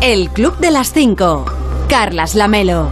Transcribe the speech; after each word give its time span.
El 0.00 0.30
Club 0.30 0.56
de 0.58 0.70
las 0.70 0.92
5. 0.92 1.44
Carlas 1.88 2.36
Lamelo. 2.36 2.88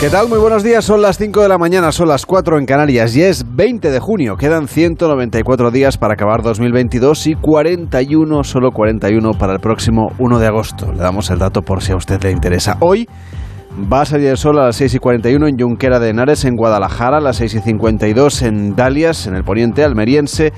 ¿Qué 0.00 0.08
tal? 0.08 0.28
Muy 0.28 0.38
buenos 0.38 0.62
días. 0.62 0.86
Son 0.86 1.02
las 1.02 1.18
5 1.18 1.42
de 1.42 1.48
la 1.50 1.58
mañana, 1.58 1.92
son 1.92 2.08
las 2.08 2.24
4 2.24 2.58
en 2.58 2.64
Canarias 2.64 3.14
y 3.14 3.22
es 3.22 3.44
20 3.54 3.90
de 3.90 4.00
junio. 4.00 4.36
Quedan 4.36 4.68
194 4.68 5.70
días 5.70 5.98
para 5.98 6.14
acabar 6.14 6.42
2022 6.42 7.26
y 7.26 7.34
41, 7.34 8.42
solo 8.42 8.72
41 8.72 9.32
para 9.32 9.52
el 9.52 9.60
próximo 9.60 10.12
1 10.18 10.38
de 10.38 10.46
agosto. 10.46 10.92
Le 10.92 10.98
damos 10.98 11.28
el 11.30 11.38
dato 11.38 11.60
por 11.60 11.82
si 11.82 11.92
a 11.92 11.96
usted 11.96 12.22
le 12.22 12.30
interesa. 12.30 12.78
Hoy 12.80 13.06
va 13.92 14.02
a 14.02 14.04
salir 14.04 14.28
el 14.28 14.36
sol 14.36 14.58
a 14.58 14.66
las 14.66 14.76
6 14.76 14.94
y 14.94 14.98
41 14.98 15.48
en 15.48 15.58
Junquera 15.58 15.98
de 15.98 16.10
Henares, 16.10 16.44
en 16.44 16.56
Guadalajara, 16.56 17.18
a 17.18 17.20
las 17.20 17.36
6 17.36 17.54
y 17.54 17.60
52 17.60 18.42
en 18.42 18.76
Dalias, 18.76 19.26
en 19.26 19.34
el 19.34 19.44
poniente 19.44 19.84
almeriense, 19.84 20.52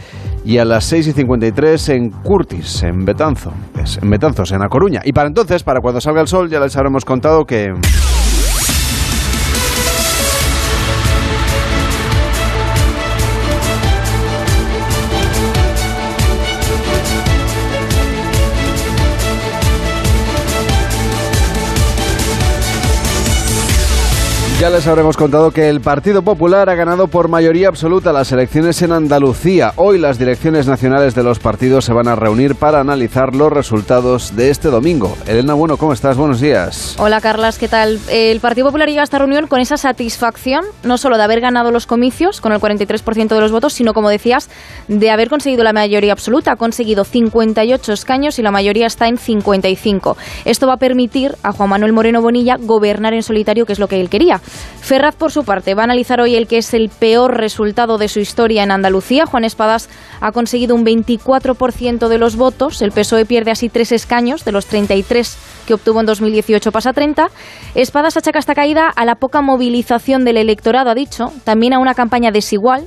y 0.45 0.59
a 0.59 0.65
las 0.65 0.85
6 0.85 1.09
y 1.09 1.13
53 1.13 1.89
en 1.91 2.11
Curtis, 2.11 2.83
en 2.83 3.05
Betanzo, 3.05 3.53
en 4.01 4.11
Betanzos, 4.11 4.53
en 4.53 4.63
A 4.63 4.69
Coruña. 4.69 5.01
Y 5.05 5.13
para 5.13 5.29
entonces, 5.29 5.63
para 5.63 5.81
cuando 5.81 6.01
salga 6.01 6.21
el 6.21 6.29
sol, 6.29 6.51
ya 6.51 6.61
les 6.61 6.77
habremos 6.77 7.05
contado 7.05 7.45
que... 7.45 7.73
Ya 24.67 24.73
les 24.73 24.89
habremos 24.89 25.17
contado 25.17 25.53
que 25.53 25.69
el 25.69 25.81
Partido 25.81 26.23
Popular 26.23 26.69
ha 26.69 26.75
ganado 26.75 27.07
por 27.07 27.29
mayoría 27.29 27.69
absoluta 27.69 28.13
las 28.13 28.33
elecciones 28.33 28.83
en 28.83 28.91
Andalucía. 28.91 29.73
Hoy 29.77 29.97
las 29.97 30.19
direcciones 30.19 30.67
nacionales 30.67 31.15
de 31.15 31.23
los 31.23 31.39
partidos 31.39 31.85
se 31.85 31.93
van 31.93 32.09
a 32.09 32.17
reunir 32.17 32.57
para 32.57 32.81
analizar 32.81 33.37
los 33.37 33.53
resultados 33.53 34.35
de 34.35 34.51
este 34.51 34.67
domingo. 34.67 35.17
Elena, 35.29 35.55
bueno, 35.55 35.77
¿cómo 35.77 35.93
estás? 35.93 36.17
Buenos 36.17 36.41
días. 36.41 36.97
Hola, 36.99 37.21
Carlas, 37.21 37.59
¿qué 37.59 37.69
tal? 37.69 38.01
El 38.11 38.41
Partido 38.41 38.67
Popular 38.67 38.89
llega 38.89 39.03
a 39.03 39.05
esta 39.05 39.19
reunión 39.19 39.47
con 39.47 39.61
esa 39.61 39.77
satisfacción, 39.77 40.65
no 40.83 40.99
solo 40.99 41.17
de 41.17 41.23
haber 41.23 41.41
ganado 41.41 41.71
los 41.71 41.87
comicios 41.87 42.41
con 42.41 42.51
el 42.51 42.59
43% 42.59 43.29
de 43.29 43.41
los 43.41 43.53
votos, 43.53 43.73
sino, 43.73 43.95
como 43.95 44.11
decías, 44.11 44.51
de 44.89 45.13
haber 45.13 45.29
conseguido 45.29 45.63
la 45.63 45.75
mayoría 45.75 46.11
absoluta. 46.11 46.51
Ha 46.51 46.57
conseguido 46.57 47.05
58 47.05 47.93
escaños 47.93 48.41
y 48.41 48.43
la 48.43 48.51
mayoría 48.51 48.89
está 48.89 49.07
en 49.07 49.17
55. 49.17 50.17
Esto 50.45 50.67
va 50.67 50.73
a 50.73 50.79
permitir 50.79 51.37
a 51.45 51.53
Juan 51.53 51.71
Manuel 51.71 51.93
Moreno 51.93 52.21
Bonilla 52.21 52.57
gobernar 52.59 53.15
en 53.15 53.23
solitario, 53.23 53.65
que 53.65 53.73
es 53.73 53.79
lo 53.79 53.87
que 53.87 54.01
él 54.01 54.11
quería. 54.11 54.41
Ferraz, 54.81 55.17
por 55.17 55.33
su 55.33 55.45
parte, 55.45 55.75
va 55.75 55.83
a 55.83 55.85
analizar 55.85 56.21
hoy 56.21 56.37
el 56.37 56.47
que 56.47 56.59
es 56.59 56.73
el 56.73 56.91
peor 56.91 57.37
resultado 57.37 57.99
de 57.99 58.09
su 58.09 58.21
historia 58.21 58.63
en 58.63 58.71
Andalucía. 58.71 59.27
Juan 59.27 59.45
Espadas 59.45 59.89
ha 60.21 60.31
conseguido 60.33 60.75
un 60.75 60.85
24% 60.85 62.09
de 62.09 62.19
los 62.19 62.37
votos. 62.37 62.83
El 62.83 62.93
PSOE 62.93 63.25
pierde 63.25 63.51
así 63.51 63.69
tres 63.69 63.91
escaños 63.91 64.45
de 64.45 64.53
los 64.53 64.67
33 64.67 65.39
que 65.67 65.75
obtuvo 65.75 66.01
en 66.01 66.07
2018 66.07 66.71
pasa 66.71 66.93
30. 66.93 67.29
Espadas 67.75 68.17
achaca 68.17 68.39
esta 68.39 68.55
caída 68.55 68.89
a 68.95 69.05
la 69.05 69.17
poca 69.17 69.43
movilización 69.43 70.25
del 70.25 70.37
electorado, 70.37 70.91
ha 70.91 70.95
dicho, 70.95 71.33
también 71.45 71.73
a 71.73 71.81
una 71.81 71.95
campaña 71.95 72.31
desigual 72.31 72.87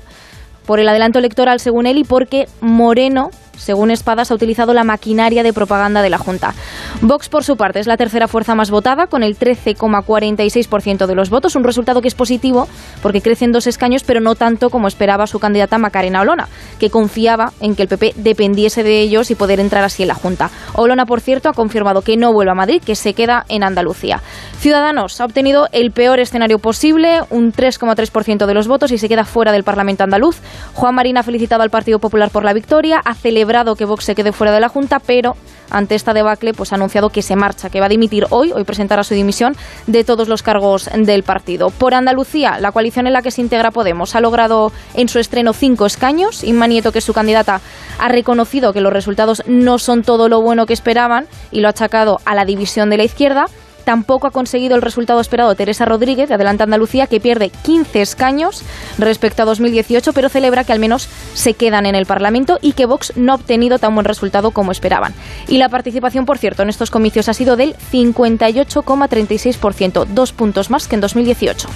por 0.66 0.80
el 0.80 0.88
adelanto 0.88 1.20
electoral, 1.20 1.60
según 1.60 1.88
él, 1.88 1.98
y 1.98 2.04
porque 2.04 2.48
Moreno 2.62 3.32
según 3.60 3.92
Espadas, 3.92 4.32
ha 4.32 4.36
utilizado 4.36 4.74
la 4.74 4.84
maquinaria 4.84 5.44
de 5.44 5.54
propaganda 5.54 6.02
de 6.02 6.10
la 6.10 6.18
Junta. 6.18 6.54
Vox, 7.02 7.30
por 7.30 7.44
su 7.44 7.58
parte, 7.58 7.80
es 7.80 7.88
la 7.88 7.98
tercera 7.98 8.28
fuerza 8.28 8.56
más 8.56 8.72
votada, 8.72 9.08
con 9.08 9.22
el 9.22 9.38
13,46% 9.38 11.06
de 11.06 11.16
los 11.16 11.30
votos, 11.30 11.56
un 11.56 11.64
resultado 11.64 12.02
que 12.02 12.08
es 12.08 12.16
positivo 12.16 12.68
porque 13.02 13.22
crecen 13.22 13.52
dos 13.52 13.68
escaños, 13.68 14.04
pero 14.04 14.22
no 14.22 14.36
tanto 14.36 14.70
como 14.70 14.88
esperaba 14.88 15.28
su 15.28 15.40
candidata 15.40 15.78
Macarena 15.78 16.22
Olona, 16.22 16.48
que 16.80 16.90
confiaba 16.90 17.52
en 17.60 17.76
que 17.76 17.84
el 17.84 17.88
PP 17.90 18.14
dependiese 18.16 18.84
de 18.84 19.02
ellos 19.02 19.30
y 19.32 19.36
poder 19.36 19.60
entrar 19.60 19.84
así 19.84 20.04
en 20.04 20.08
la 20.08 20.16
Junta. 20.16 20.50
Olona, 20.74 21.06
por 21.06 21.22
cierto, 21.22 21.50
ha 21.50 21.54
confirmado 21.54 22.02
que 22.02 22.18
no 22.18 22.34
vuelve 22.34 22.52
a 22.52 22.56
Madrid, 22.56 22.82
que 22.84 22.96
se 22.96 23.14
queda 23.14 23.46
en 23.50 23.64
Andalucía. 23.64 24.22
Ciudadanos 24.60 25.20
ha 25.22 25.26
obtenido 25.26 25.68
el 25.72 25.92
peor 25.92 26.20
escenario 26.20 26.60
posible, 26.60 27.22
un 27.30 27.54
3,3% 27.54 28.46
de 28.46 28.54
los 28.54 28.68
votos 28.68 28.92
y 28.92 28.98
se 28.98 29.10
queda 29.10 29.26
fuera 29.26 29.52
del 29.52 29.64
Parlamento 29.64 30.04
andaluz. 30.04 30.38
Juan 30.74 30.96
Marín 30.96 31.18
ha 31.18 31.24
felicitado 31.24 31.64
al 31.64 31.70
Partido 31.70 32.00
Popular 32.00 32.30
por 32.30 32.44
la 32.44 32.54
victoria, 32.54 33.02
ha 33.04 33.14
celebrado 33.14 33.49
que 33.76 33.86
Vox 33.86 34.06
se 34.06 34.14
quede 34.14 34.32
fuera 34.32 34.54
de 34.54 34.60
la 34.60 34.70
Junta, 34.70 35.00
pero 35.00 35.36
ante 35.72 35.96
esta 35.96 36.14
debacle 36.14 36.54
pues 36.54 36.72
ha 36.72 36.76
anunciado 36.76 37.10
que 37.10 37.24
se 37.24 37.36
marcha, 37.36 37.70
que 37.70 37.80
va 37.80 37.88
a 37.88 37.90
dimitir 37.90 38.28
hoy, 38.30 38.52
hoy 38.52 38.64
presentará 38.64 39.04
su 39.04 39.16
dimisión 39.16 39.56
de 39.88 40.04
todos 40.04 40.28
los 40.28 40.44
cargos 40.44 40.88
del 40.96 41.24
partido. 41.24 41.72
Por 41.72 41.96
Andalucía, 41.96 42.60
la 42.60 42.72
coalición 42.72 43.08
en 43.08 43.14
la 43.14 43.24
que 43.24 43.32
se 43.32 43.42
integra 43.42 43.72
Podemos 43.72 44.16
ha 44.16 44.22
logrado 44.22 44.72
en 44.94 45.10
su 45.10 45.18
estreno 45.18 45.54
cinco 45.54 45.88
escaños. 45.88 46.44
Inma 46.44 46.68
Nieto, 46.68 46.92
que 46.92 47.00
es 47.00 47.06
su 47.06 47.14
candidata, 47.14 47.60
ha 48.00 48.08
reconocido 48.08 48.72
que 48.72 48.82
los 48.82 48.94
resultados 48.94 49.44
no 49.48 49.80
son 49.80 50.04
todo 50.04 50.30
lo 50.30 50.42
bueno 50.42 50.68
que 50.68 50.74
esperaban 50.74 51.28
y 51.52 51.62
lo 51.62 51.68
ha 51.68 51.72
achacado 51.72 52.20
a 52.26 52.36
la 52.36 52.46
división 52.46 52.90
de 52.92 52.98
la 52.98 53.04
izquierda. 53.04 53.48
Tampoco 53.90 54.28
ha 54.28 54.32
conseguido 54.32 54.76
el 54.76 54.84
resultado 54.84 55.20
esperado 55.20 55.56
Teresa 55.56 55.84
Rodríguez, 55.84 56.30
de 56.30 56.36
Adelante 56.36 56.62
Andalucía, 56.62 57.08
que 57.08 57.20
pierde 57.20 57.50
15 57.50 58.04
escaños 58.04 58.62
respecto 59.00 59.42
a 59.42 59.46
2018, 59.46 60.14
pero 60.14 60.30
celebra 60.30 60.64
que 60.64 60.74
al 60.74 60.78
menos 60.78 61.10
se 61.34 61.56
quedan 61.56 61.88
en 61.88 61.96
el 61.96 62.06
Parlamento 62.06 62.60
y 62.62 62.74
que 62.74 62.86
Vox 62.86 63.18
no 63.18 63.32
ha 63.32 63.36
obtenido 63.38 63.80
tan 63.80 63.96
buen 63.96 64.06
resultado 64.06 64.52
como 64.52 64.72
esperaban. 64.72 65.16
Y 65.48 65.58
la 65.58 65.70
participación, 65.70 66.28
por 66.28 66.38
cierto, 66.38 66.62
en 66.62 66.70
estos 66.70 66.92
comicios 66.92 67.30
ha 67.30 67.34
sido 67.34 67.56
del 67.56 67.76
58,36%, 67.92 70.06
dos 70.06 70.34
puntos 70.34 70.70
más 70.70 70.88
que 70.88 70.94
en 70.94 71.02
2018. 71.02 71.68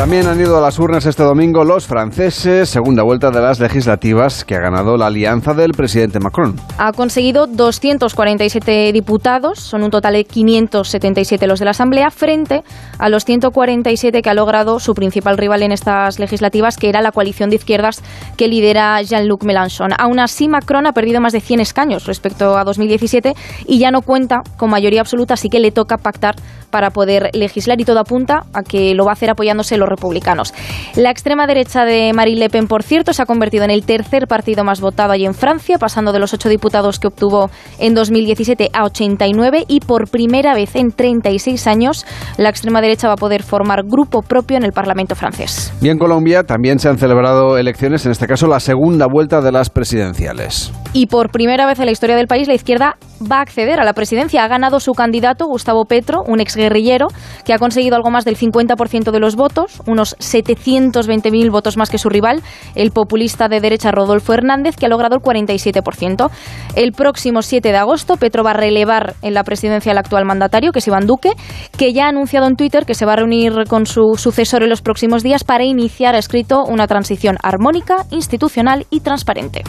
También 0.00 0.26
han 0.28 0.40
ido 0.40 0.56
a 0.56 0.62
las 0.62 0.78
urnas 0.78 1.04
este 1.04 1.22
domingo 1.22 1.62
los 1.62 1.86
franceses, 1.86 2.70
segunda 2.70 3.02
vuelta 3.02 3.30
de 3.30 3.42
las 3.42 3.60
legislativas 3.60 4.46
que 4.46 4.54
ha 4.54 4.60
ganado 4.60 4.96
la 4.96 5.08
alianza 5.08 5.52
del 5.52 5.72
presidente 5.72 6.18
Macron. 6.18 6.56
Ha 6.78 6.92
conseguido 6.92 7.46
247 7.46 8.94
diputados, 8.94 9.60
son 9.60 9.82
un 9.82 9.90
total 9.90 10.14
de 10.14 10.24
577 10.24 11.46
los 11.46 11.58
de 11.58 11.66
la 11.66 11.72
Asamblea, 11.72 12.10
frente 12.10 12.62
a 12.98 13.10
los 13.10 13.26
147 13.26 14.22
que 14.22 14.30
ha 14.30 14.32
logrado 14.32 14.80
su 14.80 14.94
principal 14.94 15.36
rival 15.36 15.62
en 15.64 15.72
estas 15.72 16.18
legislativas, 16.18 16.78
que 16.78 16.88
era 16.88 17.02
la 17.02 17.12
coalición 17.12 17.50
de 17.50 17.56
izquierdas 17.56 18.02
que 18.38 18.48
lidera 18.48 19.02
Jean-Luc 19.02 19.44
Mélenchon. 19.44 19.90
Aún 19.98 20.18
así, 20.18 20.48
Macron 20.48 20.86
ha 20.86 20.94
perdido 20.94 21.20
más 21.20 21.34
de 21.34 21.42
100 21.42 21.60
escaños 21.60 22.06
respecto 22.06 22.56
a 22.56 22.64
2017 22.64 23.34
y 23.66 23.78
ya 23.78 23.90
no 23.90 24.00
cuenta 24.00 24.40
con 24.56 24.70
mayoría 24.70 25.02
absoluta, 25.02 25.34
así 25.34 25.50
que 25.50 25.60
le 25.60 25.72
toca 25.72 25.98
pactar 25.98 26.36
para 26.70 26.90
poder 26.90 27.30
legislar 27.32 27.80
y 27.80 27.84
todo 27.84 28.00
apunta 28.00 28.44
a 28.52 28.62
que 28.62 28.94
lo 28.94 29.04
va 29.04 29.12
a 29.12 29.14
hacer 29.14 29.30
apoyándose 29.30 29.76
los 29.76 29.88
republicanos. 29.88 30.54
La 30.96 31.10
extrema 31.10 31.46
derecha 31.46 31.84
de 31.84 32.12
Marine 32.12 32.40
Le 32.40 32.50
Pen, 32.50 32.66
por 32.66 32.82
cierto, 32.82 33.12
se 33.12 33.22
ha 33.22 33.26
convertido 33.26 33.64
en 33.64 33.70
el 33.70 33.84
tercer 33.84 34.26
partido 34.26 34.64
más 34.64 34.80
votado 34.80 35.12
allí 35.12 35.26
en 35.26 35.34
Francia, 35.34 35.78
pasando 35.78 36.12
de 36.12 36.18
los 36.18 36.32
ocho 36.32 36.48
diputados 36.48 36.98
que 36.98 37.08
obtuvo 37.08 37.50
en 37.78 37.94
2017 37.94 38.70
a 38.72 38.84
89 38.84 39.64
y 39.68 39.80
por 39.80 40.08
primera 40.10 40.54
vez 40.54 40.76
en 40.76 40.92
36 40.92 41.66
años 41.66 42.06
la 42.36 42.48
extrema 42.48 42.80
derecha 42.80 43.08
va 43.08 43.14
a 43.14 43.16
poder 43.16 43.42
formar 43.42 43.84
grupo 43.84 44.22
propio 44.22 44.56
en 44.56 44.64
el 44.64 44.72
Parlamento 44.72 45.14
francés. 45.14 45.72
Y 45.80 45.88
en 45.88 45.98
Colombia 45.98 46.44
también 46.44 46.78
se 46.78 46.88
han 46.88 46.98
celebrado 46.98 47.58
elecciones, 47.58 48.04
en 48.06 48.12
este 48.12 48.26
caso 48.26 48.46
la 48.46 48.60
segunda 48.60 49.06
vuelta 49.06 49.40
de 49.40 49.52
las 49.52 49.70
presidenciales. 49.70 50.72
Y 50.92 51.06
por 51.06 51.30
primera 51.30 51.66
vez 51.66 51.78
en 51.78 51.86
la 51.86 51.92
historia 51.92 52.16
del 52.16 52.26
país 52.26 52.48
la 52.48 52.54
izquierda 52.54 52.96
va 53.20 53.38
a 53.38 53.42
acceder 53.42 53.80
a 53.80 53.84
la 53.84 53.92
presidencia. 53.92 54.44
Ha 54.44 54.48
ganado 54.48 54.80
su 54.80 54.92
candidato, 54.92 55.46
Gustavo 55.46 55.84
Petro, 55.84 56.22
un 56.26 56.40
exguerrillero, 56.40 57.08
que 57.44 57.52
ha 57.52 57.58
conseguido 57.58 57.96
algo 57.96 58.10
más 58.10 58.24
del 58.24 58.36
50% 58.36 59.10
de 59.10 59.20
los 59.20 59.36
votos, 59.36 59.82
unos 59.86 60.16
720.000 60.18 61.50
votos 61.50 61.76
más 61.76 61.90
que 61.90 61.98
su 61.98 62.08
rival, 62.08 62.42
el 62.74 62.90
populista 62.90 63.48
de 63.48 63.60
derecha 63.60 63.90
Rodolfo 63.90 64.32
Hernández, 64.32 64.76
que 64.76 64.86
ha 64.86 64.88
logrado 64.88 65.16
el 65.16 65.22
47%. 65.22 66.30
El 66.76 66.92
próximo 66.92 67.42
7 67.42 67.70
de 67.70 67.78
agosto, 67.78 68.16
Petro 68.16 68.44
va 68.44 68.50
a 68.50 68.54
relevar 68.54 69.14
en 69.22 69.34
la 69.34 69.44
presidencia 69.44 69.92
al 69.92 69.98
actual 69.98 70.24
mandatario, 70.24 70.72
que 70.72 70.78
es 70.78 70.86
Iván 70.86 71.06
Duque, 71.06 71.32
que 71.76 71.92
ya 71.92 72.06
ha 72.06 72.08
anunciado 72.08 72.46
en 72.46 72.56
Twitter 72.56 72.86
que 72.86 72.94
se 72.94 73.06
va 73.06 73.14
a 73.14 73.16
reunir 73.16 73.64
con 73.68 73.86
su 73.86 74.14
sucesor 74.16 74.62
en 74.62 74.70
los 74.70 74.82
próximos 74.82 75.22
días 75.22 75.44
para 75.44 75.64
iniciar, 75.64 76.14
ha 76.14 76.18
escrito, 76.18 76.64
una 76.64 76.86
transición 76.86 77.36
armónica, 77.42 78.06
institucional 78.10 78.86
y 78.90 79.00
transparente. 79.00 79.62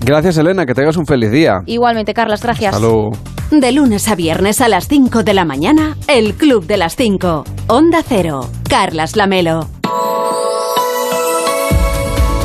Gracias, 0.00 0.36
Elena, 0.38 0.64
que 0.64 0.74
tengas 0.74 0.96
un 0.96 1.06
feliz 1.06 1.30
día. 1.30 1.60
Igualmente, 1.66 2.14
Carlas, 2.14 2.42
gracias. 2.42 2.74
Salud. 2.74 3.16
De 3.50 3.72
lunes 3.72 4.08
a 4.08 4.14
viernes 4.14 4.60
a 4.60 4.68
las 4.68 4.88
5 4.88 5.22
de 5.22 5.34
la 5.34 5.44
mañana, 5.44 5.96
El 6.06 6.34
Club 6.34 6.66
de 6.66 6.76
las 6.76 6.96
5. 6.96 7.44
Onda 7.68 8.02
Cero. 8.06 8.48
Carlas 8.68 9.16
Lamelo. 9.16 9.66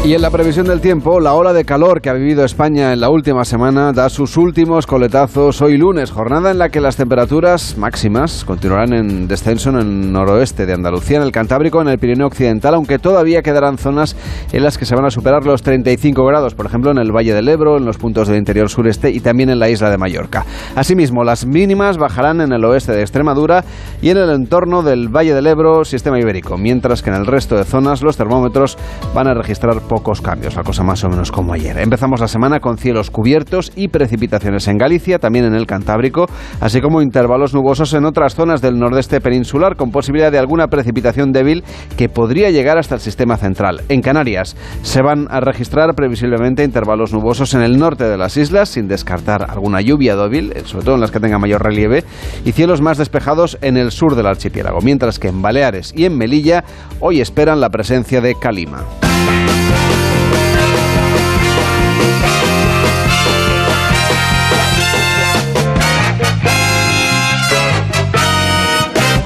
Y 0.06 0.16
en 0.16 0.22
la 0.22 0.32
previsión 0.32 0.68
del 0.68 0.82
tiempo, 0.82 1.22
la 1.22 1.34
ola 1.34 1.54
de 1.54 1.64
calor 1.64 2.02
que 2.02 2.10
ha 2.10 2.14
vivido 2.14 2.44
España 2.44 2.92
en 2.92 3.00
la 3.00 3.10
última 3.10 3.46
semana 3.46 3.94
da 3.94 4.10
sus 4.10 4.36
últimos 4.36 4.86
coletazos 4.86 5.62
hoy 5.62 5.78
lunes, 5.78 6.12
jornada 6.12 6.52
en 6.52 6.58
la 6.58 6.68
que 6.68 6.82
las 6.82 6.98
temperaturas 6.98 7.78
máximas 7.78 8.44
continuarán 8.44 8.92
en 8.92 9.30
descenso 9.30 9.70
en 9.70 9.78
el 9.78 10.12
noroeste 10.12 10.66
de 10.66 10.74
Andalucía, 10.74 11.20
en 11.20 11.24
el 11.24 11.32
Cantábrico, 11.32 11.82
en 11.82 11.88
el 11.88 12.00
Pirineo 12.00 12.28
Occidental, 12.28 12.74
aunque 12.74 13.00
todavía 13.00 13.42
quedarán 13.44 13.78
zonas 13.78 14.18
en 14.52 14.64
las 14.64 14.78
que 14.78 14.86
se 14.86 14.94
van 14.94 15.06
a 15.06 15.10
superar 15.10 15.46
los 15.46 15.62
35 15.62 16.26
grados, 16.26 16.54
por 16.54 16.66
ejemplo 16.66 16.92
en 16.92 16.98
el 16.98 17.14
Valle 17.14 17.34
del 17.34 17.48
Ebro, 17.48 17.78
en 17.78 17.86
los 17.86 17.98
puntos 17.98 18.28
del 18.28 18.38
interior 18.38 18.68
sureste 18.70 19.10
y 19.10 19.22
también 19.22 19.52
en 19.52 19.60
la 19.60 19.70
isla 19.70 19.90
de 19.90 19.98
Mallorca. 19.98 20.46
Asimismo, 20.76 21.24
las 21.24 21.46
mínimas 21.46 21.98
bajarán 21.98 22.42
en 22.42 22.52
el 22.52 22.66
oeste 22.66 22.92
de 22.92 23.04
Extremadura 23.04 23.64
y 24.02 24.10
en 24.10 24.18
el 24.18 24.32
entorno 24.32 24.84
del 24.84 25.08
Valle 25.08 25.34
del 25.34 25.48
Ebro, 25.48 25.86
sistema 25.86 26.20
ibérico, 26.20 26.58
mientras 26.58 27.02
que 27.02 27.10
en 27.10 27.16
el 27.16 27.26
resto 27.26 27.56
de 27.56 27.64
zonas 27.64 28.04
los 28.04 28.18
termómetros 28.18 28.78
van 29.16 29.28
a 29.30 29.34
registrar 29.34 29.80
pocos 29.94 30.22
cambios, 30.22 30.56
la 30.56 30.64
cosa 30.64 30.82
más 30.82 31.04
o 31.04 31.10
menos 31.10 31.32
como 31.32 31.54
ayer. 31.54 31.78
Empezamos 31.78 32.20
la 32.20 32.28
semana 32.28 32.60
con 32.60 32.80
cielos 32.80 33.12
cubiertos 33.12 33.72
y 33.76 33.90
precipitaciones 33.90 34.68
en 34.68 34.80
Galicia, 34.80 35.20
también 35.20 35.46
en 35.46 35.54
el 35.54 35.68
Cantábrico, 35.68 36.26
así 36.62 36.82
como 36.82 37.04
intervalos 37.04 37.54
nubosos 37.54 37.94
en 37.94 38.04
otras 38.04 38.34
zonas 38.34 38.60
del 38.60 38.80
nordeste 38.80 39.22
peninsular, 39.22 39.76
con 39.76 39.92
posibilidad 39.92 40.32
de 40.32 40.40
alguna 40.40 40.66
precipitación 40.66 41.32
débil 41.32 41.64
que 41.96 42.10
podría 42.10 42.50
llegar 42.50 42.80
hasta 42.80 42.96
el 42.96 43.02
sistema 43.02 43.38
central. 43.38 43.82
En 43.88 44.02
Canarias 44.02 44.58
se 44.82 45.04
van 45.04 45.28
a 45.30 45.42
registrar 45.42 45.94
previsiblemente 45.94 46.64
intervalos 46.64 47.14
nubosos 47.14 47.54
en 47.54 47.62
el 47.62 47.78
norte 47.78 48.06
de 48.06 48.18
las 48.18 48.36
islas, 48.36 48.70
sin 48.70 48.88
descartar 48.88 49.46
alguna 49.48 49.80
lluvia 49.80 50.16
débil, 50.16 50.54
eh, 50.56 50.64
sobre 50.66 50.86
todo 50.86 50.96
en 50.96 51.02
las 51.02 51.12
que 51.12 51.20
tenga 51.20 51.38
mayor 51.38 51.62
relieve, 51.62 52.04
y 52.46 52.54
cielos 52.54 52.82
más 52.82 52.98
despejados 52.98 53.60
en 53.62 53.78
el 53.78 53.92
sur 53.92 54.16
del 54.16 54.26
archipiélago, 54.26 54.80
mientras 54.82 55.20
que 55.20 55.28
en 55.28 55.44
Baleares 55.44 55.94
y 55.96 56.06
en 56.06 56.18
Melilla 56.18 56.64
hoy 57.00 57.22
esperan 57.22 57.62
la 57.62 57.70
presencia 57.70 58.22
de 58.22 58.34
calima. 58.34 58.84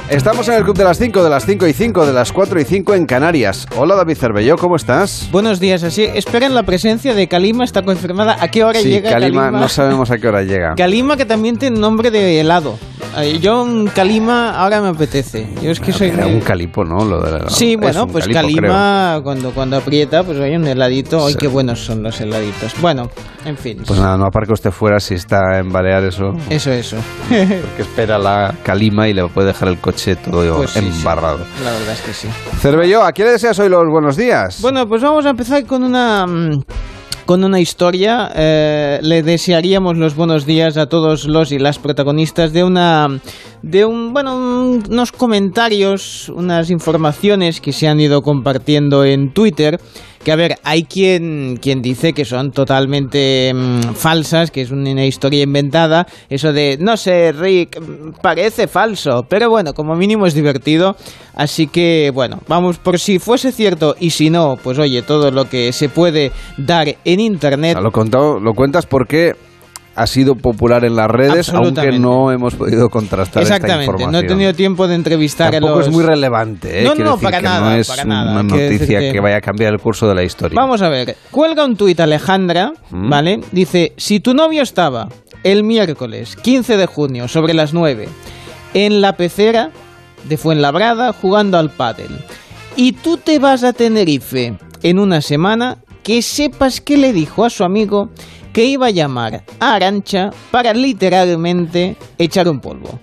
Estamos 0.10 0.48
en 0.48 0.54
el 0.54 0.64
Club 0.64 0.78
de 0.78 0.86
las 0.86 0.98
5, 0.98 1.22
de 1.22 1.30
las 1.30 1.46
5 1.46 1.68
y 1.68 1.74
5, 1.74 2.06
de 2.06 2.14
las 2.14 2.32
4 2.32 2.62
y 2.62 2.64
5 2.64 2.94
en 2.94 3.06
Canarias. 3.06 3.68
Hola 3.76 3.96
David 3.96 4.16
Cervelló, 4.16 4.58
¿cómo 4.58 4.78
estás? 4.78 5.28
Buenos 5.34 5.60
días, 5.60 5.84
así. 5.84 6.06
Esperen 6.06 6.56
la 6.56 6.64
presencia 6.64 7.14
de 7.14 7.28
Kalima, 7.28 7.66
está 7.66 7.82
confirmada. 7.82 8.38
¿A 8.40 8.48
qué 8.48 8.64
hora 8.64 8.80
sí, 8.80 8.88
llega 8.88 9.10
Kalima? 9.10 9.42
Kalima? 9.44 9.60
no 9.60 9.68
sabemos 9.68 10.10
a 10.10 10.18
qué 10.18 10.30
hora 10.30 10.44
llega. 10.44 10.76
Kalima 10.76 11.18
que 11.18 11.26
también 11.26 11.58
tiene 11.58 11.78
nombre 11.78 12.10
de 12.10 12.40
helado. 12.40 12.80
Ay, 13.18 13.40
Yo 13.40 13.64
un 13.64 13.88
Kalima 13.88 14.52
ahora 14.52 14.80
me 14.82 14.90
apetece. 14.90 15.50
Yo 15.62 15.72
es 15.72 15.80
que 15.80 15.92
soy... 15.92 16.10
Era 16.10 16.28
un 16.28 16.40
calipo, 16.40 16.84
¿no? 16.84 17.04
Lo 17.04 17.20
de 17.20 17.32
la- 17.32 17.50
Sí, 17.50 17.76
bueno, 17.76 18.06
pues 18.06 18.28
calipo, 18.28 18.62
Kalima 18.62 19.20
cuando, 19.24 19.52
cuando 19.52 19.78
aprieta, 19.78 20.24
pues 20.24 20.40
hay 20.40 20.56
un 20.56 20.68
heladito. 20.68 21.26
Ay, 21.26 21.34
Sí. 21.34 21.40
qué 21.40 21.48
buenos 21.48 21.80
son 21.84 22.04
los 22.04 22.22
heladitos. 22.22 22.74
Bueno, 22.80 23.10
en 23.44 23.58
fin. 23.58 23.82
Pues 23.88 24.00
nada, 24.00 24.18
no 24.18 24.26
aparque 24.26 24.54
usted 24.54 24.70
fuera 24.70 25.00
si 25.00 25.16
está 25.16 25.58
en 25.58 25.70
Baleares 25.70 26.20
o... 26.20 26.34
Eso, 26.50 26.72
eso. 26.72 26.98
Porque 27.28 27.82
espera 27.82 28.20
la 28.20 28.54
calima 28.64 29.08
y 29.08 29.14
le 29.14 29.28
puede 29.30 29.48
dejar 29.48 29.70
el 29.70 29.80
coche 29.80 30.16
todo 30.18 30.58
Pues 30.58 30.70
sí, 30.70 30.80
sí. 30.82 30.86
embarrado. 31.00 31.40
La 31.64 31.72
verdad 31.72 31.94
es 31.94 32.02
que 32.02 32.14
sí. 32.14 32.28
Cervelló, 32.60 33.04
¿a 33.04 33.12
quién 33.14 33.28
le 33.28 33.32
deseas 33.34 33.58
hoy 33.58 33.70
los 33.70 33.84
buenos 33.90 34.16
días? 34.16 34.62
Bueno, 34.62 34.86
pues 34.88 35.02
vamos 35.02 35.26
a 35.26 35.30
empezar 35.32 35.66
con 35.66 35.84
una 35.84 36.26
mm, 36.28 36.62
con 37.28 37.44
una 37.44 37.60
historia. 37.60 38.32
Eh, 38.36 39.00
le 39.04 39.22
desearíamos 39.22 39.98
los 39.98 40.16
buenos 40.16 40.48
días 40.48 40.78
a 40.78 40.88
todos 40.88 41.26
los 41.26 41.52
y 41.52 41.60
las 41.60 41.78
protagonistas 41.78 42.54
de 42.54 42.64
una 42.64 43.20
de 43.62 43.86
un 43.86 44.14
bueno 44.14 44.36
un- 44.36 44.84
unos 44.90 45.12
comentarios, 45.12 46.30
unas 46.30 46.70
informaciones 46.72 47.62
que 47.62 47.74
se 47.74 47.88
han 47.88 48.00
ido 48.00 48.22
compartiendo 48.24 49.04
en 49.04 49.34
Twitter. 49.34 49.80
Que 50.24 50.32
a 50.32 50.36
ver, 50.36 50.56
hay 50.64 50.84
quien, 50.84 51.58
quien 51.62 51.82
dice 51.82 52.12
que 52.14 52.26
son 52.26 52.52
totalmente 52.52 53.52
mm, 53.54 53.94
falsas, 53.94 54.52
que 54.52 54.62
es 54.62 54.72
una 54.72 55.06
historia 55.06 55.44
inventada. 55.44 56.06
Eso 56.30 56.52
de, 56.54 56.78
no 56.80 56.98
sé, 56.98 57.32
Rick, 57.32 57.80
mm, 57.80 58.12
parece 58.22 58.68
falso. 58.68 59.26
Pero 59.30 59.50
bueno, 59.50 59.74
como 59.74 59.96
mínimo 59.96 60.26
es 60.26 60.34
divertido. 60.34 60.96
Así 61.34 61.68
que, 61.68 62.12
bueno, 62.14 62.40
vamos, 62.48 62.78
por 62.80 63.00
si 63.00 63.20
fuese 63.20 63.52
cierto 63.52 63.96
y 64.00 64.10
si 64.10 64.30
no, 64.30 64.58
pues 64.62 64.80
oye, 64.80 65.02
todo 65.04 65.30
lo 65.32 65.48
que 65.48 65.72
se 65.72 65.88
puede 65.88 66.32
dar 66.58 66.96
en 67.06 67.20
Internet. 67.20 67.78
lo, 67.80 67.92
contado- 67.92 68.40
lo 68.40 68.54
cuentas 68.54 68.86
porque 68.88 69.36
ha 69.98 70.06
sido 70.08 70.36
popular 70.36 70.86
en 70.86 70.96
las 70.96 71.08
redes, 71.10 71.50
aunque 71.50 71.98
no 71.98 72.32
hemos 72.32 72.54
podido 72.56 72.88
contrastar 72.90 73.42
esta 73.44 73.56
Exactamente, 73.56 73.86
información. 73.92 74.12
no 74.12 74.20
he 74.20 74.24
tenido 74.24 74.54
tiempo 74.54 74.88
de 74.88 74.94
entrevistar 74.96 75.52
Tampoco 75.52 75.74
a 75.74 75.78
los... 75.78 75.88
es 75.88 75.94
muy 75.94 76.04
relevante, 76.04 76.82
¿eh? 76.82 76.84
No, 76.84 76.94
Quiero 76.94 77.10
no, 77.10 77.16
decir 77.16 77.26
para 77.26 77.38
que 77.40 77.44
nada, 77.44 77.70
no 77.72 77.76
es 77.76 77.88
para 77.88 78.04
nada. 78.06 78.32
una 78.40 78.50
Quiero 78.50 78.72
noticia 78.74 79.00
que- 79.00 79.12
que... 79.12 79.20
vaya 79.20 79.38
a 79.38 79.42
cambiar 79.42 79.74
el 79.74 79.80
curso 79.80 80.08
de 80.08 80.14
la 80.16 80.24
historia. 80.24 80.56
Vamos 80.56 80.82
a 80.84 80.90
ver, 80.90 81.18
cuelga 81.32 81.66
un 81.66 81.76
tuit 81.76 82.00
Alejandra, 82.00 82.72
Mm. 82.92 83.10
¿vale? 83.10 83.40
Dice, 83.52 83.94
si 83.98 84.20
tu 84.20 84.34
novio 84.36 84.62
estaba 84.62 85.10
el 85.44 85.64
miércoles 85.64 86.36
15 86.36 86.78
de 86.78 86.86
junio 86.86 87.28
sobre 87.28 87.54
las 87.56 87.74
9 87.74 88.08
en 88.76 89.02
la 89.02 89.14
pecera 89.14 89.72
de 90.30 90.38
Fuenlabrada 90.38 91.12
jugando 91.14 91.58
al 91.58 91.70
pádel 91.72 92.10
y 92.76 92.92
tú 92.92 93.18
te 93.18 93.40
vas 93.40 93.64
a 93.64 93.74
Tenerife 93.74 94.58
en 94.84 95.00
una 95.00 95.22
semana, 95.22 95.78
que 96.04 96.22
sepas 96.22 96.80
que 96.82 96.98
le 96.98 97.12
dijo 97.14 97.44
a 97.44 97.50
su 97.50 97.64
amigo 97.64 98.10
que 98.58 98.66
iba 98.66 98.88
a 98.88 98.90
llamar 98.90 99.44
a 99.60 99.76
Arancha 99.76 100.32
para 100.50 100.74
literalmente 100.74 101.96
echar 102.18 102.50
un 102.50 102.60
polvo. 102.60 103.00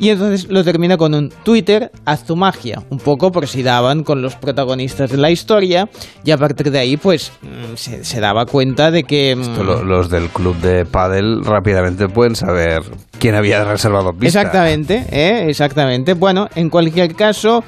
Y 0.00 0.08
entonces 0.08 0.48
lo 0.50 0.64
termina 0.64 0.96
con 0.96 1.14
un 1.14 1.28
Twitter, 1.44 1.92
haz 2.04 2.24
tu 2.24 2.34
magia, 2.34 2.82
un 2.90 2.98
poco 2.98 3.30
por 3.30 3.46
si 3.46 3.62
daban 3.62 4.02
con 4.02 4.20
los 4.20 4.34
protagonistas 4.34 5.08
de 5.12 5.16
la 5.18 5.30
historia, 5.30 5.88
y 6.24 6.32
a 6.32 6.38
partir 6.38 6.72
de 6.72 6.80
ahí 6.80 6.96
pues 6.96 7.30
mm, 7.40 7.76
se, 7.76 8.02
se 8.04 8.18
daba 8.18 8.46
cuenta 8.46 8.90
de 8.90 9.04
que... 9.04 9.36
mm, 9.36 9.40
Esto 9.42 9.62
lo- 9.62 9.84
los 9.84 10.10
del 10.10 10.28
club 10.30 10.56
de 10.56 10.84
pádel 10.86 11.44
rápidamente 11.44 12.08
pueden 12.08 12.34
saber 12.34 12.82
quién 13.20 13.36
había 13.36 13.62
reservado 13.62 14.12
pista. 14.12 14.40
Exactamente, 14.40 15.04
¿eh? 15.12 15.44
exactamente. 15.48 16.14
Bueno, 16.14 16.48
en 16.56 16.68
cualquier 16.68 17.14
caso, 17.14 17.62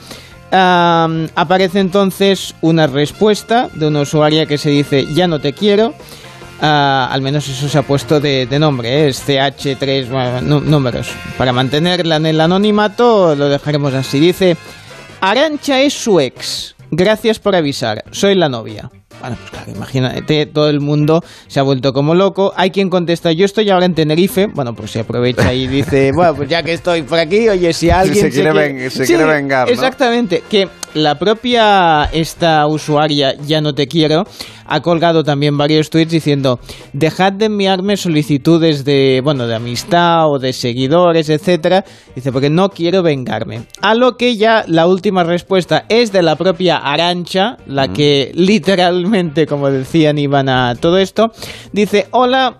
aparece 0.51 1.79
entonces 1.79 2.55
una 2.63 2.89
respuesta 2.89 3.69
de 3.75 3.87
una 3.87 4.01
usuaria 4.01 4.47
que 4.47 4.59
se 4.59 4.71
dice 4.71 5.07
ya 5.15 5.29
no 5.29 5.39
te 5.39 5.53
quiero. 5.53 5.95
Ah, 6.65 7.09
al 7.11 7.23
menos 7.23 7.49
eso 7.49 7.69
se 7.69 7.77
ha 7.77 7.83
puesto 7.83 8.21
de, 8.21 8.47
nombre, 8.61 8.89
¿eh? 8.89 9.09
es 9.09 9.27
CH3 9.29 10.09
bueno, 10.09 10.41
nú- 10.41 10.61
números. 10.61 11.09
Para 11.37 11.53
mantenerla 11.53 12.17
en 12.17 12.27
el 12.27 12.41
anonimato 12.41 13.35
lo 13.35 13.49
dejaremos 13.49 13.93
así. 13.95 14.21
Dice, 14.21 14.57
Arancha 15.21 15.81
es 15.81 15.93
su 15.95 16.21
ex. 16.21 16.77
Gracias 16.93 17.41
por 17.41 17.57
avisar. 17.57 18.05
Soy 18.13 18.37
la 18.37 18.49
novia. 18.49 18.91
Bueno, 19.23 19.37
pues 19.39 19.51
claro, 19.53 19.71
imagínate, 19.75 20.47
todo 20.47 20.69
el 20.69 20.81
mundo 20.81 21.23
se 21.47 21.61
ha 21.61 21.63
vuelto 21.63 21.93
como 21.95 22.15
loco. 22.15 22.53
Hay 22.57 22.71
quien 22.71 22.91
contesta, 22.91 23.33
yo 23.33 23.45
estoy 23.47 23.71
ahora 23.71 23.87
en 23.87 23.95
Tenerife. 23.95 24.49
Bueno, 24.53 24.75
pues 24.75 24.91
se 24.91 25.01
aprovecha 25.01 25.55
y 25.55 25.67
dice, 25.69 26.11
bueno, 26.15 26.35
pues 26.35 26.49
ya 26.51 26.63
que 26.63 26.73
estoy 26.75 27.03
por 27.03 27.19
aquí, 27.19 27.49
oye, 27.49 27.73
si 27.73 27.89
alguien 27.89 28.17
se 28.21 28.31
quiere 28.31 28.53
ven- 28.53 28.91
se 28.91 29.07
quiere 29.07 29.25
vengar, 29.25 29.69
¿no? 29.69 29.73
Exactamente, 29.73 30.43
que 30.51 30.69
la 30.95 31.19
propia 31.19 32.05
esta 32.13 32.67
usuaria, 32.67 33.35
ya 33.47 33.61
no 33.63 33.75
te 33.75 33.87
quiero, 33.87 34.25
ha 34.67 34.81
colgado 34.81 35.23
también 35.25 35.57
varios 35.57 35.89
tweets 35.91 36.11
diciendo, 36.11 36.59
dejad 36.93 37.33
de 37.33 37.47
enviarme 37.47 37.97
solicitudes 37.97 38.85
de, 38.85 39.21
bueno, 39.23 39.47
de 39.47 39.55
amistad 39.55 40.29
o 40.31 40.39
de 40.39 40.53
seguidores, 40.53 41.29
etcétera. 41.31 41.85
Dice, 42.15 42.31
porque 42.33 42.51
no 42.51 42.71
quiero 42.71 43.03
vengarme. 43.03 43.63
A 43.81 43.95
lo 43.95 44.17
que 44.17 44.37
ya 44.37 44.65
la 44.67 44.87
última 44.87 45.25
respuesta 45.25 45.85
es 45.89 46.13
de 46.13 46.23
la 46.23 46.37
propia 46.37 46.77
Arancha, 46.79 47.57
la 47.67 47.89
que 47.93 48.31
literalmente, 48.35 49.12
como 49.49 49.71
decían, 49.71 50.19
iban 50.19 50.49
a 50.49 50.75
todo 50.75 50.99
esto. 50.99 51.33
Dice, 51.73 52.09
hola, 52.11 52.59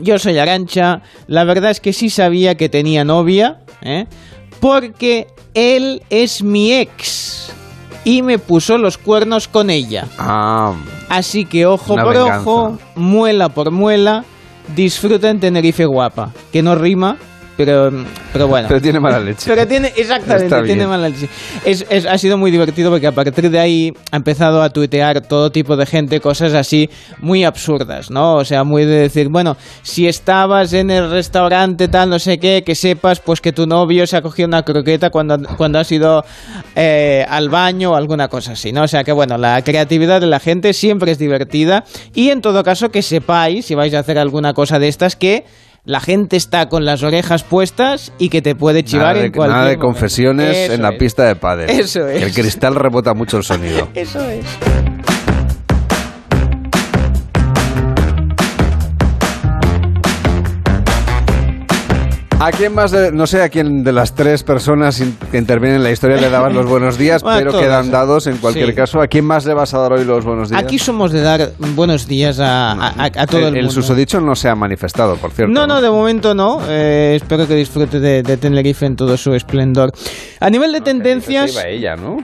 yo 0.00 0.18
soy 0.18 0.38
Arancha. 0.38 1.02
La 1.26 1.44
verdad 1.44 1.70
es 1.70 1.80
que 1.80 1.92
sí 1.92 2.10
sabía 2.10 2.56
que 2.56 2.68
tenía 2.68 3.04
novia, 3.04 3.60
¿eh? 3.82 4.06
porque 4.60 5.26
él 5.54 6.02
es 6.10 6.42
mi 6.42 6.72
ex 6.72 7.52
y 8.04 8.22
me 8.22 8.38
puso 8.38 8.78
los 8.78 8.98
cuernos 8.98 9.48
con 9.48 9.70
ella. 9.70 10.06
Ah, 10.18 10.74
Así 11.08 11.44
que 11.44 11.66
ojo 11.66 11.94
por 11.94 12.14
venganza. 12.14 12.40
ojo, 12.40 12.78
muela 12.94 13.48
por 13.50 13.70
muela, 13.70 14.24
disfruta 14.74 15.30
en 15.30 15.40
Tenerife 15.40 15.84
guapa. 15.84 16.32
Que 16.52 16.62
no 16.62 16.74
rima, 16.74 17.16
pero, 17.56 17.90
pero 18.32 18.48
bueno. 18.48 18.66
pero 18.68 18.80
tiene 18.80 18.98
mala 19.00 19.20
leche. 19.20 19.44
Pero 19.46 19.66
tiene, 19.66 19.92
exactamente, 19.96 20.62
tiene 20.62 20.86
mala 20.86 21.08
leche. 21.08 21.28
Es, 21.64 21.84
es- 21.90 22.06
ha 22.06 22.16
sido 22.18 22.38
muy 22.38 22.50
divertido 22.50 22.90
porque 22.90 23.06
a 23.06 23.12
partir 23.12 23.50
de 23.50 23.58
ahí 23.58 23.92
ha 24.10 24.16
empezado 24.16 24.62
a 24.62 24.70
tuitear 24.70 25.20
todo 25.20 25.50
tipo 25.52 25.76
de 25.76 25.86
gente 25.86 26.20
cosas 26.20 26.54
así 26.54 26.88
muy 27.20 27.44
absurdas, 27.44 28.10
¿no? 28.10 28.36
O 28.36 28.44
sea, 28.44 28.64
muy 28.64 28.84
de 28.84 28.96
decir, 28.96 29.28
bueno, 29.28 29.56
si 29.82 30.08
estabas 30.08 30.72
en 30.72 30.90
el 30.90 31.10
restaurante 31.10 31.88
tal, 31.88 32.10
no 32.10 32.18
sé 32.18 32.38
qué, 32.38 32.62
que 32.64 32.74
sepas 32.74 33.20
pues 33.20 33.40
que 33.40 33.52
tu 33.52 33.66
novio 33.66 34.06
se 34.06 34.16
ha 34.16 34.22
cogido 34.22 34.48
una 34.48 34.62
croqueta 34.62 35.10
cuando, 35.10 35.38
cuando 35.56 35.78
has 35.78 35.92
ido 35.92 36.24
eh, 36.74 37.24
al 37.28 37.48
baño 37.48 37.92
o 37.92 37.94
alguna 37.96 38.28
cosa 38.28 38.52
así, 38.52 38.72
¿no? 38.72 38.82
O 38.84 38.88
sea 38.88 39.04
que 39.04 39.12
bueno, 39.12 39.36
la 39.38 39.62
creatividad 39.62 40.20
de 40.20 40.26
la 40.26 40.40
gente 40.40 40.72
siempre 40.72 41.12
es 41.12 41.18
divertida 41.18 41.84
y 42.14 42.30
en 42.30 42.40
todo 42.40 42.62
caso 42.64 42.90
que 42.90 43.02
sepáis, 43.02 43.66
si 43.66 43.74
vais 43.74 43.92
a 43.94 43.98
hacer 44.00 44.18
alguna 44.18 44.54
cosa 44.54 44.78
de 44.78 44.88
estas, 44.88 45.16
que... 45.16 45.44
La 45.84 45.98
gente 45.98 46.36
está 46.36 46.68
con 46.68 46.84
las 46.84 47.02
orejas 47.02 47.42
puestas 47.42 48.12
y 48.16 48.28
que 48.28 48.40
te 48.40 48.54
puede 48.54 48.84
chivar 48.84 49.14
Nada 49.14 49.20
de, 49.20 49.26
en 49.26 49.32
cualquier 49.32 49.56
nada 49.56 49.68
de 49.70 49.76
momento. 49.78 49.86
confesiones 49.86 50.56
Eso 50.56 50.72
en 50.74 50.82
la 50.82 50.90
es. 50.90 50.98
pista 50.98 51.24
de 51.24 51.34
pádel. 51.34 51.70
Eso 51.70 52.06
es. 52.06 52.22
el 52.22 52.32
cristal 52.32 52.76
rebota 52.76 53.14
mucho 53.14 53.36
el 53.38 53.42
sonido. 53.42 53.88
Eso 53.94 54.20
es. 54.30 54.44
¿A 62.44 62.50
quién 62.50 62.74
más, 62.74 62.90
de- 62.90 63.12
no 63.12 63.24
sé 63.28 63.40
a 63.40 63.48
quién 63.48 63.84
de 63.84 63.92
las 63.92 64.14
tres 64.16 64.42
personas 64.42 65.00
que 65.30 65.38
intervienen 65.38 65.76
en 65.76 65.84
la 65.84 65.92
historia 65.92 66.16
le 66.16 66.28
dabas 66.28 66.52
los 66.52 66.66
buenos 66.66 66.98
días, 66.98 67.22
Bueno, 67.22 67.38
pero 67.38 67.50
todos, 67.52 67.62
quedan 67.62 67.86
eh. 67.86 67.90
dados 67.90 68.26
en 68.26 68.38
cualquier 68.38 68.70
Sí. 68.70 68.74
caso. 68.74 69.00
¿A 69.00 69.06
quién 69.06 69.24
más 69.24 69.46
le 69.46 69.54
vas 69.54 69.72
a 69.74 69.78
dar 69.78 69.92
hoy 69.92 70.04
los 70.04 70.24
buenos 70.24 70.50
días? 70.50 70.60
Aquí 70.60 70.76
somos 70.80 71.12
de 71.12 71.20
dar 71.20 71.52
buenos 71.76 72.08
días 72.08 72.40
a, 72.40 72.72
a- 72.72 72.88
a- 72.98 73.04
a 73.04 73.26
todo 73.28 73.42
el, 73.42 73.46
el, 73.48 73.56
el 73.58 73.64
mundo. 73.66 73.70
susodicho 73.70 74.20
no 74.20 74.34
se 74.34 74.48
ha 74.48 74.56
manifestado, 74.56 75.14
por 75.16 75.30
cierto. 75.30 75.52
No, 75.54 75.68
no, 75.68 75.80
de 75.80 75.88
momento 75.88 76.34
no. 76.34 76.58
Eh, 76.68 77.14
espero 77.14 77.46
que 77.46 77.54
disfrute 77.54 78.00
de, 78.00 78.24
de 78.24 78.36
Tenerife 78.36 78.86
en 78.86 78.96
todo 78.96 79.16
su 79.16 79.34
esplendor. 79.34 79.92
A 80.40 80.50
nivel 80.50 80.72
de 80.72 80.80
tendencias, 80.80 81.52
Se 81.52 81.60
iba 81.60 81.68
ella, 81.68 81.94
¿no? 81.94 82.16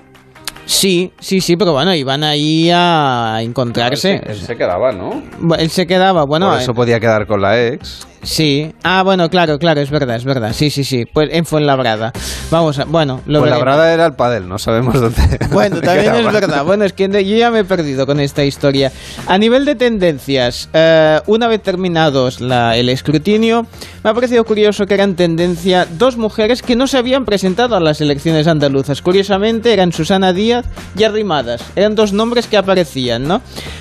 sí, 0.66 1.12
sí, 1.20 1.40
sí, 1.40 1.56
pero 1.56 1.72
bueno, 1.74 1.94
iban 1.94 2.24
ahí 2.24 2.70
a 2.74 3.38
encontrarse. 3.40 4.14
Él 4.14 4.20
se, 4.26 4.32
él 4.32 4.38
se 4.40 4.56
quedaba, 4.56 4.90
¿no? 4.90 5.22
Él 5.56 5.70
se 5.70 5.86
quedaba, 5.86 6.24
bueno, 6.24 6.50
por 6.50 6.58
eso 6.60 6.72
eh, 6.72 6.74
podía 6.74 6.98
quedar 6.98 7.26
con 7.28 7.40
la 7.40 7.58
ex. 7.68 8.06
Sí. 8.22 8.72
Ah, 8.82 9.02
bueno, 9.02 9.28
claro, 9.30 9.58
claro, 9.58 9.80
es 9.80 9.90
verdad, 9.90 10.16
es 10.16 10.24
verdad. 10.24 10.52
Sí, 10.54 10.70
sí, 10.70 10.84
sí. 10.84 11.04
Pues 11.12 11.28
en 11.32 11.44
Fuenlabrada. 11.46 12.12
Vamos 12.50 12.78
a, 12.78 12.84
bueno, 12.84 13.20
lo 13.26 13.40
Pues 13.40 13.50
la 13.50 13.56
veremos. 13.56 13.62
brada 13.62 13.92
era 13.92 14.06
el 14.06 14.14
padel, 14.14 14.48
no 14.48 14.58
sabemos 14.58 14.94
dónde. 15.00 15.38
Bueno, 15.52 15.76
dónde 15.76 15.86
también 15.86 16.14
es 16.14 16.32
verdad. 16.32 16.64
Bueno, 16.64 16.84
es 16.84 16.92
que 16.92 17.08
yo 17.08 17.36
ya 17.36 17.50
me 17.50 17.60
he 17.60 17.64
perdido 17.64 18.06
con 18.06 18.20
esta 18.20 18.44
historia. 18.44 18.92
A 19.26 19.38
nivel 19.38 19.64
de 19.64 19.74
tendencias, 19.74 20.68
eh, 20.72 21.20
una 21.26 21.48
vez 21.48 21.62
terminados 21.62 22.40
la- 22.40 22.76
el 22.76 22.88
escrutinio, 22.88 23.66
me 24.04 24.10
ha 24.10 24.14
parecido 24.14 24.44
curioso 24.44 24.86
que 24.86 24.94
eran 24.94 25.14
tendencia 25.14 25.86
dos 25.98 26.16
mujeres 26.16 26.62
que 26.62 26.76
no 26.76 26.86
se 26.86 26.98
habían 26.98 27.24
presentado 27.24 27.76
a 27.76 27.80
las 27.80 28.00
elecciones 28.00 28.46
andaluzas. 28.46 29.02
Curiosamente, 29.02 29.72
eran 29.72 29.92
Susana 29.92 30.32
Díaz 30.32 30.64
y 30.96 31.04
Arrimadas. 31.04 31.62
Eran 31.76 31.94
dos 31.94 32.12
nombres 32.12 32.46
que 32.46 32.56
aparecían, 32.56 33.26
¿no? 33.26 33.40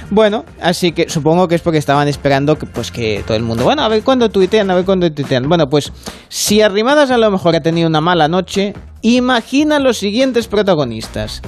Bueno, 0.09 0.45
así 0.61 0.91
que 0.93 1.09
supongo 1.09 1.47
que 1.47 1.55
es 1.55 1.61
porque 1.61 1.77
estaban 1.79 2.07
esperando 2.07 2.57
que, 2.57 2.65
pues, 2.65 2.91
que 2.91 3.23
todo 3.25 3.35
el 3.37 3.43
mundo, 3.43 3.63
bueno, 3.63 3.81
a 3.83 3.87
ver 3.89 4.03
cuándo 4.03 4.26
tuitean, 4.29 4.69
a 4.71 4.75
ver 4.75 4.85
cuándo 4.85 5.11
tuitean. 5.11 5.47
Bueno, 5.47 5.67
pues 5.67 5.91
si 6.29 6.61
Arrimadas 6.61 7.11
a 7.11 7.17
lo 7.17 7.31
mejor 7.31 7.55
ha 7.55 7.61
tenido 7.61 7.87
una 7.87 8.01
mala 8.01 8.27
noche, 8.27 8.73
imagina 9.01 9.79
los 9.79 9.97
siguientes 9.97 10.47
protagonistas. 10.47 11.41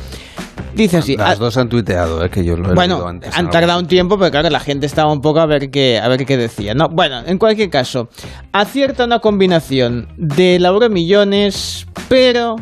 Dice 0.74 0.98
así. 0.98 1.18
Las 1.18 1.40
dos 1.40 1.58
han 1.58 1.68
tuiteado, 1.68 2.24
eh, 2.24 2.30
que 2.30 2.44
yo 2.44 2.56
lo 2.56 2.72
he 2.72 2.76
bueno, 2.76 3.06
antes. 3.06 3.36
han 3.36 3.50
tardado 3.50 3.80
un 3.80 3.88
tiempo, 3.88 4.18
pero 4.18 4.32
claro, 4.32 4.50
la 4.50 4.60
gente 4.60 4.86
estaba 4.86 5.12
un 5.12 5.22
poco 5.22 5.40
a 5.40 5.46
ver 5.46 5.72
qué, 5.72 6.00
a 6.00 6.08
ver 6.08 6.26
qué 6.26 6.38
decía. 6.38 6.74
No, 6.74 6.90
bueno, 6.90 7.22
en 7.26 7.38
cualquier 7.38 7.70
caso, 7.70 8.10
acierta 8.52 9.06
una 9.06 9.20
combinación 9.20 10.08
de 10.18 10.60
millones, 10.90 11.88
pero 12.08 12.56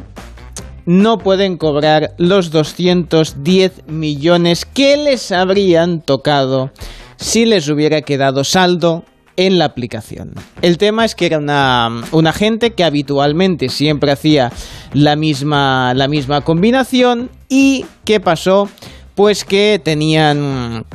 no 0.86 1.18
pueden 1.18 1.58
cobrar 1.58 2.14
los 2.18 2.50
210 2.50 3.88
millones 3.88 4.66
que 4.66 4.96
les 4.96 5.32
habrían 5.34 6.02
tocado 6.02 6.72
si 7.18 7.46
les 7.46 7.68
hubiera 7.68 8.02
quedado 8.02 8.44
saldo 8.46 9.04
en 9.38 9.58
la 9.58 9.66
aplicación. 9.66 10.34
El 10.62 10.78
tema 10.78 11.06
es 11.06 11.16
que 11.16 11.28
era 11.28 11.38
una, 11.38 12.02
una 12.12 12.34
gente 12.34 12.72
que 12.72 12.84
habitualmente 12.84 13.70
siempre 13.70 14.12
hacía 14.12 14.52
la 14.94 15.16
misma, 15.16 15.94
la 15.94 16.08
misma 16.08 16.42
combinación 16.42 17.30
y 17.48 17.86
¿qué 18.04 18.20
pasó? 18.20 18.68
Pues 19.16 19.46
que 19.46 19.80
tenían 19.84 20.86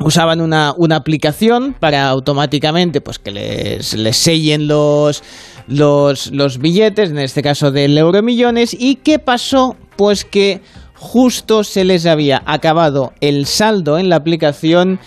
usaban 0.00 0.40
una, 0.40 0.74
una 0.76 0.96
aplicación 0.96 1.74
para 1.78 2.08
automáticamente 2.08 3.00
pues 3.00 3.18
que 3.18 3.30
les, 3.30 3.94
les 3.94 4.16
sellen 4.16 4.66
los, 4.66 5.22
los, 5.68 6.30
los 6.32 6.58
billetes, 6.58 7.10
en 7.10 7.18
este 7.18 7.42
caso 7.42 7.70
del 7.70 7.96
Euromillones. 7.96 8.76
¿Y 8.78 8.96
qué 8.96 9.18
pasó? 9.18 9.76
Pues 9.96 10.24
que 10.24 10.60
justo 10.94 11.64
se 11.64 11.84
les 11.84 12.06
había 12.06 12.42
acabado 12.46 13.12
el 13.20 13.46
saldo 13.46 13.98
en 13.98 14.08
la 14.08 14.16
aplicación 14.16 14.98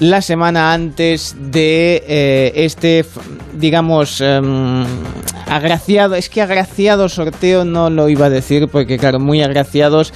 la 0.00 0.22
semana 0.22 0.72
antes 0.72 1.36
de 1.38 2.02
eh, 2.08 2.52
este, 2.56 3.04
digamos, 3.52 4.22
em, 4.22 4.84
agraciado, 5.46 6.14
es 6.14 6.30
que 6.30 6.40
agraciado 6.40 7.08
sorteo 7.10 7.66
no 7.66 7.90
lo 7.90 8.08
iba 8.08 8.26
a 8.26 8.30
decir 8.30 8.68
porque 8.68 8.96
claro, 8.96 9.20
muy 9.20 9.42
agraciados, 9.42 10.12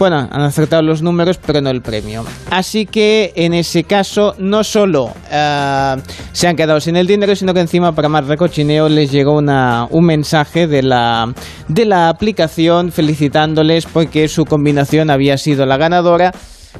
bueno, 0.00 0.28
han 0.30 0.42
acertado 0.42 0.82
los 0.82 1.00
números 1.00 1.38
pero 1.38 1.60
no 1.60 1.70
el 1.70 1.80
premio. 1.80 2.24
Así 2.50 2.86
que 2.86 3.32
en 3.36 3.54
ese 3.54 3.84
caso 3.84 4.34
no 4.38 4.64
solo 4.64 5.12
eh, 5.30 5.96
se 6.32 6.48
han 6.48 6.56
quedado 6.56 6.80
sin 6.80 6.96
el 6.96 7.06
dinero, 7.06 7.36
sino 7.36 7.54
que 7.54 7.60
encima 7.60 7.92
para 7.92 8.08
más 8.08 8.26
recochineo 8.26 8.88
les 8.88 9.12
llegó 9.12 9.36
una, 9.36 9.86
un 9.90 10.06
mensaje 10.06 10.66
de 10.66 10.82
la, 10.82 11.32
de 11.68 11.84
la 11.84 12.08
aplicación 12.08 12.90
felicitándoles 12.90 13.86
porque 13.86 14.26
su 14.26 14.44
combinación 14.44 15.08
había 15.08 15.38
sido 15.38 15.66
la 15.66 15.76
ganadora. 15.76 16.32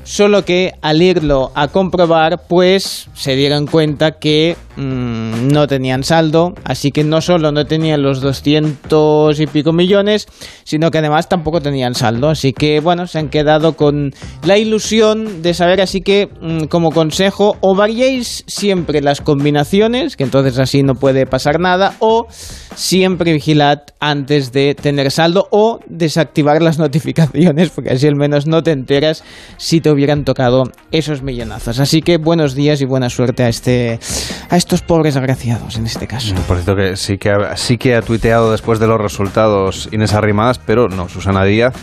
Solo 0.02 0.44
que 0.44 0.72
al 0.82 1.00
irlo 1.00 1.50
a 1.54 1.68
comprobar, 1.68 2.42
pues 2.48 3.08
se 3.14 3.36
dieron 3.36 3.66
cuenta 3.66 4.18
que 4.18 4.56
mm, 4.76 5.48
no 5.48 5.66
tenían 5.66 6.02
saldo, 6.02 6.54
así 6.64 6.90
que 6.90 7.04
no 7.04 7.20
solo 7.20 7.52
no 7.52 7.64
tenían 7.64 8.02
los 8.02 8.20
200 8.20 9.40
y 9.40 9.46
pico 9.46 9.72
millones, 9.72 10.26
sino 10.64 10.90
que 10.90 10.98
además 10.98 11.28
tampoco 11.28 11.60
tenían 11.60 11.94
saldo. 11.94 12.28
Así 12.28 12.52
que 12.52 12.80
bueno, 12.80 13.06
se 13.06 13.18
han 13.18 13.28
quedado 13.28 13.76
con 13.76 14.12
la 14.44 14.58
ilusión 14.58 15.42
de 15.42 15.54
saber, 15.54 15.80
así 15.80 16.00
que 16.00 16.28
mm, 16.40 16.64
como 16.64 16.90
consejo, 16.90 17.56
o 17.60 17.74
variéis 17.74 18.44
siempre 18.46 19.00
las 19.00 19.20
combinaciones, 19.20 20.16
que 20.16 20.24
entonces 20.24 20.58
así 20.58 20.82
no 20.82 20.96
puede 20.96 21.24
pasar 21.24 21.60
nada, 21.60 21.94
o 22.00 22.26
siempre 22.74 23.32
vigilad 23.32 23.78
antes 24.00 24.52
de 24.52 24.74
tener 24.74 25.10
saldo 25.10 25.48
o 25.50 25.80
desactivar 25.86 26.60
las 26.60 26.78
notificaciones, 26.84 27.70
porque 27.70 27.90
así 27.90 28.06
al 28.06 28.16
menos 28.16 28.46
no 28.46 28.62
te 28.62 28.72
enteras 28.72 29.24
si 29.56 29.80
te 29.84 29.90
hubieran 29.90 30.24
tocado 30.24 30.64
esos 30.92 31.22
millonazos. 31.22 31.78
Así 31.78 32.00
que 32.00 32.16
buenos 32.16 32.54
días 32.54 32.80
y 32.80 32.86
buena 32.86 33.10
suerte 33.10 33.42
a 33.42 33.50
este 33.50 34.00
a 34.48 34.56
estos 34.56 34.80
pobres 34.80 35.14
agraciados 35.14 35.76
en 35.76 35.84
este 35.84 36.06
caso. 36.06 36.34
Por 36.48 36.56
cierto 36.56 36.74
que 36.74 36.96
sí 36.96 37.18
que 37.18 37.28
ha, 37.28 37.54
sí 37.58 37.76
que 37.76 37.94
ha 37.94 38.00
tuiteado 38.00 38.50
después 38.50 38.78
de 38.78 38.86
los 38.86 38.98
resultados 38.98 39.90
Inés 39.92 40.14
Arrimadas, 40.14 40.58
pero 40.58 40.88
no, 40.88 41.10
Susana 41.10 41.44
Díaz 41.44 41.74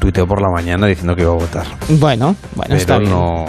tuiteó 0.00 0.28
por 0.28 0.40
la 0.40 0.48
mañana 0.48 0.86
diciendo 0.86 1.16
que 1.16 1.22
iba 1.22 1.32
a 1.32 1.38
votar. 1.38 1.66
Bueno, 1.88 2.36
bueno, 2.54 2.76
está 2.76 2.98
bien. 2.98 3.10
no... 3.10 3.46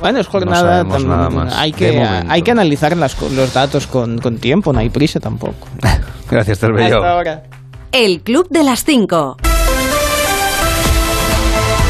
Bueno, 0.00 0.20
es 0.20 0.28
jornada. 0.28 0.84
más, 0.84 1.56
hay, 1.56 1.72
que, 1.72 2.00
hay 2.00 2.42
que 2.42 2.52
analizar 2.52 2.96
las 2.96 3.20
los 3.32 3.52
datos 3.52 3.88
con, 3.88 4.18
con 4.18 4.38
tiempo, 4.38 4.72
no 4.72 4.78
hay 4.78 4.90
prisa 4.90 5.18
tampoco. 5.18 5.66
Gracias, 6.30 6.60
Terbello. 6.60 6.98
Hasta 6.98 7.10
ahora. 7.10 7.42
El 7.90 8.20
Club 8.20 8.46
de 8.48 8.62
las 8.62 8.84
5. 8.84 9.47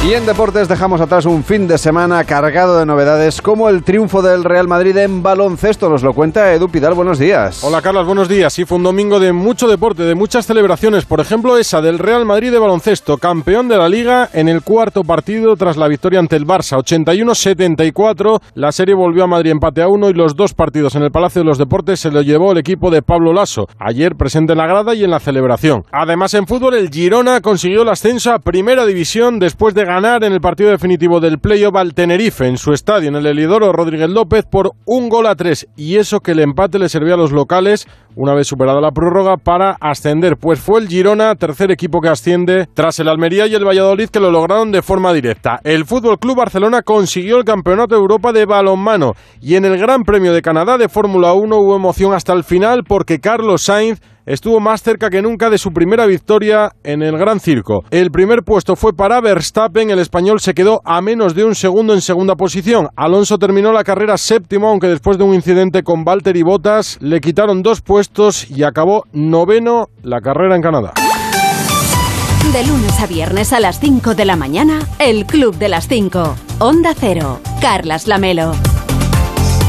Y 0.08 0.14
en 0.14 0.24
deportes 0.24 0.68
dejamos 0.68 1.02
atrás 1.02 1.26
un 1.26 1.44
fin 1.44 1.68
de 1.68 1.76
semana 1.76 2.24
cargado 2.24 2.78
de 2.78 2.86
novedades 2.86 3.42
como 3.42 3.68
el 3.68 3.82
triunfo 3.82 4.22
del 4.22 4.42
Real 4.42 4.66
Madrid 4.66 4.96
en 4.96 5.22
baloncesto. 5.22 5.90
Nos 5.90 6.02
lo 6.02 6.14
cuenta 6.14 6.54
Edu 6.54 6.70
Pidal. 6.70 6.94
Buenos 6.94 7.18
días. 7.18 7.62
Hola 7.62 7.82
Carlos, 7.82 8.06
buenos 8.06 8.26
días. 8.26 8.54
Sí, 8.54 8.64
fue 8.64 8.78
un 8.78 8.84
domingo 8.84 9.20
de 9.20 9.34
mucho 9.34 9.68
deporte, 9.68 10.04
de 10.04 10.14
muchas 10.14 10.46
celebraciones. 10.46 11.04
Por 11.04 11.20
ejemplo, 11.20 11.58
esa 11.58 11.82
del 11.82 11.98
Real 11.98 12.24
Madrid 12.24 12.50
de 12.50 12.58
baloncesto, 12.58 13.18
campeón 13.18 13.68
de 13.68 13.76
la 13.76 13.90
liga 13.90 14.30
en 14.32 14.48
el 14.48 14.62
cuarto 14.62 15.04
partido 15.04 15.56
tras 15.56 15.76
la 15.76 15.88
victoria 15.88 16.20
ante 16.20 16.36
el 16.36 16.46
Barça, 16.46 16.78
81-74. 16.78 18.40
La 18.54 18.72
serie 18.72 18.94
volvió 18.94 19.24
a 19.24 19.26
Madrid 19.26 19.50
empate 19.50 19.82
a 19.82 19.88
uno 19.88 20.08
y 20.08 20.14
los 20.14 20.34
dos 20.34 20.54
partidos 20.54 20.94
en 20.94 21.02
el 21.02 21.10
Palacio 21.10 21.42
de 21.42 21.48
los 21.48 21.58
Deportes 21.58 22.00
se 22.00 22.10
lo 22.10 22.22
llevó 22.22 22.52
el 22.52 22.58
equipo 22.58 22.90
de 22.90 23.02
Pablo 23.02 23.34
Lasso, 23.34 23.68
ayer 23.78 24.14
presente 24.16 24.52
en 24.52 24.58
la 24.58 24.66
grada 24.66 24.94
y 24.94 25.04
en 25.04 25.10
la 25.10 25.20
celebración. 25.20 25.84
Además, 25.92 26.32
en 26.32 26.46
fútbol, 26.46 26.76
el 26.76 26.88
Girona 26.88 27.42
consiguió 27.42 27.82
el 27.82 27.90
ascenso 27.90 28.32
a 28.32 28.38
Primera 28.38 28.86
División 28.86 29.38
después 29.38 29.74
de 29.74 29.84
ganar 29.84 29.97
en 29.98 30.32
el 30.32 30.40
partido 30.40 30.70
definitivo 30.70 31.18
del 31.18 31.40
playoff 31.40 31.74
al 31.74 31.92
Tenerife 31.92 32.46
en 32.46 32.56
su 32.56 32.72
estadio 32.72 33.08
en 33.08 33.16
el 33.16 33.26
Elidoro 33.26 33.72
Rodríguez 33.72 34.08
López 34.08 34.44
por 34.44 34.74
un 34.84 35.08
gol 35.08 35.26
a 35.26 35.34
tres. 35.34 35.66
Y 35.76 35.96
eso 35.96 36.20
que 36.20 36.32
el 36.32 36.38
empate 36.38 36.78
le 36.78 36.88
servía 36.88 37.14
a 37.14 37.16
los 37.16 37.32
locales 37.32 37.88
una 38.18 38.34
vez 38.34 38.48
superada 38.48 38.80
la 38.80 38.90
prórroga 38.90 39.36
para 39.36 39.76
ascender, 39.80 40.36
pues 40.36 40.58
fue 40.58 40.80
el 40.80 40.88
Girona, 40.88 41.36
tercer 41.36 41.70
equipo 41.70 42.00
que 42.00 42.08
asciende, 42.08 42.66
tras 42.74 42.98
el 42.98 43.08
Almería 43.08 43.46
y 43.46 43.54
el 43.54 43.64
Valladolid 43.64 44.08
que 44.08 44.18
lo 44.18 44.32
lograron 44.32 44.72
de 44.72 44.82
forma 44.82 45.12
directa. 45.12 45.60
El 45.62 45.84
Fútbol 45.84 46.18
Club 46.18 46.38
Barcelona 46.38 46.82
consiguió 46.82 47.38
el 47.38 47.44
Campeonato 47.44 47.94
de 47.94 48.00
Europa 48.00 48.32
de 48.32 48.44
balonmano 48.44 49.12
y 49.40 49.54
en 49.54 49.64
el 49.64 49.78
Gran 49.78 50.02
Premio 50.02 50.32
de 50.32 50.42
Canadá 50.42 50.78
de 50.78 50.88
Fórmula 50.88 51.32
1 51.32 51.56
hubo 51.58 51.76
emoción 51.76 52.12
hasta 52.12 52.32
el 52.32 52.42
final 52.42 52.82
porque 52.82 53.20
Carlos 53.20 53.62
Sainz 53.62 54.00
estuvo 54.26 54.60
más 54.60 54.82
cerca 54.82 55.08
que 55.08 55.22
nunca 55.22 55.48
de 55.48 55.56
su 55.56 55.70
primera 55.70 56.04
victoria 56.04 56.72
en 56.84 57.00
el 57.00 57.16
Gran 57.16 57.40
Circo. 57.40 57.84
El 57.90 58.10
primer 58.10 58.42
puesto 58.42 58.76
fue 58.76 58.92
para 58.92 59.22
Verstappen, 59.22 59.88
el 59.88 59.98
español 60.00 60.38
se 60.40 60.52
quedó 60.52 60.82
a 60.84 61.00
menos 61.00 61.34
de 61.34 61.44
un 61.44 61.54
segundo 61.54 61.94
en 61.94 62.02
segunda 62.02 62.34
posición. 62.34 62.88
Alonso 62.94 63.38
terminó 63.38 63.72
la 63.72 63.84
carrera 63.84 64.18
séptimo, 64.18 64.68
aunque 64.68 64.88
después 64.88 65.16
de 65.16 65.24
un 65.24 65.34
incidente 65.34 65.82
con 65.82 66.04
Valtteri 66.04 66.42
Bottas 66.42 66.98
le 67.00 67.20
quitaron 67.20 67.62
dos 67.62 67.80
puestos 67.80 68.07
y 68.50 68.62
acabó 68.64 69.04
noveno 69.12 69.90
la 70.02 70.20
carrera 70.20 70.56
en 70.56 70.62
Canadá. 70.62 70.92
De 72.52 72.66
lunes 72.66 72.98
a 73.00 73.06
viernes 73.06 73.52
a 73.52 73.60
las 73.60 73.78
5 73.78 74.14
de 74.14 74.24
la 74.24 74.34
mañana, 74.34 74.80
El 74.98 75.26
Club 75.26 75.56
de 75.56 75.68
las 75.68 75.86
5. 75.86 76.34
Onda 76.58 76.94
Cero. 76.98 77.40
Carlas 77.60 78.06
Lamelo. 78.06 78.52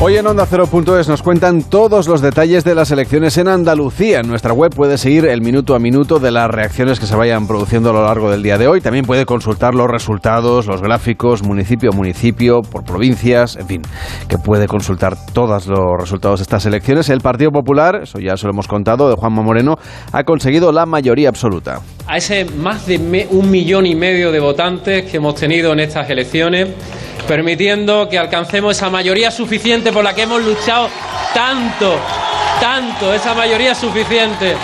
Hoy 0.01 0.15
en 0.15 0.25
Onda 0.25 0.45
0.es 0.49 1.09
nos 1.09 1.21
cuentan 1.21 1.61
todos 1.61 2.07
los 2.07 2.21
detalles 2.21 2.63
de 2.63 2.73
las 2.73 2.89
elecciones 2.89 3.37
en 3.37 3.49
Andalucía. 3.49 4.21
En 4.21 4.29
nuestra 4.29 4.53
web 4.53 4.73
puede 4.73 4.97
seguir 4.97 5.25
el 5.25 5.41
minuto 5.41 5.75
a 5.75 5.79
minuto 5.79 6.19
de 6.19 6.31
las 6.31 6.47
reacciones 6.49 7.01
que 7.01 7.05
se 7.05 7.17
vayan 7.17 7.47
produciendo 7.47 7.89
a 7.89 7.93
lo 7.93 8.05
largo 8.05 8.31
del 8.31 8.41
día 8.41 8.57
de 8.57 8.69
hoy. 8.69 8.79
También 8.79 9.03
puede 9.03 9.25
consultar 9.25 9.75
los 9.75 9.87
resultados, 9.87 10.67
los 10.67 10.81
gráficos, 10.81 11.43
municipio 11.43 11.89
a 11.91 11.95
municipio, 11.95 12.61
por 12.61 12.85
provincias, 12.85 13.57
en 13.57 13.67
fin, 13.67 13.81
que 14.29 14.37
puede 14.37 14.67
consultar 14.67 15.17
todos 15.33 15.67
los 15.67 15.99
resultados 15.99 16.39
de 16.39 16.43
estas 16.43 16.65
elecciones. 16.65 17.09
El 17.09 17.19
Partido 17.19 17.51
Popular, 17.51 17.99
eso 18.03 18.19
ya 18.19 18.37
se 18.37 18.45
lo 18.45 18.53
hemos 18.53 18.69
contado, 18.69 19.09
de 19.09 19.15
Juanma 19.15 19.41
Moreno, 19.41 19.75
ha 20.13 20.23
conseguido 20.23 20.71
la 20.71 20.85
mayoría 20.85 21.27
absoluta. 21.27 21.81
A 22.07 22.17
ese 22.17 22.45
más 22.45 22.85
de 22.87 23.27
un 23.29 23.51
millón 23.51 23.85
y 23.85 23.95
medio 23.95 24.31
de 24.31 24.39
votantes 24.39 25.09
que 25.09 25.17
hemos 25.17 25.35
tenido 25.35 25.73
en 25.73 25.79
estas 25.79 26.09
elecciones, 26.09 26.69
permitiendo 27.27 28.07
que 28.09 28.17
alcancemos 28.17 28.75
esa 28.75 28.89
mayoría 28.89 29.29
suficiente 29.29 29.91
por 29.91 30.03
la 30.03 30.15
que 30.15 30.23
hemos 30.23 30.43
luchado 30.43 30.87
tanto, 31.33 31.95
tanto, 32.59 33.13
esa 33.13 33.33
mayoría 33.35 33.75
suficiente. 33.75 34.55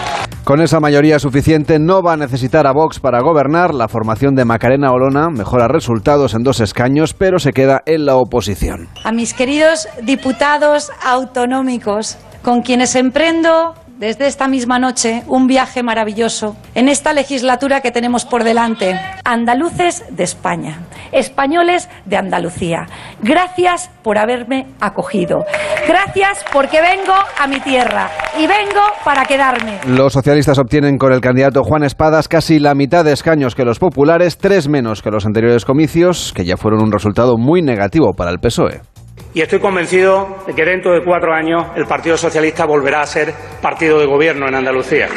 Con 0.45 0.61
esa 0.61 0.79
mayoría 0.79 1.17
suficiente 1.17 1.79
no 1.79 2.03
va 2.03 2.13
a 2.13 2.17
necesitar 2.17 2.67
a 2.67 2.71
Vox 2.71 2.99
para 2.99 3.19
gobernar. 3.19 3.73
La 3.73 3.87
formación 3.87 4.35
de 4.35 4.45
Macarena 4.45 4.91
Olona 4.91 5.29
mejora 5.31 5.67
resultados 5.67 6.35
en 6.35 6.43
dos 6.43 6.59
escaños, 6.59 7.15
pero 7.15 7.39
se 7.39 7.51
queda 7.51 7.81
en 7.87 8.05
la 8.05 8.15
oposición. 8.15 8.87
A 9.03 9.11
mis 9.11 9.33
queridos 9.33 9.87
diputados 10.03 10.91
autonómicos, 11.03 12.19
con 12.43 12.61
quienes 12.61 12.95
emprendo 12.95 13.73
desde 13.97 14.27
esta 14.27 14.47
misma 14.47 14.79
noche 14.79 15.23
un 15.27 15.47
viaje 15.47 15.83
maravilloso 15.83 16.55
en 16.73 16.89
esta 16.89 17.13
legislatura 17.13 17.81
que 17.81 17.91
tenemos 17.91 18.25
por 18.25 18.43
delante. 18.43 18.99
Andaluces 19.23 20.05
de 20.09 20.23
España, 20.23 20.79
españoles 21.11 21.89
de 22.05 22.17
Andalucía. 22.17 22.87
Gracias 23.21 23.89
por 24.03 24.17
haberme 24.17 24.67
acogido. 24.79 25.45
Gracias 25.87 26.43
porque 26.51 26.81
vengo 26.81 27.13
a 27.39 27.47
mi 27.47 27.59
tierra 27.59 28.09
y 28.37 28.47
vengo 28.47 28.81
para 29.03 29.25
quedarme. 29.25 29.79
Los 29.87 30.13
socialistas 30.13 30.59
obtienen 30.59 30.97
con 30.97 31.13
el 31.13 31.21
candidato 31.21 31.63
Juan 31.63 31.83
Espadas 31.83 32.27
casi 32.27 32.59
la 32.59 32.75
mitad 32.75 33.05
de 33.05 33.13
escaños 33.13 33.55
que 33.55 33.65
los 33.65 33.79
populares, 33.79 34.37
tres 34.37 34.67
menos 34.67 35.01
que 35.01 35.11
los 35.11 35.25
anteriores 35.25 35.65
comicios, 35.65 36.33
que 36.33 36.45
ya 36.45 36.57
fueron 36.57 36.83
un 36.83 36.91
resultado 36.91 37.37
muy 37.37 37.61
negativo 37.61 38.13
para 38.13 38.31
el 38.31 38.39
PSOE 38.39 38.94
y 39.35 39.41
estoy 39.41 39.59
convencido 39.59 40.37
de 40.47 40.53
que 40.53 40.63
dentro 40.63 40.93
de 40.93 41.03
cuatro 41.03 41.33
años 41.33 41.65
el 41.75 41.85
Partido 41.85 42.15
Socialista 42.15 42.65
volverá 42.65 43.01
a 43.01 43.05
ser 43.05 43.33
partido 43.61 43.99
de 43.99 44.05
gobierno 44.05 44.47
en 44.47 44.55
Andalucía. 44.55 45.09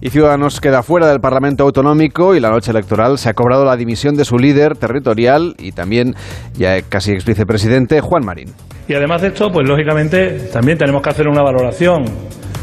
Y 0.00 0.10
Ciudadanos 0.10 0.60
queda 0.60 0.84
fuera 0.84 1.08
del 1.08 1.18
Parlamento 1.18 1.64
Autonómico 1.64 2.36
y 2.36 2.40
la 2.40 2.50
noche 2.50 2.70
electoral 2.70 3.18
se 3.18 3.28
ha 3.28 3.34
cobrado 3.34 3.64
la 3.64 3.76
dimisión 3.76 4.14
de 4.14 4.24
su 4.24 4.38
líder 4.38 4.76
territorial 4.76 5.56
y 5.58 5.72
también 5.72 6.14
ya 6.54 6.80
casi 6.82 7.10
ex 7.10 7.24
vicepresidente 7.24 8.00
Juan 8.00 8.24
Marín. 8.24 8.54
Y 8.86 8.94
además 8.94 9.22
de 9.22 9.28
esto, 9.28 9.50
pues 9.50 9.66
lógicamente 9.68 10.48
también 10.52 10.78
tenemos 10.78 11.02
que 11.02 11.10
hacer 11.10 11.26
una 11.26 11.42
valoración, 11.42 12.04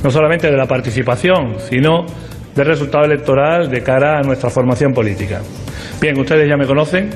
no 0.06 0.10
solamente 0.10 0.50
de 0.50 0.56
la 0.56 0.68
participación, 0.68 1.56
sino 1.60 2.06
del 2.56 2.66
resultado 2.66 3.04
electoral 3.04 3.70
de 3.70 3.84
cara 3.84 4.20
a 4.20 4.22
nuestra 4.22 4.50
formación 4.50 4.94
política. 4.94 5.42
Bien, 6.00 6.18
ustedes 6.18 6.48
ya 6.48 6.56
me 6.56 6.66
conocen, 6.66 7.10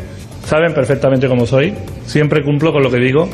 saben 0.47 0.73
perfectamente 0.73 1.27
cómo 1.27 1.45
soy, 1.45 1.73
siempre 2.05 2.41
cumplo 2.41 2.71
con 2.71 2.81
lo 2.81 2.89
que 2.89 2.99
digo 2.99 3.27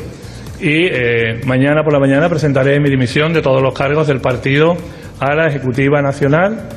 y 0.60 0.86
eh, 0.86 1.42
mañana 1.46 1.84
por 1.84 1.92
la 1.92 2.00
mañana 2.00 2.28
presentaré 2.28 2.80
mi 2.80 2.90
dimisión 2.90 3.32
de 3.32 3.40
todos 3.40 3.62
los 3.62 3.72
cargos 3.72 4.08
del 4.08 4.20
partido 4.20 4.76
a 5.20 5.32
la 5.36 5.46
Ejecutiva 5.46 6.02
Nacional 6.02 6.68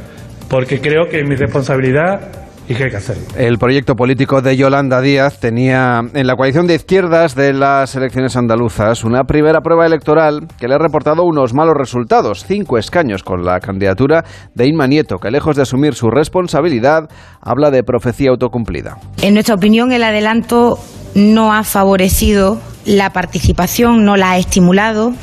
porque 0.48 0.80
creo 0.80 1.08
que 1.10 1.24
mi 1.24 1.36
responsabilidad 1.36 2.47
¿Y 2.70 2.76
qué 2.76 2.86
hay 2.86 2.90
que 2.90 2.98
hacer? 2.98 3.18
El 3.38 3.58
proyecto 3.58 3.96
político 3.96 4.42
de 4.42 4.58
Yolanda 4.58 5.00
Díaz 5.00 5.40
tenía 5.40 6.02
en 6.14 6.28
la 6.28 6.36
coalición 6.36 6.68
de 6.68 6.76
izquierdas 6.76 7.34
de 7.34 7.54
las 7.54 7.96
elecciones 7.96 8.36
andaluzas 8.36 9.06
una 9.06 9.24
primera 9.24 9.62
prueba 9.62 9.86
electoral 9.86 10.48
que 10.60 10.68
le 10.68 10.76
ha 10.76 10.78
reportado 10.78 11.24
unos 11.24 11.54
malos 11.54 11.76
resultados, 11.78 12.44
cinco 12.46 12.78
escaños 12.78 13.24
con 13.24 13.46
la 13.46 13.62
candidatura 13.62 14.26
de 14.54 14.68
Inma 14.68 14.86
Nieto, 14.86 15.18
que 15.18 15.32
lejos 15.32 15.56
de 15.56 15.62
asumir 15.62 15.96
su 15.96 16.10
responsabilidad, 16.10 17.10
habla 17.42 17.72
de 17.72 17.84
profecía 17.84 18.32
autocumplida. 18.32 18.98
En 19.22 19.34
nuestra 19.34 19.56
opinión, 19.56 19.94
el 19.94 20.04
adelanto 20.04 20.78
no 21.16 21.54
ha 21.54 21.64
favorecido 21.64 22.60
la 22.86 23.12
participación, 23.12 24.04
no 24.04 24.18
la 24.18 24.32
ha 24.32 24.38
estimulado 24.38 25.14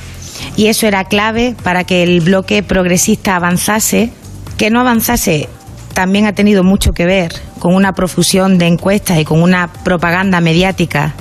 y 0.56 0.68
eso 0.68 0.86
era 0.86 1.04
clave 1.04 1.54
para 1.62 1.84
que 1.84 2.02
el 2.02 2.20
bloque 2.20 2.62
progresista 2.62 3.36
avanzase, 3.36 4.10
que 4.56 4.70
no 4.70 4.80
avanzase 4.80 5.48
también 5.94 6.26
ha 6.26 6.32
tenido 6.32 6.64
mucho 6.64 6.92
que 6.92 7.06
ver 7.06 7.32
con 7.60 7.74
una 7.74 7.92
profusión 7.92 8.58
de 8.58 8.66
encuestas 8.66 9.18
y 9.18 9.24
con 9.24 9.42
una 9.42 9.72
propaganda 9.84 10.40
mediática 10.40 11.14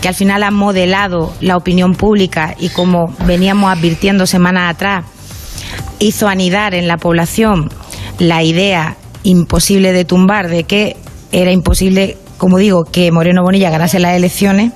que 0.00 0.08
al 0.08 0.14
final 0.14 0.42
ha 0.44 0.50
modelado 0.50 1.34
la 1.40 1.56
opinión 1.56 1.94
pública 1.94 2.54
y 2.58 2.70
como 2.70 3.14
veníamos 3.26 3.70
advirtiendo 3.70 4.26
semanas 4.26 4.72
atrás, 4.74 5.04
hizo 5.98 6.28
anidar 6.28 6.74
en 6.74 6.88
la 6.88 6.96
población 6.96 7.70
la 8.18 8.42
idea 8.42 8.96
imposible 9.24 9.92
de 9.92 10.04
tumbar 10.04 10.48
de 10.48 10.64
que 10.64 10.96
era 11.32 11.52
imposible, 11.52 12.16
como 12.38 12.58
digo, 12.58 12.84
que 12.84 13.12
Moreno 13.12 13.42
Bonilla 13.42 13.70
ganase 13.70 13.98
las 13.98 14.16
elecciones, 14.16 14.72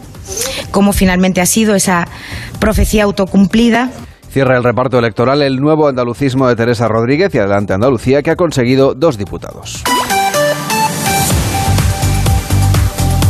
como 0.71 0.93
finalmente 0.93 1.41
ha 1.41 1.47
sido 1.47 1.75
esa 1.75 2.07
profecía 2.59 3.05
autocumplida. 3.05 3.91
Cierra 4.35 4.57
el 4.57 4.65
reparto 4.65 4.99
electoral 4.99 5.43
el 5.43 5.61
nuevo 5.61 5.87
andalucismo 5.87 6.49
de 6.49 6.57
Teresa 6.57 6.89
Rodríguez 6.89 7.33
y 7.37 7.39
Adelante 7.39 7.73
Andalucía, 7.73 8.21
que 8.21 8.33
ha 8.33 8.35
conseguido 8.35 8.93
dos 8.93 9.17
diputados. 9.17 9.85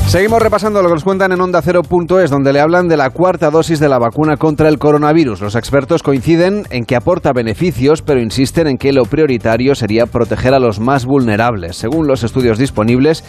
Seguimos 0.07 0.41
repasando 0.41 0.81
lo 0.81 0.89
que 0.89 0.95
nos 0.95 1.05
cuentan 1.05 1.33
en 1.33 1.41
Onda 1.43 1.59
es 1.59 2.31
donde 2.31 2.53
le 2.55 2.61
hablan 2.61 2.89
de 2.89 2.97
la 2.97 3.11
cuarta 3.11 3.51
dosis 3.51 3.81
de 3.81 3.89
la 3.89 3.99
vacuna 3.99 4.37
contra 4.37 4.69
el 4.69 4.79
coronavirus. 4.79 5.41
Los 5.41 5.57
expertos 5.57 6.03
coinciden 6.03 6.63
en 6.71 6.85
que 6.87 6.97
aporta 6.97 7.33
beneficios, 7.35 8.01
pero 8.01 8.23
insisten 8.23 8.69
en 8.69 8.79
que 8.79 8.93
lo 8.93 9.05
prioritario 9.05 9.75
sería 9.75 10.07
proteger 10.07 10.55
a 10.55 10.61
los 10.61 10.79
más 10.79 11.05
vulnerables. 11.05 11.77
Según 11.77 12.07
los 12.07 12.23
estudios 12.23 12.59
disponibles, 12.59 13.25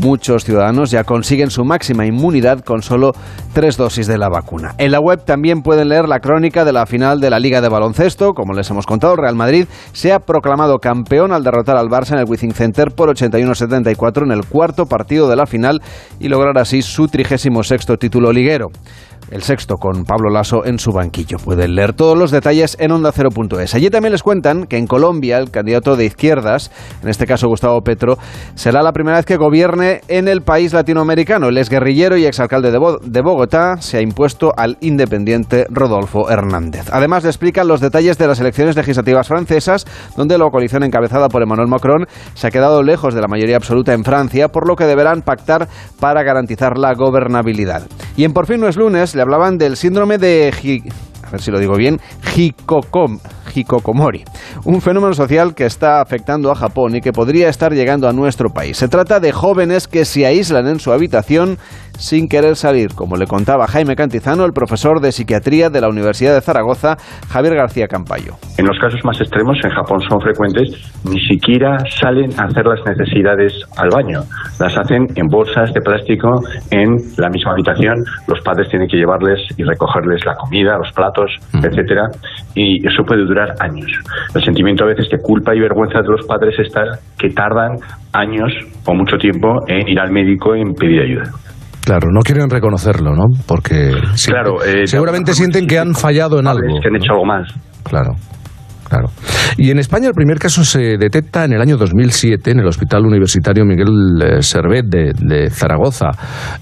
Muchos 0.00 0.44
ciudadanos 0.44 0.90
ya 0.90 1.04
consiguen 1.04 1.50
su 1.50 1.64
máxima 1.64 2.06
inmunidad 2.06 2.60
con 2.60 2.82
solo 2.82 3.12
tres 3.52 3.76
dosis 3.76 4.06
de 4.06 4.16
la 4.16 4.28
vacuna. 4.28 4.74
En 4.78 4.90
la 4.90 5.00
web 5.00 5.24
también 5.24 5.62
pueden 5.62 5.90
leer 5.90 6.08
la 6.08 6.20
crónica 6.20 6.64
de 6.64 6.72
la 6.72 6.86
final 6.86 7.20
de 7.20 7.30
la 7.30 7.38
Liga 7.38 7.60
de 7.60 7.68
Baloncesto. 7.68 8.32
Como 8.32 8.54
les 8.54 8.70
hemos 8.70 8.86
contado, 8.86 9.16
Real 9.16 9.36
Madrid 9.36 9.66
se 9.92 10.12
ha 10.12 10.20
proclamado 10.20 10.78
campeón 10.78 11.32
al 11.32 11.44
derrotar 11.44 11.76
al 11.76 11.88
Barça 11.88 12.12
en 12.12 12.20
el 12.20 12.24
Wizzing 12.28 12.54
Center 12.54 12.90
por 12.90 13.14
81-74 13.14 14.24
en 14.24 14.32
el 14.32 14.46
cuarto 14.46 14.86
partido 14.86 15.28
de 15.28 15.36
la 15.36 15.46
final 15.46 15.82
y 16.18 16.28
lograr 16.28 16.58
así 16.58 16.80
su 16.82 17.08
36 17.08 17.86
título 17.98 18.32
liguero 18.32 18.70
el 19.30 19.42
sexto 19.42 19.76
con 19.76 20.04
Pablo 20.04 20.30
Lasso 20.30 20.64
en 20.64 20.78
su 20.78 20.92
banquillo. 20.92 21.38
Pueden 21.38 21.74
leer 21.74 21.92
todos 21.92 22.16
los 22.16 22.30
detalles 22.30 22.76
en 22.80 22.90
onda0.es. 22.90 23.74
Allí 23.74 23.90
también 23.90 24.12
les 24.12 24.22
cuentan 24.22 24.66
que 24.66 24.76
en 24.76 24.86
Colombia 24.86 25.38
el 25.38 25.50
candidato 25.50 25.96
de 25.96 26.04
izquierdas, 26.04 26.70
en 27.02 27.08
este 27.08 27.26
caso 27.26 27.48
Gustavo 27.48 27.80
Petro, 27.82 28.18
será 28.54 28.82
la 28.82 28.92
primera 28.92 29.16
vez 29.16 29.26
que 29.26 29.36
gobierne 29.36 30.00
en 30.08 30.28
el 30.28 30.42
país 30.42 30.72
latinoamericano. 30.72 31.48
El 31.48 31.58
exguerrillero 31.58 32.16
y 32.16 32.26
exalcalde 32.26 32.70
de, 32.70 33.22
Bogotá 33.22 33.76
se 33.80 33.98
ha 33.98 34.02
impuesto 34.02 34.52
al 34.56 34.76
independiente 34.80 35.66
Rodolfo 35.70 36.30
Hernández. 36.30 36.86
Además 36.92 37.22
le 37.22 37.30
explican 37.30 37.68
los 37.68 37.80
detalles 37.80 38.18
de 38.18 38.26
las 38.26 38.40
elecciones 38.40 38.76
legislativas 38.76 39.28
francesas, 39.28 39.86
donde 40.16 40.38
la 40.38 40.50
coalición 40.50 40.82
encabezada 40.82 41.28
por 41.28 41.42
Emmanuel 41.42 41.68
Macron 41.68 42.06
se 42.34 42.46
ha 42.46 42.50
quedado 42.50 42.82
lejos 42.82 43.14
de 43.14 43.20
la 43.20 43.28
mayoría 43.28 43.56
absoluta 43.56 43.92
en 43.92 44.04
Francia, 44.04 44.48
por 44.48 44.66
lo 44.66 44.76
que 44.76 44.84
deberán 44.84 45.22
pactar 45.22 45.68
para 46.00 46.22
garantizar 46.22 46.78
la 46.78 46.94
gobernabilidad. 46.94 47.82
Y 48.16 48.24
en 48.24 48.32
Por 48.32 48.46
fin 48.46 48.60
no 48.60 48.68
es 48.68 48.76
lunes, 48.76 49.11
hablaban 49.20 49.58
del 49.58 49.76
síndrome 49.76 50.18
de... 50.18 50.52
A 51.22 51.30
ver 51.30 51.42
si 51.42 51.50
lo 51.50 51.58
digo 51.58 51.76
bien, 51.76 52.00
Hikocom, 52.34 53.18
Hikokomori, 53.54 54.24
un 54.64 54.80
fenómeno 54.80 55.14
social 55.14 55.54
que 55.54 55.66
está 55.66 56.00
afectando 56.00 56.50
a 56.50 56.54
Japón 56.54 56.96
y 56.96 57.00
que 57.00 57.12
podría 57.12 57.48
estar 57.48 57.72
llegando 57.72 58.08
a 58.08 58.12
nuestro 58.12 58.50
país. 58.50 58.76
Se 58.76 58.88
trata 58.88 59.20
de 59.20 59.32
jóvenes 59.32 59.88
que 59.88 60.04
se 60.04 60.26
aíslan 60.26 60.66
en 60.66 60.80
su 60.80 60.92
habitación 60.92 61.58
sin 61.98 62.28
querer 62.28 62.56
salir, 62.56 62.94
como 62.94 63.16
le 63.16 63.26
contaba 63.26 63.66
Jaime 63.66 63.96
Cantizano, 63.96 64.44
el 64.44 64.52
profesor 64.52 65.00
de 65.00 65.12
psiquiatría 65.12 65.70
de 65.70 65.80
la 65.80 65.88
Universidad 65.88 66.34
de 66.34 66.40
Zaragoza, 66.40 66.96
Javier 67.28 67.54
García 67.54 67.86
Campayo. 67.86 68.34
En 68.58 68.66
los 68.66 68.78
casos 68.78 69.00
más 69.04 69.20
extremos, 69.20 69.58
en 69.62 69.70
Japón 69.70 70.00
son 70.08 70.20
frecuentes, 70.20 70.70
ni 71.04 71.20
siquiera 71.20 71.78
salen 72.00 72.30
a 72.38 72.44
hacer 72.44 72.64
las 72.66 72.80
necesidades 72.86 73.52
al 73.76 73.90
baño. 73.90 74.22
Las 74.58 74.76
hacen 74.76 75.06
en 75.14 75.26
bolsas 75.28 75.72
de 75.72 75.80
plástico 75.80 76.42
en 76.70 76.96
la 77.18 77.28
misma 77.28 77.52
habitación. 77.52 78.04
Los 78.26 78.40
padres 78.40 78.68
tienen 78.68 78.88
que 78.88 78.96
llevarles 78.96 79.40
y 79.56 79.62
recogerles 79.62 80.24
la 80.24 80.34
comida, 80.34 80.78
los 80.78 80.92
platos, 80.92 81.30
etcétera, 81.54 82.10
y 82.54 82.86
eso 82.86 83.02
puede 83.04 83.24
durar 83.24 83.48
años. 83.60 83.90
El 84.34 84.44
sentimiento 84.44 84.84
a 84.84 84.88
veces 84.88 85.08
de 85.10 85.18
culpa 85.22 85.54
y 85.54 85.60
vergüenza 85.60 86.00
de 86.00 86.08
los 86.08 86.26
padres 86.26 86.54
está 86.58 86.82
que 87.18 87.30
tardan 87.30 87.76
años 88.12 88.52
o 88.86 88.94
mucho 88.94 89.16
tiempo 89.16 89.48
en 89.68 89.88
ir 89.88 89.98
al 89.98 90.10
médico 90.10 90.54
y 90.56 90.60
en 90.60 90.74
pedir 90.74 91.00
ayuda. 91.02 91.30
Claro, 91.84 92.08
no 92.12 92.20
quieren 92.20 92.48
reconocerlo, 92.48 93.14
¿no? 93.14 93.24
Porque 93.46 93.90
claro, 94.26 94.62
eh, 94.64 94.86
seguramente 94.86 95.32
sienten 95.32 95.66
que 95.66 95.78
han 95.78 95.94
fallado 95.94 96.38
en 96.38 96.46
algo. 96.46 96.80
Que 96.80 96.88
han 96.88 96.96
hecho 96.96 97.12
algo 97.12 97.24
más. 97.24 97.48
Claro. 97.82 98.10
Claro. 98.92 99.08
Y 99.56 99.70
en 99.70 99.78
España 99.78 100.08
el 100.08 100.12
primer 100.12 100.38
caso 100.38 100.66
se 100.66 100.98
detecta 100.98 101.46
en 101.46 101.54
el 101.54 101.62
año 101.62 101.78
2007 101.78 102.50
en 102.50 102.58
el 102.58 102.66
Hospital 102.66 103.06
Universitario 103.06 103.64
Miguel 103.64 103.88
eh, 104.22 104.42
Servet 104.42 104.84
de, 104.84 105.48
Zaragoza. 105.48 106.10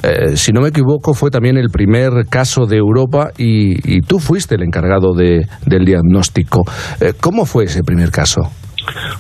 Eh, 0.01 0.37
si 0.37 0.53
no 0.53 0.61
me 0.61 0.69
equivoco, 0.69 1.13
fue 1.13 1.31
también 1.31 1.57
el 1.57 1.71
primer 1.71 2.27
caso 2.29 2.67
de 2.67 2.77
Europa 2.77 3.33
y, 3.37 4.01
tú 4.03 4.21
fuiste 4.21 4.55
el 4.55 4.63
encargado 4.63 5.13
de, 5.13 5.49
del 5.67 5.85
diagnóstico. 5.85 6.63
Eh, 7.01 7.15
¿Cómo 7.21 7.47
fue 7.47 7.65
ese 7.65 7.83
primer 7.83 8.13
caso? 8.13 8.43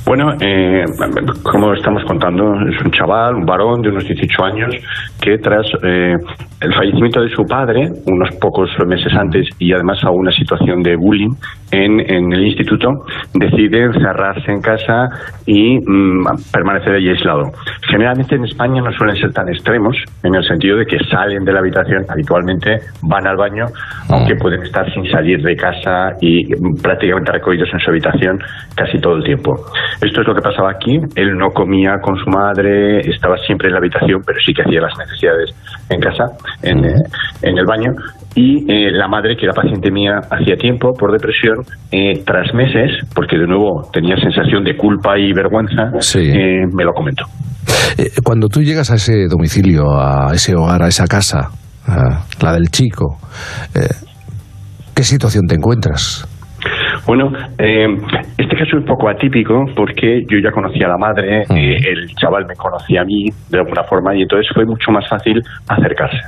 Bueno, 0.06 0.32
eh, 0.40 0.84
como 1.42 1.72
estamos 1.74 2.02
contando, 2.04 2.54
es 2.68 2.84
un 2.84 2.90
chaval, 2.90 3.34
un 3.36 3.44
varón 3.44 3.82
de 3.82 3.90
unos 3.90 4.04
18 4.04 4.44
años, 4.44 4.74
que 5.20 5.38
tras 5.38 5.66
eh, 5.82 6.14
el 6.60 6.74
fallecimiento 6.74 7.20
de 7.22 7.30
su 7.30 7.44
padre, 7.44 7.88
unos 8.06 8.36
pocos 8.36 8.70
meses 8.86 9.12
antes, 9.14 9.46
y 9.58 9.72
además 9.72 10.02
a 10.04 10.10
una 10.10 10.30
situación 10.32 10.82
de 10.82 10.96
bullying 10.96 11.34
en, 11.72 12.00
el 12.32 12.46
instituto, 12.46 12.88
decide 13.34 13.84
encerrarse 13.84 14.50
en 14.50 14.60
casa 14.60 15.08
y 15.46 15.78
mm, 15.78 16.24
permanecer 16.52 16.94
allí 16.94 17.10
aislado. 17.10 17.52
Generalmente 17.88 18.34
en 18.34 18.44
España 18.44 18.82
no 18.82 18.92
suelen 18.92 19.16
ser 19.16 19.32
tan 19.32 19.48
extremos, 19.48 19.96
en 20.22 20.34
el 20.34 20.44
sentido 20.44 20.76
de 20.76 20.86
que 20.86 20.98
salen 21.10 21.44
de 21.44 21.52
la 21.52 21.60
habitación, 21.60 22.04
habitualmente 22.08 22.78
van 23.02 23.26
al 23.26 23.36
baño, 23.36 23.66
aunque 24.10 24.34
pueden 24.36 24.62
estar 24.62 24.92
sin 24.92 25.08
salir 25.10 25.40
de 25.42 25.56
casa 25.56 26.10
y 26.20 26.46
prácticamente 26.82 27.32
recogidos 27.32 27.68
en 27.72 27.80
su 27.80 27.90
habitación 27.90 28.38
casi 28.74 28.98
todo 28.98 29.16
el 29.16 29.24
tiempo. 29.24 29.59
Esto 30.00 30.20
es 30.22 30.26
lo 30.26 30.34
que 30.34 30.40
pasaba 30.40 30.70
aquí. 30.70 30.98
Él 31.14 31.36
no 31.36 31.50
comía 31.50 31.96
con 32.02 32.16
su 32.16 32.30
madre, 32.30 33.00
estaba 33.00 33.36
siempre 33.46 33.68
en 33.68 33.74
la 33.74 33.78
habitación, 33.78 34.20
pero 34.24 34.38
sí 34.44 34.52
que 34.52 34.62
hacía 34.62 34.80
las 34.80 34.96
necesidades 34.98 35.50
en 35.88 36.00
casa, 36.00 36.24
en, 36.62 36.84
eh, 36.84 36.94
el 37.42 37.66
baño. 37.66 37.92
Y 38.34 38.70
eh, 38.70 38.90
la 38.92 39.08
madre, 39.08 39.36
que 39.36 39.44
era 39.44 39.52
paciente 39.52 39.90
mía 39.90 40.20
hacía 40.30 40.56
tiempo 40.56 40.92
por 40.92 41.12
depresión, 41.12 41.58
eh, 41.90 42.22
tras 42.24 42.54
meses, 42.54 42.90
porque 43.14 43.36
de 43.36 43.46
nuevo 43.46 43.82
tenía 43.92 44.16
sensación 44.16 44.64
de 44.64 44.76
culpa 44.76 45.18
y 45.18 45.32
vergüenza, 45.32 45.90
me 46.72 46.84
lo 46.84 46.92
comentó. 46.92 47.24
Cuando 48.24 48.48
tú 48.48 48.62
llegas 48.62 48.90
a 48.90 48.94
ese 48.94 49.26
domicilio, 49.28 49.82
a 49.98 50.32
ese 50.32 50.54
hogar, 50.54 50.82
a 50.82 50.88
esa 50.88 51.06
casa, 51.06 51.50
la 52.40 52.52
del 52.52 52.68
chico, 52.70 53.18
¿qué 54.94 55.02
situación 55.02 55.46
te 55.46 55.56
encuentras? 55.56 56.26
Bueno, 57.06 57.30
eh, 57.58 57.86
este 58.38 58.56
caso 58.56 58.76
es 58.76 58.82
un 58.82 58.84
poco 58.84 59.08
atípico 59.08 59.64
porque 59.74 60.22
yo 60.28 60.38
ya 60.42 60.50
conocía 60.50 60.86
a 60.86 60.90
la 60.90 60.98
madre, 60.98 61.42
eh, 61.42 61.76
el 61.88 62.08
chaval 62.16 62.44
me 62.46 62.54
conocía 62.54 63.02
a 63.02 63.04
mí 63.04 63.24
de 63.50 63.58
alguna 63.58 63.82
forma 63.84 64.14
y 64.14 64.22
entonces 64.22 64.50
fue 64.54 64.64
mucho 64.64 64.90
más 64.90 65.08
fácil 65.08 65.40
acercarse. 65.68 66.18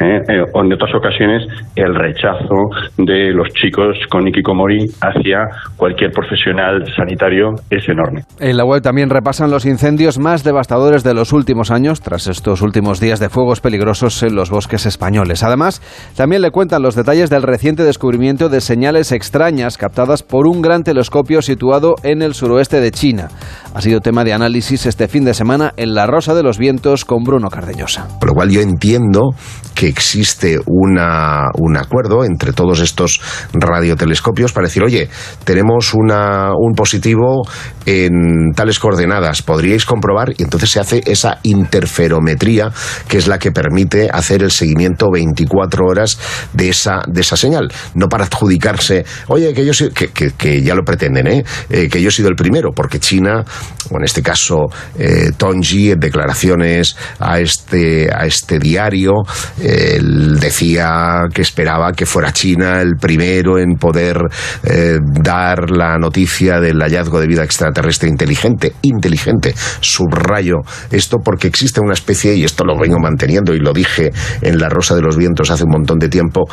¿eh? 0.00 0.20
en 0.28 0.72
otras 0.72 0.94
ocasiones 0.94 1.42
el 1.74 1.94
rechazo 1.94 2.56
de 2.98 3.32
los 3.32 3.48
chicos 3.54 3.96
con 4.10 4.26
Ikikomori 4.26 4.86
hacia 5.00 5.46
cualquier 5.76 6.10
profesional 6.10 6.84
sanitario 6.94 7.50
es 7.70 7.88
enorme. 7.88 8.22
En 8.40 8.56
la 8.56 8.64
web 8.64 8.82
también 8.82 9.10
repasan 9.10 9.50
los 9.50 9.66
incendios 9.66 10.18
más 10.18 10.44
devastadores 10.44 11.04
de 11.04 11.14
los 11.14 11.32
últimos 11.32 11.70
años 11.70 12.00
tras 12.00 12.26
estos 12.26 12.62
últimos 12.62 13.00
días 13.00 13.20
de 13.20 13.28
fuegos 13.28 13.60
peligrosos 13.60 14.22
en 14.22 14.34
los 14.34 14.50
bosques 14.50 14.86
españoles. 14.86 15.42
Además, 15.42 15.80
también 16.16 16.42
le 16.42 16.50
cuentan 16.50 16.82
los 16.82 16.94
detalles 16.94 17.30
del 17.30 17.42
reciente 17.42 17.82
descubrimiento 17.84 18.48
de 18.48 18.60
señales 18.60 19.12
extrañas 19.12 19.78
captadas 19.78 20.15
por 20.22 20.46
un 20.46 20.62
gran 20.62 20.84
telescopio 20.84 21.42
situado 21.42 21.96
en 22.02 22.22
el 22.22 22.34
suroeste 22.34 22.80
de 22.80 22.90
China. 22.90 23.28
Ha 23.76 23.82
sido 23.82 24.00
tema 24.00 24.24
de 24.24 24.32
análisis 24.32 24.86
este 24.86 25.06
fin 25.06 25.26
de 25.26 25.34
semana 25.34 25.74
en 25.76 25.94
La 25.94 26.06
Rosa 26.06 26.34
de 26.34 26.42
los 26.42 26.56
Vientos 26.56 27.04
con 27.04 27.24
Bruno 27.24 27.50
Cardeñosa. 27.50 28.08
Por 28.18 28.30
lo 28.30 28.34
cual 28.34 28.48
yo 28.48 28.62
entiendo 28.62 29.34
que 29.74 29.86
existe 29.86 30.58
una, 30.64 31.50
un 31.58 31.76
acuerdo 31.76 32.24
entre 32.24 32.54
todos 32.54 32.80
estos 32.80 33.20
radiotelescopios 33.52 34.54
para 34.54 34.68
decir, 34.68 34.82
oye, 34.82 35.10
tenemos 35.44 35.92
una, 35.92 36.52
un 36.58 36.72
positivo 36.72 37.46
en 37.84 38.52
tales 38.56 38.78
coordenadas, 38.78 39.42
podríais 39.42 39.84
comprobar, 39.84 40.32
y 40.38 40.42
entonces 40.42 40.70
se 40.70 40.80
hace 40.80 41.02
esa 41.04 41.38
interferometría 41.42 42.72
que 43.06 43.18
es 43.18 43.28
la 43.28 43.38
que 43.38 43.52
permite 43.52 44.08
hacer 44.10 44.42
el 44.42 44.52
seguimiento 44.52 45.10
24 45.12 45.84
horas 45.84 46.18
de 46.54 46.70
esa, 46.70 47.02
de 47.06 47.20
esa 47.20 47.36
señal, 47.36 47.68
no 47.94 48.08
para 48.08 48.24
adjudicarse, 48.24 49.04
oye, 49.28 49.52
que 49.52 49.66
yo 49.66 49.72
que, 49.92 50.32
que, 50.32 50.62
ya 50.62 50.74
lo 50.74 50.82
pretenden, 50.82 51.26
¿eh? 51.26 51.44
¿eh? 51.68 51.88
que 51.90 52.00
yo 52.00 52.08
he 52.08 52.12
sido 52.12 52.30
el 52.30 52.36
primero, 52.36 52.72
porque 52.72 52.98
China, 52.98 53.44
o 53.90 53.98
en 53.98 54.04
este 54.04 54.22
caso 54.22 54.66
eh, 54.98 55.30
Tongji, 55.36 55.92
en 55.92 56.00
declaraciones 56.00 56.96
a 57.18 57.40
este, 57.40 58.08
a 58.12 58.26
este 58.26 58.58
diario, 58.58 59.12
él 59.60 60.38
decía 60.40 61.26
que 61.32 61.42
esperaba 61.42 61.92
que 61.92 62.06
fuera 62.06 62.32
China 62.32 62.80
el 62.80 62.96
primero 62.96 63.58
en 63.58 63.76
poder 63.76 64.18
eh, 64.64 64.98
dar 65.00 65.70
la 65.70 65.98
noticia 65.98 66.60
del 66.60 66.80
hallazgo 66.80 67.20
de 67.20 67.26
vida 67.26 67.44
extraterrestre 67.44 68.08
inteligente, 68.08 68.74
inteligente, 68.82 69.54
subrayo 69.80 70.56
esto 70.90 71.18
porque 71.18 71.48
existe 71.48 71.80
una 71.80 71.94
especie, 71.94 72.34
y 72.34 72.44
esto 72.44 72.64
lo 72.64 72.78
vengo 72.78 72.98
manteniendo 72.98 73.54
y 73.54 73.58
lo 73.58 73.72
dije 73.72 74.10
en 74.40 74.58
La 74.58 74.68
Rosa 74.68 74.94
de 74.94 75.02
los 75.02 75.16
Vientos 75.16 75.50
hace 75.50 75.64
un 75.64 75.70
montón 75.70 75.98
de 75.98 76.08
tiempo, 76.08 76.44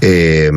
eh, 0.00 0.50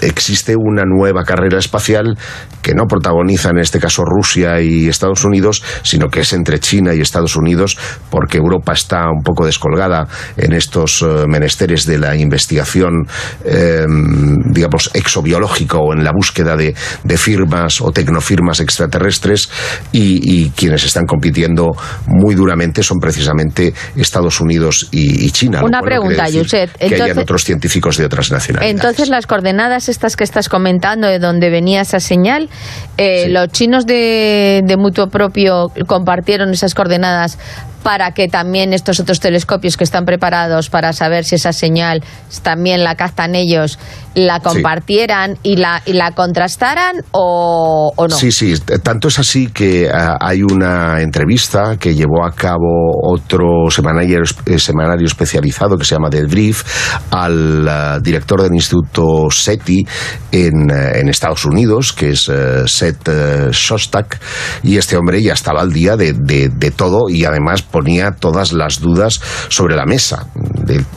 existe 0.00 0.54
una 0.56 0.84
nueva 0.84 1.24
carrera 1.24 1.58
espacial 1.58 2.16
que 2.62 2.74
no 2.74 2.84
protagoniza 2.86 3.50
en 3.50 3.58
este 3.58 3.78
caso 3.78 4.02
Rusia 4.04 4.60
y 4.60 4.88
Estados 4.88 5.24
Unidos, 5.24 5.62
sino 5.82 6.08
que 6.08 6.20
es 6.20 6.32
entre 6.32 6.60
China 6.60 6.94
y 6.94 7.00
Estados 7.00 7.36
Unidos, 7.36 7.78
porque 8.10 8.38
Europa 8.38 8.72
está 8.72 9.08
un 9.10 9.22
poco 9.22 9.46
descolgada 9.46 10.06
en 10.36 10.52
estos 10.52 11.02
eh, 11.02 11.24
menesteres 11.28 11.86
de 11.86 11.98
la 11.98 12.16
investigación, 12.16 13.06
em, 13.44 14.36
digamos, 14.52 14.90
exobiológica 14.94 15.78
o 15.78 15.92
en 15.92 16.04
la 16.04 16.12
búsqueda 16.12 16.56
de, 16.56 16.74
firmas 17.16 17.82
o 17.82 17.92
tecnofirmas 17.92 18.60
extraterrestres 18.60 19.50
y, 19.92 20.50
quienes 20.50 20.84
están 20.84 21.04
compitiendo 21.04 21.70
muy 22.06 22.34
duramente 22.34 22.82
son 22.82 22.98
precisamente 22.98 23.74
Estados 23.94 24.40
Unidos 24.40 24.88
y, 24.90 25.30
China. 25.32 25.60
Una 25.62 25.82
pregunta, 25.82 26.28
Yuset. 26.28 26.70
Que 26.78 26.94
hayan 26.94 27.18
otros 27.18 27.44
científicos 27.44 27.98
de 27.98 28.06
otras 28.06 28.30
nacionalidades. 28.30 28.74
Entonces, 28.74 29.08
las 29.10 29.26
coordenadas 29.26 29.89
estas 29.90 30.16
que 30.16 30.24
estás 30.24 30.48
comentando, 30.48 31.06
de 31.06 31.18
donde 31.18 31.50
venía 31.50 31.82
esa 31.82 32.00
señal, 32.00 32.48
eh, 32.96 33.28
los 33.28 33.48
chinos 33.48 33.86
de, 33.86 34.62
de 34.64 34.76
mutuo 34.76 35.08
propio 35.08 35.70
compartieron 35.86 36.50
esas 36.50 36.74
coordenadas 36.74 37.38
para 37.82 38.12
que 38.12 38.28
también 38.28 38.72
estos 38.72 39.00
otros 39.00 39.20
telescopios 39.20 39.76
que 39.76 39.84
están 39.84 40.04
preparados 40.04 40.70
para 40.70 40.92
saber 40.92 41.24
si 41.24 41.36
esa 41.36 41.52
señal 41.52 42.02
también 42.42 42.84
la 42.84 42.94
captan 42.94 43.34
ellos, 43.34 43.78
la 44.14 44.40
compartieran 44.40 45.38
y, 45.42 45.56
la, 45.56 45.82
y 45.86 45.92
la 45.92 46.12
contrastaran 46.12 46.96
o, 47.12 47.92
no? 47.96 48.16
Sí, 48.16 48.32
sí, 48.32 48.54
tanto 48.82 49.08
es 49.08 49.18
así 49.18 49.48
que 49.48 49.90
ah, 49.92 50.16
hay 50.20 50.42
una 50.42 51.00
entrevista 51.00 51.76
que 51.78 51.94
llevó 51.94 52.24
a 52.26 52.32
cabo 52.32 52.90
otro 53.02 53.70
semanario, 53.70 54.20
eh, 54.46 54.58
semanario 54.58 55.06
especializado 55.06 55.76
que 55.76 55.84
se 55.84 55.94
llama 55.94 56.10
The 56.10 56.24
Brief 56.24 56.64
al 57.10 57.68
ah, 57.68 57.98
director 58.02 58.42
del 58.42 58.54
Instituto 58.54 59.30
SETI 59.30 59.86
en, 60.32 60.70
eh, 60.70 61.00
en 61.00 61.08
Estados 61.08 61.44
Unidos, 61.44 61.92
que 61.92 62.10
es 62.10 62.28
uh, 62.28 62.66
Seth 62.66 63.08
Shostak, 63.52 64.20
y 64.62 64.76
este 64.76 64.96
hombre 64.96 65.22
ya 65.22 65.32
estaba 65.32 65.60
al 65.60 65.72
día 65.72 65.96
de, 65.96 66.12
de, 66.12 66.48
de 66.48 66.70
todo 66.70 67.08
y 67.08 67.24
además 67.24 67.62
ponía 67.70 68.12
todas 68.12 68.52
las 68.52 68.80
dudas 68.80 69.20
sobre 69.48 69.76
la 69.76 69.86
mesa 69.86 70.26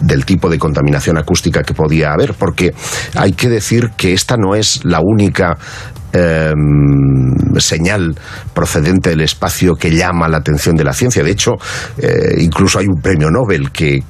del 0.01 0.25
tipo 0.25 0.49
de 0.49 0.59
contaminación 0.59 1.17
acústica 1.17 1.63
que 1.63 1.73
podía 1.73 2.11
haber, 2.13 2.33
porque 2.33 2.73
hay 3.15 3.33
que 3.33 3.49
decir 3.49 3.91
que 3.97 4.13
esta 4.13 4.37
no 4.37 4.55
es 4.55 4.83
la 4.83 4.99
única 5.01 5.57
Em, 6.15 7.59
señal 7.59 8.15
procedente 8.53 9.09
del 9.09 9.21
espacio 9.21 9.73
que 9.73 9.89
llama 9.89 10.27
la 10.27 10.37
atención 10.37 10.75
de 10.75 10.83
la 10.83 10.93
ciencia. 10.93 11.23
De 11.23 11.31
hecho, 11.31 11.53
eh, 11.97 12.35
incluso 12.37 12.77
hay 12.77 12.85
un 12.85 13.01
premio 13.01 13.29
Nobel 13.31 13.71
que, 13.71 14.03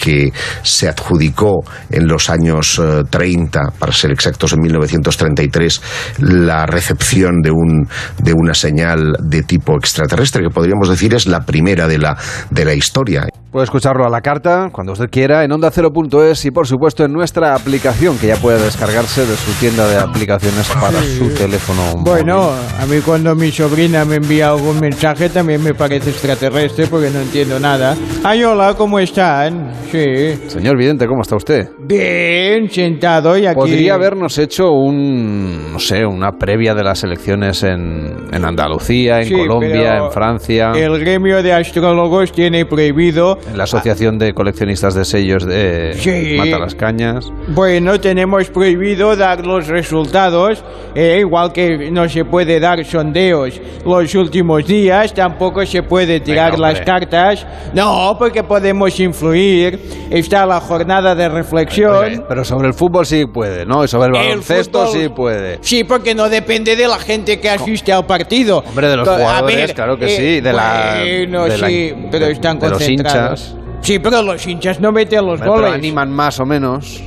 se 0.63 0.89
adjudicó 0.89 1.61
en 1.89 2.07
los 2.07 2.29
años 2.29 2.81
30, 3.09 3.59
eh, 3.59 3.63
para 3.79 3.93
ser 3.93 4.11
exactos 4.11 4.51
en 4.53 4.59
1933, 4.61 5.81
la 6.19 6.65
recepción 6.65 7.41
de, 7.41 7.51
un, 7.51 7.87
de 8.21 8.33
una 8.33 8.53
señal 8.53 9.13
de 9.21 9.43
tipo 9.43 9.77
extraterrestre, 9.77 10.43
que 10.43 10.49
podríamos 10.49 10.89
decir 10.89 11.13
es 11.13 11.25
la 11.25 11.41
primera 11.41 11.87
de 11.87 11.99
la, 11.99 12.17
de 12.49 12.65
la 12.65 12.73
historia. 12.73 13.27
Puede 13.51 13.65
escucharlo 13.65 14.05
a 14.05 14.09
la 14.09 14.21
carta 14.21 14.69
cuando 14.71 14.93
usted 14.93 15.09
quiera 15.11 15.43
en 15.43 15.51
onda0.es 15.51 16.45
y 16.45 16.51
por 16.51 16.67
supuesto 16.67 17.05
en 17.05 17.13
nuestra 17.13 17.55
aplicación 17.55 18.17
que 18.17 18.27
ya 18.27 18.37
puede 18.37 18.59
descargarse 18.59 19.25
de 19.25 19.35
su 19.35 19.51
tienda 19.59 19.87
de 19.87 19.97
aplicaciones 19.97 20.67
para 20.69 20.99
su 21.03 21.29
teléfono. 21.29 21.92
Bueno, 22.01 22.49
a 22.79 22.85
mí 22.85 22.97
cuando 23.05 23.35
mi 23.35 23.51
sobrina 23.51 24.03
me 24.05 24.15
envía 24.15 24.49
algún 24.49 24.79
mensaje 24.79 25.29
también 25.29 25.63
me 25.63 25.73
parece 25.73 26.09
extraterrestre 26.09 26.87
porque 26.87 27.09
no 27.09 27.19
entiendo 27.21 27.59
nada. 27.59 27.95
Ay, 28.23 28.43
hola, 28.43 28.73
¿cómo 28.77 28.99
están? 28.99 29.71
Sí. 29.91 30.35
Señor 30.47 30.77
Vidente, 30.77 31.05
¿cómo 31.07 31.21
está 31.21 31.35
usted? 31.35 31.69
Bien, 31.79 32.69
sentado 32.69 33.37
y 33.37 33.45
aquí. 33.45 33.55
Podría 33.55 33.93
habernos 33.93 34.37
hecho 34.37 34.71
un, 34.71 35.71
no 35.73 35.79
sé, 35.79 36.05
una 36.05 36.31
previa 36.31 36.73
de 36.73 36.83
las 36.83 37.03
elecciones 37.03 37.61
en, 37.63 38.13
en 38.31 38.45
Andalucía, 38.45 39.19
en 39.19 39.25
Sí, 39.27 39.33
Colombia, 39.35 39.97
en 39.97 40.11
Francia, 40.11 40.71
El 40.75 40.99
gremio 40.99 41.43
de 41.43 41.53
astrólogos 41.53 42.31
tiene 42.31 42.65
prohibido. 42.65 43.37
en 43.49 43.57
la 43.57 43.65
Asociación 43.65 44.17
de 44.17 44.33
Coleccionistas 44.33 44.95
de 44.95 45.05
Sellos 45.05 45.45
de 45.45 45.93
Sí. 45.93 46.35
Mata 46.37 46.57
las 46.59 46.75
Cañas. 46.75 47.31
Bueno, 47.49 47.99
tenemos 47.99 48.49
prohibido 48.49 49.15
dar 49.15 49.45
los 49.45 49.67
resultados, 49.67 50.63
eh, 50.95 51.17
igual 51.21 51.51
que 51.53 51.82
no 51.91 52.07
se 52.09 52.25
puede 52.25 52.59
dar 52.59 52.83
sondeos 52.85 53.59
los 53.85 54.15
últimos 54.15 54.65
días, 54.65 55.13
tampoco 55.13 55.65
se 55.65 55.83
puede 55.83 56.19
tirar 56.19 56.51
Venga, 56.53 56.69
las 56.71 56.81
cartas. 56.81 57.45
No, 57.73 58.15
porque 58.17 58.43
podemos 58.43 58.99
influir. 58.99 59.79
Está 60.09 60.45
la 60.45 60.59
jornada 60.59 61.15
de 61.15 61.29
reflexión. 61.29 62.25
Pero 62.27 62.43
sobre 62.43 62.67
el 62.67 62.73
fútbol 62.73 63.05
sí 63.05 63.25
puede, 63.25 63.65
¿no? 63.65 63.83
Y 63.83 63.87
sobre 63.87 64.09
el 64.09 64.15
El 64.15 64.27
baloncesto 64.29 64.85
fútbol- 64.85 64.91
sí 65.03 65.09
puede. 65.09 65.57
Sí, 65.61 65.83
porque 65.83 66.13
no 66.15 66.29
depende 66.29 66.75
de 66.75 66.87
la 66.87 66.99
gente 66.99 67.39
que 67.39 67.49
asiste 67.49 67.91
al 67.91 68.05
partido. 68.05 68.63
Hombre, 68.67 68.87
de 68.89 68.97
los 68.97 69.07
jugadores, 69.07 69.55
ver, 69.55 69.73
claro 69.73 69.97
que 69.97 70.05
eh, 70.05 70.17
sí, 70.17 70.41
de 70.41 70.53
la- 70.53 70.97
Bueno, 71.01 71.43
de 71.45 71.57
la- 71.57 71.67
sí, 71.67 71.93
pero 72.11 72.25
están 72.27 72.59
de 72.59 72.69
los 72.69 72.77
concentrados. 72.77 73.55
Sí, 73.81 73.99
pero 73.99 74.21
los 74.21 74.45
hinchas 74.47 74.79
no 74.79 74.91
meten 74.91 75.25
los 75.25 75.33
Hombre, 75.41 75.49
pero 75.49 75.53
goles. 75.55 75.73
animan 75.73 76.09
más 76.11 76.39
o 76.39 76.45
menos. 76.45 77.03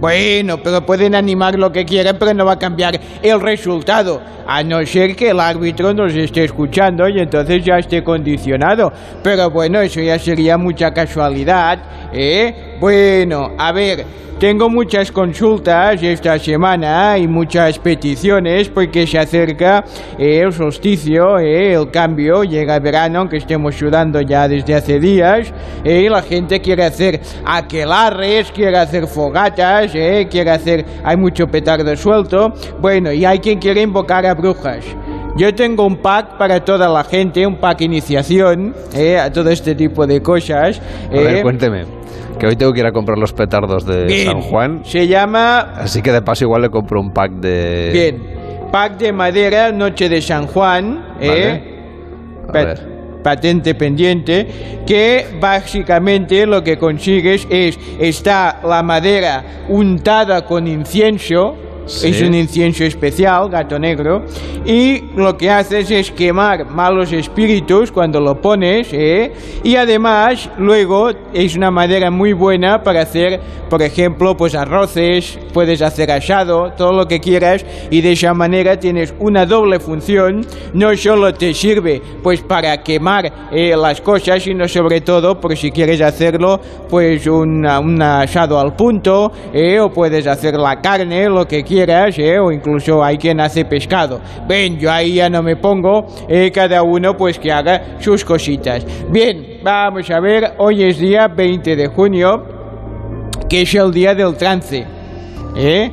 Bueno, 0.00 0.58
pero 0.62 0.86
pueden 0.86 1.14
animar 1.16 1.58
lo 1.58 1.72
que 1.72 1.84
quieran, 1.84 2.16
pero 2.18 2.32
no 2.32 2.44
va 2.44 2.52
a 2.52 2.58
cambiar 2.58 3.00
el 3.20 3.40
resultado. 3.40 4.20
A 4.46 4.62
no 4.62 4.84
ser 4.86 5.16
que 5.16 5.30
el 5.30 5.40
árbitro 5.40 5.92
nos 5.92 6.14
esté 6.14 6.44
escuchando 6.44 7.08
y 7.08 7.18
entonces 7.18 7.64
ya 7.64 7.78
esté 7.78 8.04
condicionado. 8.04 8.92
Pero 9.22 9.50
bueno, 9.50 9.80
eso 9.80 10.00
ya 10.00 10.18
sería 10.18 10.56
mucha 10.56 10.92
casualidad, 10.92 11.78
¿eh? 12.12 12.67
Bueno, 12.80 13.50
a 13.58 13.72
ver, 13.72 14.04
tengo 14.38 14.70
muchas 14.70 15.10
consultas 15.10 16.00
esta 16.00 16.38
semana 16.38 17.18
y 17.18 17.26
muchas 17.26 17.76
peticiones 17.80 18.68
porque 18.68 19.04
se 19.04 19.18
acerca 19.18 19.84
eh, 20.16 20.42
el 20.44 20.52
solsticio, 20.52 21.40
eh, 21.40 21.72
el 21.72 21.90
cambio, 21.90 22.44
llega 22.44 22.76
el 22.76 22.80
verano, 22.80 23.18
aunque 23.18 23.38
estemos 23.38 23.74
sudando 23.74 24.20
ya 24.20 24.46
desde 24.46 24.76
hace 24.76 25.00
días, 25.00 25.52
eh, 25.82 26.02
y 26.02 26.08
la 26.08 26.22
gente 26.22 26.60
quiere 26.60 26.84
hacer 26.84 27.20
aquelarres, 27.44 28.52
quiere 28.52 28.78
hacer 28.78 29.08
fogatas, 29.08 29.92
eh, 29.96 30.28
quiere 30.30 30.52
hacer, 30.52 30.84
hay 31.02 31.16
mucho 31.16 31.48
petardo 31.48 31.96
suelto, 31.96 32.52
bueno, 32.80 33.12
y 33.12 33.24
hay 33.24 33.40
quien 33.40 33.58
quiere 33.58 33.82
invocar 33.82 34.24
a 34.24 34.34
brujas. 34.34 34.84
Yo 35.36 35.54
tengo 35.54 35.86
un 35.86 35.96
pack 35.98 36.36
para 36.36 36.64
toda 36.64 36.88
la 36.88 37.04
gente, 37.04 37.46
un 37.46 37.56
pack 37.56 37.82
iniciación 37.82 38.74
eh, 38.94 39.18
a 39.18 39.30
todo 39.32 39.50
este 39.50 39.74
tipo 39.74 40.06
de 40.06 40.20
cosas. 40.20 40.80
A 41.08 41.12
ver, 41.14 41.36
eh. 41.36 41.42
cuénteme. 41.42 41.84
Que 42.38 42.46
hoy 42.46 42.56
tengo 42.56 42.72
que 42.72 42.80
ir 42.80 42.86
a 42.86 42.92
comprar 42.92 43.18
los 43.18 43.32
petardos 43.32 43.84
de 43.84 44.04
Bien. 44.06 44.26
San 44.26 44.40
Juan. 44.42 44.80
Se 44.84 45.06
llama 45.08 45.58
Así 45.76 46.02
que 46.02 46.12
de 46.12 46.22
paso 46.22 46.44
igual 46.44 46.62
le 46.62 46.70
compro 46.70 47.00
un 47.00 47.12
pack 47.12 47.32
de... 47.32 47.90
Bien. 47.92 48.22
Pack 48.72 48.98
de 48.98 49.12
madera, 49.12 49.72
Noche 49.72 50.08
de 50.08 50.20
San 50.22 50.46
Juan. 50.46 51.04
¿eh? 51.20 51.62
Pa- 52.52 52.74
Patente 53.22 53.74
pendiente. 53.74 54.46
Que 54.86 55.26
básicamente 55.40 56.46
lo 56.46 56.62
que 56.62 56.78
consigues 56.78 57.46
es. 57.50 57.78
Está 57.98 58.60
la 58.64 58.82
madera 58.82 59.44
untada 59.68 60.44
con 60.44 60.66
incienso. 60.68 61.56
Sí. 61.88 62.08
Es 62.08 62.22
un 62.22 62.34
incienso 62.34 62.84
especial, 62.84 63.48
gato 63.48 63.78
negro. 63.78 64.24
Y 64.64 65.10
lo 65.16 65.36
que 65.36 65.50
haces 65.50 65.90
es 65.90 66.10
quemar 66.12 66.66
malos 66.66 67.12
espíritus 67.12 67.90
cuando 67.90 68.20
lo 68.20 68.40
pones. 68.40 68.88
¿eh? 68.92 69.32
Y 69.64 69.76
además, 69.76 70.50
luego 70.58 71.10
es 71.32 71.56
una 71.56 71.70
madera 71.70 72.10
muy 72.10 72.34
buena 72.34 72.82
para 72.82 73.02
hacer, 73.02 73.40
por 73.70 73.80
ejemplo, 73.82 74.36
pues 74.36 74.54
arroces, 74.54 75.38
puedes 75.54 75.80
hacer 75.80 76.10
asado, 76.10 76.72
todo 76.76 76.92
lo 76.92 77.06
que 77.08 77.20
quieras. 77.20 77.64
Y 77.90 78.02
de 78.02 78.12
esa 78.12 78.34
manera 78.34 78.78
tienes 78.78 79.14
una 79.18 79.46
doble 79.46 79.80
función. 79.80 80.46
No 80.74 80.94
solo 80.96 81.32
te 81.32 81.54
sirve 81.54 82.02
pues 82.22 82.42
para 82.42 82.82
quemar 82.82 83.32
eh, 83.50 83.74
las 83.74 84.02
cosas, 84.02 84.42
sino 84.42 84.68
sobre 84.68 85.00
todo 85.00 85.40
por 85.40 85.56
si 85.56 85.70
quieres 85.70 86.02
hacerlo, 86.02 86.60
pues 86.90 87.26
un 87.26 87.64
asado 87.64 88.60
al 88.60 88.74
punto, 88.76 89.32
eh, 89.52 89.80
o 89.80 89.90
puedes 89.90 90.26
hacer 90.26 90.54
la 90.54 90.80
carne, 90.80 91.28
lo 91.28 91.46
que 91.46 91.62
quieras, 91.62 91.77
eh, 91.86 92.38
o 92.38 92.50
incluso 92.50 93.02
hay 93.02 93.18
quien 93.18 93.40
hace 93.40 93.64
pescado. 93.64 94.20
Ven, 94.48 94.78
yo 94.78 94.90
ahí 94.90 95.14
ya 95.14 95.28
no 95.28 95.42
me 95.42 95.56
pongo, 95.56 96.06
eh, 96.28 96.50
cada 96.52 96.82
uno 96.82 97.16
pues 97.16 97.38
que 97.38 97.52
haga 97.52 97.98
sus 98.00 98.24
cositas. 98.24 98.86
Bien, 99.10 99.60
vamos 99.62 100.10
a 100.10 100.20
ver, 100.20 100.54
hoy 100.58 100.84
es 100.84 100.98
día 100.98 101.28
20 101.28 101.76
de 101.76 101.86
junio, 101.88 102.44
que 103.48 103.62
es 103.62 103.74
el 103.74 103.92
día 103.92 104.14
del 104.14 104.36
trance. 104.36 104.86
¿eh? 105.56 105.90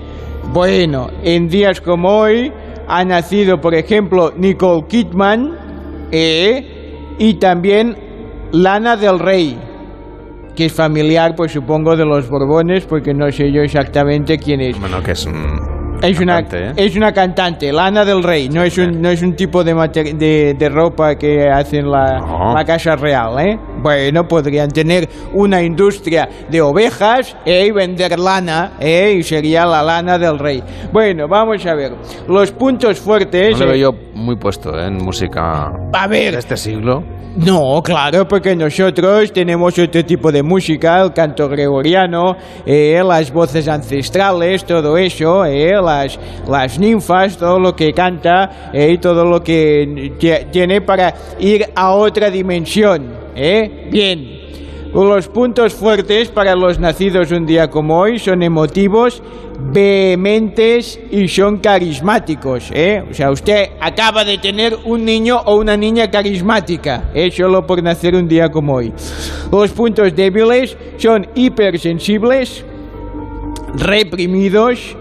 Bueno, 0.51 1.09
en 1.23 1.47
días 1.47 1.81
como 1.81 2.09
hoy 2.09 2.51
ha 2.87 3.03
nacido, 3.03 3.59
por 3.59 3.75
ejemplo, 3.75 4.31
Nicole 4.35 4.85
Kidman 4.87 5.57
y 7.17 7.33
también 7.35 7.95
Lana 8.51 8.95
del 8.95 9.19
Rey, 9.19 9.57
que 10.55 10.65
es 10.65 10.73
familiar, 10.73 11.35
pues 11.35 11.51
supongo, 11.51 11.95
de 11.95 12.05
los 12.05 12.29
Borbones, 12.29 12.85
porque 12.85 13.13
no 13.13 13.29
sé 13.31 13.51
yo 13.51 13.61
exactamente 13.61 14.37
quién 14.37 14.61
es. 14.61 14.79
Bueno, 14.79 15.03
que 15.03 15.11
es 15.11 15.25
un... 15.25 15.74
Es 16.07 16.19
una, 16.19 16.35
cantante, 16.35 16.65
¿eh? 16.67 16.85
es 16.85 16.95
una 16.95 17.11
cantante, 17.11 17.71
Lana 17.71 18.05
del 18.05 18.23
Rey, 18.23 18.49
no 18.49 18.63
es 18.63 18.77
un, 18.77 19.01
no 19.01 19.09
es 19.09 19.21
un 19.21 19.35
tipo 19.35 19.63
de, 19.63 20.55
de 20.57 20.69
ropa 20.69 21.15
que 21.15 21.49
hacen 21.49 21.89
la, 21.89 22.53
la 22.53 22.65
Casa 22.65 22.95
Real, 22.95 23.39
¿eh? 23.39 23.59
Bueno, 23.85 24.27
podrían 24.27 24.71
tener 24.71 25.07
una 25.35 25.61
industria 25.61 26.27
de 26.49 26.59
ovejas 26.59 27.37
¿eh? 27.45 27.67
y 27.67 27.71
vender 27.71 28.17
lana, 28.17 28.71
¿eh? 28.79 29.13
y 29.19 29.21
sería 29.21 29.63
la 29.63 29.83
lana 29.83 30.17
del 30.17 30.39
rey. 30.39 30.63
Bueno, 30.91 31.27
vamos 31.27 31.63
a 31.67 31.75
ver, 31.75 31.91
los 32.27 32.51
puntos 32.51 32.99
fuertes... 32.99 33.51
No 33.59 33.65
le 33.67 33.73
veo 33.73 33.75
eh, 33.75 33.79
yo 33.81 33.91
muy 34.15 34.37
puesto 34.37 34.75
¿eh? 34.75 34.87
en 34.87 34.95
música 34.97 35.69
A 35.93 36.07
ver. 36.07 36.33
de 36.33 36.39
este 36.39 36.57
siglo. 36.57 37.03
No, 37.37 37.79
claro, 37.83 38.27
porque 38.27 38.55
nosotros 38.55 39.31
tenemos 39.31 39.77
otro 39.77 40.03
tipo 40.03 40.31
de 40.31 40.41
música, 40.41 40.99
el 41.03 41.13
canto 41.13 41.47
gregoriano, 41.47 42.35
eh, 42.65 42.99
las 43.05 43.31
voces 43.31 43.67
ancestrales, 43.67 44.65
todo 44.65 44.97
eso, 44.97 45.45
eh, 45.45 45.73
las, 45.79 46.17
las 46.47 46.79
ninfas, 46.79 47.37
todo 47.37 47.59
lo 47.59 47.75
que 47.75 47.93
canta 47.93 48.71
eh, 48.73 48.93
y 48.93 48.97
todo 48.97 49.25
lo 49.25 49.41
que 49.41 50.15
tie- 50.17 50.49
tiene 50.49 50.81
para 50.81 51.13
ir 51.39 51.67
a 51.75 51.91
otra 51.91 52.31
dimensión. 52.31 53.24
¿Eh? 53.35 53.87
Bien. 53.91 54.45
Los 54.93 55.27
puntos 55.27 55.73
fuertes 55.73 56.29
para 56.29 56.55
los 56.55 56.79
nacidos 56.79 57.29
un 57.31 57.45
día 57.45 57.69
como 57.69 57.99
hoy 57.99 58.17
son 58.17 58.41
emotivos, 58.41 59.21
vehementes 59.59 60.97
y 61.11 61.27
son 61.27 61.57
carismáticos. 61.57 62.71
¿eh? 62.73 63.03
O 63.11 63.13
sea, 63.13 63.29
usted 63.29 63.71
acaba 63.81 64.23
de 64.23 64.37
tener 64.37 64.73
un 64.85 65.03
niño 65.03 65.41
o 65.45 65.57
una 65.57 65.75
niña 65.75 66.09
carismática, 66.09 67.11
¿eh? 67.13 67.29
solo 67.29 67.67
por 67.67 67.83
nacer 67.83 68.15
un 68.15 68.27
día 68.29 68.49
como 68.49 68.75
hoy. 68.75 68.93
Los 69.51 69.71
puntos 69.71 70.15
débiles 70.15 70.77
son 70.97 71.27
hipersensibles, 71.35 72.63
reprimidos, 73.75 74.95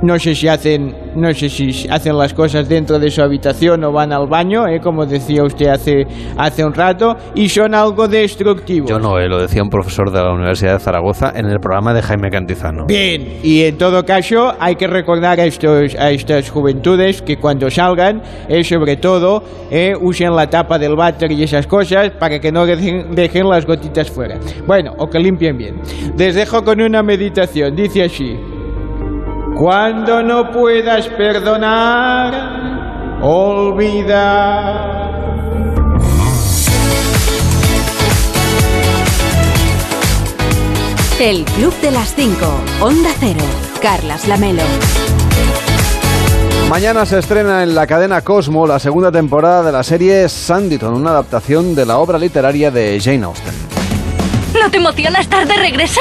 no 0.00 0.18
sé 0.18 0.34
si 0.34 0.48
hacen, 0.48 0.94
no 1.18 1.32
sé 1.34 1.48
si 1.48 1.88
hacen 1.88 2.16
las 2.16 2.32
cosas 2.32 2.68
dentro 2.68 2.98
de 2.98 3.10
su 3.10 3.22
habitación 3.22 3.84
o 3.84 3.92
van 3.92 4.12
al 4.12 4.26
baño, 4.26 4.66
¿eh? 4.66 4.80
como 4.80 5.04
decía 5.06 5.42
usted 5.42 5.66
hace, 5.66 6.06
hace 6.36 6.64
un 6.64 6.72
rato, 6.72 7.16
y 7.34 7.48
son 7.48 7.74
algo 7.74 8.08
destructivos. 8.08 8.88
Yo 8.88 8.98
no, 8.98 9.18
eh, 9.18 9.28
lo 9.28 9.40
decía 9.40 9.62
un 9.62 9.70
profesor 9.70 10.10
de 10.10 10.22
la 10.22 10.32
Universidad 10.32 10.74
de 10.74 10.80
Zaragoza 10.80 11.32
en 11.34 11.46
el 11.46 11.58
programa 11.58 11.92
de 11.92 12.02
Jaime 12.02 12.30
Cantizano. 12.30 12.86
Bien, 12.86 13.38
y 13.42 13.62
en 13.62 13.76
todo 13.76 14.04
caso 14.04 14.54
hay 14.58 14.76
que 14.76 14.86
recordar 14.86 15.40
a, 15.40 15.44
estos, 15.44 15.94
a 15.96 16.10
estas 16.10 16.50
juventudes 16.50 17.22
que 17.22 17.36
cuando 17.36 17.70
salgan, 17.70 18.22
eh, 18.48 18.62
sobre 18.64 18.96
todo, 18.96 19.42
eh, 19.70 19.94
usen 20.00 20.34
la 20.34 20.48
tapa 20.48 20.78
del 20.78 20.96
váter 20.96 21.32
y 21.32 21.42
esas 21.42 21.66
cosas 21.66 22.10
para 22.10 22.38
que 22.38 22.52
no 22.52 22.66
dejen, 22.66 23.14
dejen 23.14 23.48
las 23.48 23.66
gotitas 23.66 24.10
fuera. 24.10 24.38
Bueno, 24.66 24.94
o 24.98 25.08
que 25.08 25.18
limpien 25.18 25.56
bien. 25.56 25.80
Les 26.16 26.34
dejo 26.34 26.62
con 26.62 26.80
una 26.80 27.02
meditación, 27.02 27.74
dice 27.74 28.04
así. 28.04 28.57
Cuando 29.58 30.22
no 30.22 30.52
puedas 30.52 31.08
perdonar, 31.08 33.18
olvida. 33.20 34.94
El 41.18 41.44
Club 41.44 41.74
de 41.80 41.90
las 41.90 42.14
5. 42.14 42.36
Onda 42.80 43.10
Cero. 43.18 43.40
Carlas 43.82 44.28
Lamelo. 44.28 44.62
Mañana 46.70 47.04
se 47.04 47.18
estrena 47.18 47.64
en 47.64 47.74
la 47.74 47.88
cadena 47.88 48.20
Cosmo 48.20 48.64
la 48.64 48.78
segunda 48.78 49.10
temporada 49.10 49.64
de 49.64 49.72
la 49.72 49.82
serie 49.82 50.28
Sanditon, 50.28 50.94
una 50.94 51.10
adaptación 51.10 51.74
de 51.74 51.84
la 51.84 51.98
obra 51.98 52.16
literaria 52.16 52.70
de 52.70 53.00
Jane 53.02 53.24
Austen. 53.24 53.54
¿No 54.54 54.70
te 54.70 54.76
emociona 54.76 55.18
estar 55.18 55.48
de 55.48 55.56
regreso? 55.56 56.00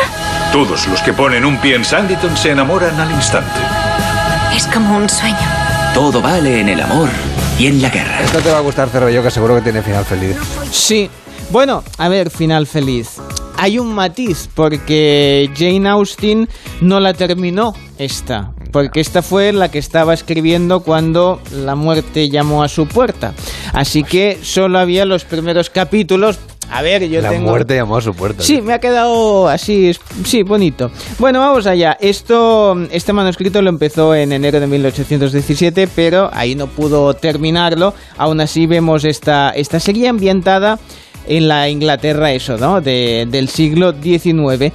Todos 0.58 0.88
los 0.88 1.04
que 1.04 1.14
ponen 1.14 1.46
un 1.46 1.62
pie 1.62 1.76
en 1.76 1.86
Sanditon 1.86 2.36
se 2.36 2.50
enamoran 2.50 3.00
al 3.00 3.12
instante. 3.12 3.60
Es 4.56 4.66
como 4.66 4.98
un 4.98 5.08
sueño. 5.08 5.38
Todo 5.94 6.20
vale 6.20 6.62
en 6.62 6.70
el 6.70 6.82
amor 6.82 7.10
y 7.60 7.68
en 7.68 7.80
la 7.80 7.92
guerra. 7.92 8.22
Esto 8.24 8.40
te 8.40 8.50
va 8.50 8.58
a 8.58 8.62
gustar, 8.62 8.90
Cervello, 8.90 9.22
que 9.22 9.30
seguro 9.30 9.54
que 9.54 9.62
tiene 9.62 9.84
final 9.84 10.04
feliz. 10.04 10.36
Sí. 10.72 11.12
Bueno, 11.52 11.84
a 12.00 12.10
ver, 12.10 12.32
final 12.32 12.66
feliz. 12.66 13.20
hay 13.58 13.80
un 13.80 13.94
matiz, 13.94 14.50
porque 14.54 15.50
Jane 15.56 15.90
Austen 15.90 16.48
no 16.82 17.00
la 17.00 17.14
terminó 17.14 17.74
esta, 17.98 18.54
porque 18.72 19.00
esta 19.00 19.22
fue 19.22 19.52
la 19.52 19.70
que 19.70 19.80
estaba 19.80 20.14
escribiendo 20.14 20.82
cuando 20.82 21.42
la 21.52 21.76
muerte 21.76 22.30
llamó 22.30 22.64
a 22.64 22.68
su 22.68 22.88
puerta. 22.88 23.34
Así 23.74 24.04
que 24.04 24.40
solo 24.42 24.80
había 24.80 25.06
los 25.06 25.26
primeros 25.26 25.70
capítulos. 25.70 26.40
A 26.70 26.82
ver, 26.82 27.08
yo 27.08 27.22
la 27.22 27.30
tengo... 27.30 27.50
muerte 27.50 27.76
llamó 27.76 27.98
a 27.98 28.02
su 28.02 28.14
puerta. 28.14 28.44
Sí, 28.44 28.62
me 28.62 28.74
ha 28.74 28.80
quedado 28.80 29.48
así, 29.48 29.92
sí, 30.26 30.44
bonito. 30.44 30.92
Bueno, 31.18 31.40
vamos 31.40 31.66
allá. 31.66 31.98
Esto, 32.00 32.78
este 32.92 33.14
manuscrito 33.14 33.62
lo 33.62 33.70
empezó 33.70 34.14
en 34.14 34.32
enero 34.34 34.60
de 34.60 34.68
1817, 34.68 35.88
pero 35.96 36.30
ahí 36.34 36.56
no 36.56 36.68
pudo 36.68 37.14
terminarlo. 37.14 37.94
Aún 38.18 38.42
así 38.42 38.66
vemos 38.68 39.06
esta, 39.06 39.52
esta 39.52 39.80
serie 39.80 40.08
ambientada 40.10 40.78
en 41.28 41.48
la 41.48 41.70
Inglaterra, 41.70 42.32
eso, 42.32 42.58
¿no? 42.58 42.80
De- 42.82 43.26
del 43.30 43.50
siglo 43.50 43.94
XIX. 43.94 44.72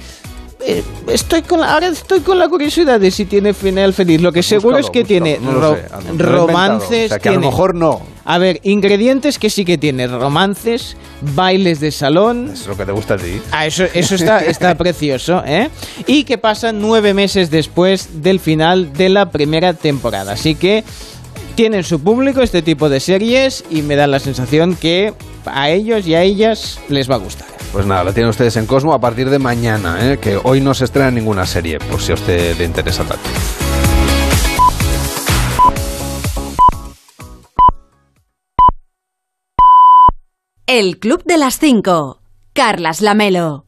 Eh, 0.65 0.83
estoy 1.07 1.41
con 1.41 1.59
la, 1.59 1.73
ahora 1.73 1.87
estoy 1.87 2.21
con 2.21 2.39
la 2.39 2.47
curiosidad 2.47 2.99
de 2.99 3.11
si 3.11 3.25
tiene 3.25 3.53
final 3.53 3.93
feliz. 3.93 4.21
Lo 4.21 4.31
que 4.31 4.41
seguro 4.43 4.77
Búscalo, 4.77 4.85
es 4.87 4.89
que 4.91 5.03
tiene 5.03 5.37
no 5.41 5.51
ro- 5.59 5.75
sé, 5.75 5.87
romances. 6.17 7.05
O 7.05 7.09
sea, 7.09 7.19
que 7.19 7.29
a 7.29 7.33
lo 7.33 7.41
mejor 7.41 7.75
no. 7.75 8.01
A 8.25 8.37
ver, 8.37 8.61
ingredientes 8.63 9.37
que 9.39 9.49
sí 9.49 9.65
que 9.65 9.77
tiene: 9.77 10.07
romances, 10.07 10.95
bailes 11.35 11.79
de 11.81 11.91
salón. 11.91 12.51
Es 12.53 12.65
lo 12.67 12.77
que 12.77 12.85
te 12.85 12.91
gusta 12.93 13.15
a 13.15 13.17
ti. 13.17 13.41
Ah, 13.51 13.65
eso, 13.65 13.83
eso 13.93 14.15
está, 14.15 14.39
está 14.39 14.75
precioso, 14.77 15.43
¿eh? 15.45 15.69
Y 16.07 16.23
que 16.23 16.37
pasa 16.37 16.71
nueve 16.71 17.13
meses 17.13 17.51
después 17.51 18.21
del 18.23 18.39
final 18.39 18.93
de 18.93 19.09
la 19.09 19.29
primera 19.31 19.73
temporada. 19.73 20.31
Así 20.33 20.55
que 20.55 20.85
tienen 21.55 21.83
su 21.83 22.01
público 22.01 22.41
este 22.41 22.61
tipo 22.61 22.89
de 22.89 22.99
series 22.99 23.63
y 23.69 23.81
me 23.81 23.95
da 23.95 24.07
la 24.07 24.19
sensación 24.19 24.75
que 24.75 25.13
a 25.45 25.69
ellos 25.69 26.07
y 26.07 26.15
a 26.15 26.23
ellas 26.23 26.79
les 26.89 27.09
va 27.09 27.15
a 27.15 27.19
gustar. 27.19 27.47
Pues 27.71 27.85
nada, 27.85 28.03
la 28.03 28.13
tienen 28.13 28.29
ustedes 28.29 28.55
en 28.57 28.65
Cosmo 28.65 28.93
a 28.93 28.99
partir 28.99 29.29
de 29.29 29.39
mañana, 29.39 30.11
¿eh? 30.11 30.17
que 30.19 30.39
hoy 30.43 30.61
no 30.61 30.73
se 30.73 30.85
estrena 30.85 31.11
ninguna 31.11 31.45
serie, 31.45 31.79
por 31.79 32.01
si 32.01 32.11
a 32.11 32.15
usted 32.15 32.57
le 32.57 32.65
interesa 32.65 33.03
tanto. 33.03 33.29
El 40.65 40.97
Club 40.99 41.23
de 41.25 41.37
las 41.37 41.59
Cinco. 41.59 42.21
Carlas 42.53 43.01
Lamelo. 43.01 43.65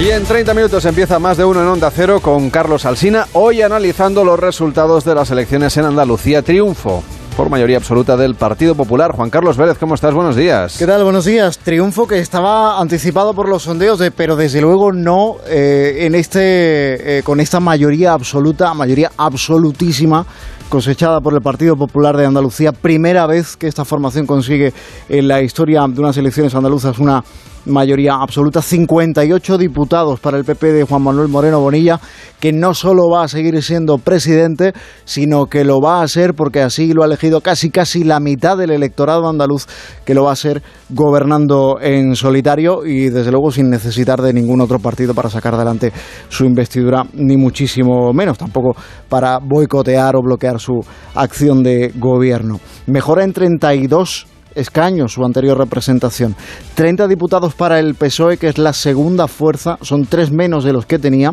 Y 0.00 0.08
en 0.08 0.24
30 0.24 0.54
minutos 0.54 0.82
empieza 0.86 1.18
más 1.18 1.36
de 1.36 1.44
uno 1.44 1.60
en 1.60 1.68
Onda 1.68 1.90
Cero 1.90 2.20
con 2.22 2.48
Carlos 2.48 2.86
Alsina, 2.86 3.26
hoy 3.34 3.60
analizando 3.60 4.24
los 4.24 4.40
resultados 4.40 5.04
de 5.04 5.14
las 5.14 5.30
elecciones 5.30 5.76
en 5.76 5.84
Andalucía. 5.84 6.40
Triunfo 6.40 7.02
por 7.36 7.50
mayoría 7.50 7.76
absoluta 7.76 8.16
del 8.16 8.34
Partido 8.34 8.74
Popular. 8.74 9.12
Juan 9.12 9.28
Carlos 9.28 9.58
Vélez, 9.58 9.76
¿cómo 9.76 9.94
estás? 9.94 10.14
Buenos 10.14 10.36
días. 10.36 10.78
¿Qué 10.78 10.86
tal? 10.86 11.04
Buenos 11.04 11.26
días. 11.26 11.58
Triunfo 11.58 12.06
que 12.06 12.18
estaba 12.18 12.80
anticipado 12.80 13.34
por 13.34 13.46
los 13.46 13.64
sondeos, 13.64 13.98
de, 13.98 14.10
pero 14.10 14.36
desde 14.36 14.62
luego 14.62 14.90
no 14.90 15.36
eh, 15.46 15.98
en 16.06 16.14
este, 16.14 17.18
eh, 17.18 17.22
con 17.22 17.38
esta 17.38 17.60
mayoría 17.60 18.14
absoluta, 18.14 18.72
mayoría 18.72 19.12
absolutísima 19.18 20.24
cosechada 20.70 21.20
por 21.20 21.34
el 21.34 21.42
Partido 21.42 21.76
Popular 21.76 22.16
de 22.16 22.24
Andalucía. 22.24 22.72
Primera 22.72 23.26
vez 23.26 23.54
que 23.54 23.66
esta 23.66 23.84
formación 23.84 24.26
consigue 24.26 24.72
en 25.10 25.28
la 25.28 25.42
historia 25.42 25.84
de 25.86 26.00
unas 26.00 26.16
elecciones 26.16 26.54
andaluzas 26.54 26.98
una 26.98 27.22
mayoría 27.66 28.14
absoluta, 28.14 28.62
58 28.62 29.58
diputados 29.58 30.20
para 30.20 30.38
el 30.38 30.44
PP 30.44 30.72
de 30.72 30.84
Juan 30.84 31.02
Manuel 31.02 31.28
Moreno 31.28 31.60
Bonilla, 31.60 32.00
que 32.40 32.52
no 32.52 32.74
solo 32.74 33.08
va 33.10 33.24
a 33.24 33.28
seguir 33.28 33.62
siendo 33.62 33.98
presidente, 33.98 34.72
sino 35.04 35.46
que 35.46 35.64
lo 35.64 35.80
va 35.80 36.02
a 36.02 36.08
ser 36.08 36.34
porque 36.34 36.62
así 36.62 36.92
lo 36.92 37.02
ha 37.02 37.06
elegido 37.06 37.40
casi 37.40 37.70
casi 37.70 38.04
la 38.04 38.20
mitad 38.20 38.56
del 38.56 38.70
electorado 38.70 39.28
andaluz, 39.28 39.66
que 40.04 40.14
lo 40.14 40.24
va 40.24 40.32
a 40.32 40.36
ser 40.36 40.62
gobernando 40.88 41.78
en 41.80 42.16
solitario 42.16 42.84
y 42.84 43.10
desde 43.10 43.30
luego 43.30 43.50
sin 43.50 43.70
necesitar 43.70 44.22
de 44.22 44.32
ningún 44.32 44.60
otro 44.60 44.78
partido 44.78 45.14
para 45.14 45.30
sacar 45.30 45.54
adelante 45.54 45.92
su 46.28 46.44
investidura, 46.44 47.04
ni 47.14 47.36
muchísimo 47.36 48.12
menos, 48.12 48.38
tampoco 48.38 48.74
para 49.08 49.38
boicotear 49.38 50.16
o 50.16 50.22
bloquear 50.22 50.58
su 50.58 50.80
acción 51.14 51.62
de 51.62 51.92
gobierno. 51.96 52.60
Mejora 52.86 53.24
en 53.24 53.32
32 53.32 54.26
escaños 54.54 55.12
su 55.12 55.24
anterior 55.24 55.58
representación. 55.58 56.34
30 56.74 57.06
diputados 57.08 57.54
para 57.54 57.78
el 57.78 57.94
PSOE, 57.94 58.36
que 58.36 58.48
es 58.48 58.58
la 58.58 58.72
segunda 58.72 59.28
fuerza, 59.28 59.78
son 59.82 60.06
tres 60.06 60.30
menos 60.30 60.64
de 60.64 60.72
los 60.72 60.86
que 60.86 60.98
tenía, 60.98 61.30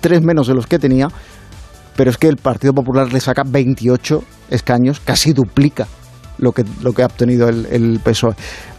tres 0.00 0.22
menos 0.22 0.46
de 0.46 0.54
los 0.54 0.66
que 0.66 0.78
tenía, 0.78 1.08
pero 1.96 2.10
es 2.10 2.18
que 2.18 2.28
el 2.28 2.36
Partido 2.36 2.72
Popular 2.72 3.12
le 3.12 3.20
saca 3.20 3.42
28 3.46 4.22
escaños, 4.50 5.00
casi 5.00 5.32
duplica 5.32 5.86
lo 6.38 6.52
que, 6.52 6.64
lo 6.82 6.92
que 6.92 7.02
ha 7.02 7.06
obtenido 7.06 7.48
el, 7.48 8.00
PSOE. 8.04 8.34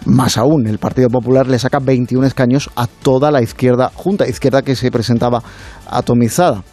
Más 0.06 0.38
aún, 0.38 0.68
el 0.68 0.78
Partido 0.78 1.10
Popular 1.10 1.48
le 1.48 1.60
saca 1.60 1.80
21 1.80 2.28
escaños 2.28 2.70
a 2.76 2.88
toda 2.88 3.32
la 3.32 3.42
izquierda 3.42 3.92
junta, 3.94 4.28
izquierda 4.28 4.62
que 4.62 4.76
se 4.76 4.92
presentaba 4.92 5.42
atomizada. 5.90 6.64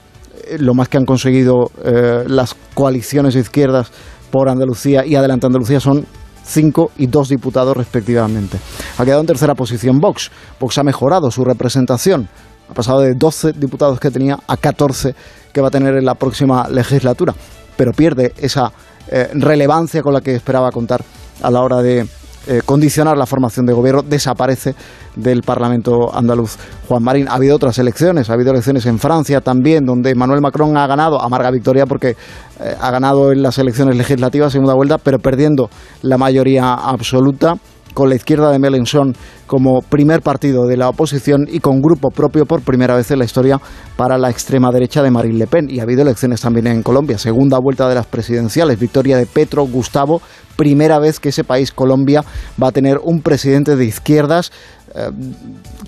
Eh, 0.49 0.59
Lo 0.59 0.75
más 0.75 0.89
que 0.89 0.99
han 0.99 1.07
conseguido 1.07 1.71
eh, 1.83 2.25
las 2.27 2.55
coaliciones 2.75 3.35
de 3.35 3.41
izquierdas 3.41 3.91
por 4.31 4.49
Andalucía 4.49 5.07
y 5.07 5.15
Adelante 5.15 5.47
Andalucía 5.47 5.81
son 5.81 6.07
5 6.45 6.93
y 6.99 7.07
2 7.07 7.29
diputados 7.29 7.77
respectivamente. 7.77 8.59
Ha 8.99 9.05
quedado 9.05 9.21
en 9.21 9.27
tercera 9.27 9.55
posición 9.55 10.01
Vox. 10.01 10.31
Vox 10.61 10.79
ha 10.79 10.83
mejorado 10.83 11.31
su 11.31 11.45
representación. 11.45 12.29
Ha 12.69 12.75
pasado 12.75 13.01
de 13.01 13.15
12 13.15 13.53
diputados 13.53 13.99
que 14.01 14.11
tenía 14.11 14.39
a 14.47 14.57
14 14.57 15.15
que 15.53 15.61
va 15.61 15.69
a 15.69 15.71
tener 15.71 15.97
en 15.97 16.05
la 16.05 16.15
próxima 16.15 16.69
legislatura. 16.69 17.35
Pero 17.77 17.93
pierde 17.93 18.33
esa 18.37 18.73
eh, 19.09 19.31
relevancia 19.35 20.03
con 20.03 20.13
la 20.13 20.21
que 20.21 20.35
esperaba 20.35 20.71
contar 20.71 21.05
a 21.43 21.51
la 21.51 21.63
hora 21.63 21.83
de 21.83 22.07
eh, 22.47 22.61
condicionar 22.65 23.17
la 23.17 23.27
formación 23.27 23.67
de 23.67 23.73
gobierno. 23.73 24.03
Desaparece 24.03 24.75
del 25.17 25.43
Parlamento 25.43 26.15
andaluz 26.15 26.57
Juan 26.89 27.03
Marín. 27.03 27.29
Ha 27.29 27.35
habido 27.35 27.57
otras 27.57 27.79
elecciones. 27.79 28.31
Ha 28.31 28.35
habido 28.35 28.51
elecciones 28.51 28.87
en 28.87 28.99
Francia 28.99 29.41
también, 29.41 29.87
donde 29.87 30.11
Emmanuel 30.11 30.41
Macron 30.41 30.77
ha 30.77 30.87
ganado, 30.87 31.21
amarga 31.21 31.51
victoria 31.51 31.87
porque 31.87 32.17
eh, 32.61 32.77
ha 32.81 32.91
ganado 32.91 33.33
en 33.33 33.43
las 33.43 33.59
elecciones 33.59 33.97
legislativas, 33.97 34.53
segunda 34.53 34.75
vuelta, 34.75 34.99
pero 34.99 35.19
perdiendo 35.19 35.71
la 36.03 36.19
mayoría 36.19 36.75
absoluta 36.75 37.57
con 37.95 38.09
la 38.09 38.17
izquierda 38.17 38.51
de 38.51 38.59
Mélenchon 38.59 39.15
como 39.47 39.81
primer 39.83 40.21
partido 40.21 40.67
de 40.67 40.77
la 40.77 40.89
oposición 40.89 41.47
y 41.51 41.61
con 41.61 41.81
grupo 41.81 42.11
propio 42.11 42.45
por 42.45 42.63
primera 42.63 42.97
vez 42.97 43.11
en 43.11 43.21
la 43.21 43.25
historia 43.25 43.61
para 43.97 44.19
la 44.19 44.31
extrema 44.31 44.71
derecha 44.73 45.03
de 45.03 45.11
Marine 45.11 45.39
Le 45.39 45.47
Pen. 45.47 45.71
Y 45.71 45.79
ha 45.79 45.85
habido 45.85 46.03
elecciones 46.03 46.41
también 46.41 46.67
en 46.67 46.83
Colombia, 46.83 47.19
segunda 47.19 47.59
vuelta 47.59 47.89
de 47.89 47.95
las 47.95 48.07
presidenciales, 48.07 48.79
victoria 48.79 49.17
de 49.17 49.27
Petro 49.27 49.65
Gustavo, 49.65 50.21
primera 50.57 50.99
vez 50.99 51.21
que 51.21 51.31
ese 51.31 51.45
país, 51.45 51.73
Colombia, 51.73 52.25
va 52.63 52.69
a 52.69 52.73
tener 52.73 52.99
un 53.03 53.23
presidente 53.23 53.77
de 53.77 53.85
izquierdas 53.85 54.53
eh, 54.95 55.11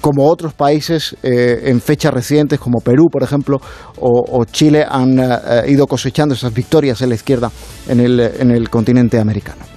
como 0.00 0.28
otros 0.28 0.52
países 0.52 1.16
eh, 1.22 1.62
en 1.64 1.80
fechas 1.80 2.12
recientes, 2.12 2.58
como 2.58 2.80
Perú, 2.80 3.08
por 3.10 3.22
ejemplo, 3.22 3.58
o, 3.98 4.24
o 4.28 4.44
Chile, 4.44 4.84
han 4.88 5.18
eh, 5.18 5.64
ido 5.68 5.86
cosechando 5.86 6.34
esas 6.34 6.52
victorias 6.52 7.00
en 7.02 7.10
la 7.10 7.14
izquierda 7.14 7.50
en 7.88 8.00
el, 8.00 8.20
en 8.20 8.50
el 8.50 8.68
continente 8.68 9.18
americano. 9.18 9.75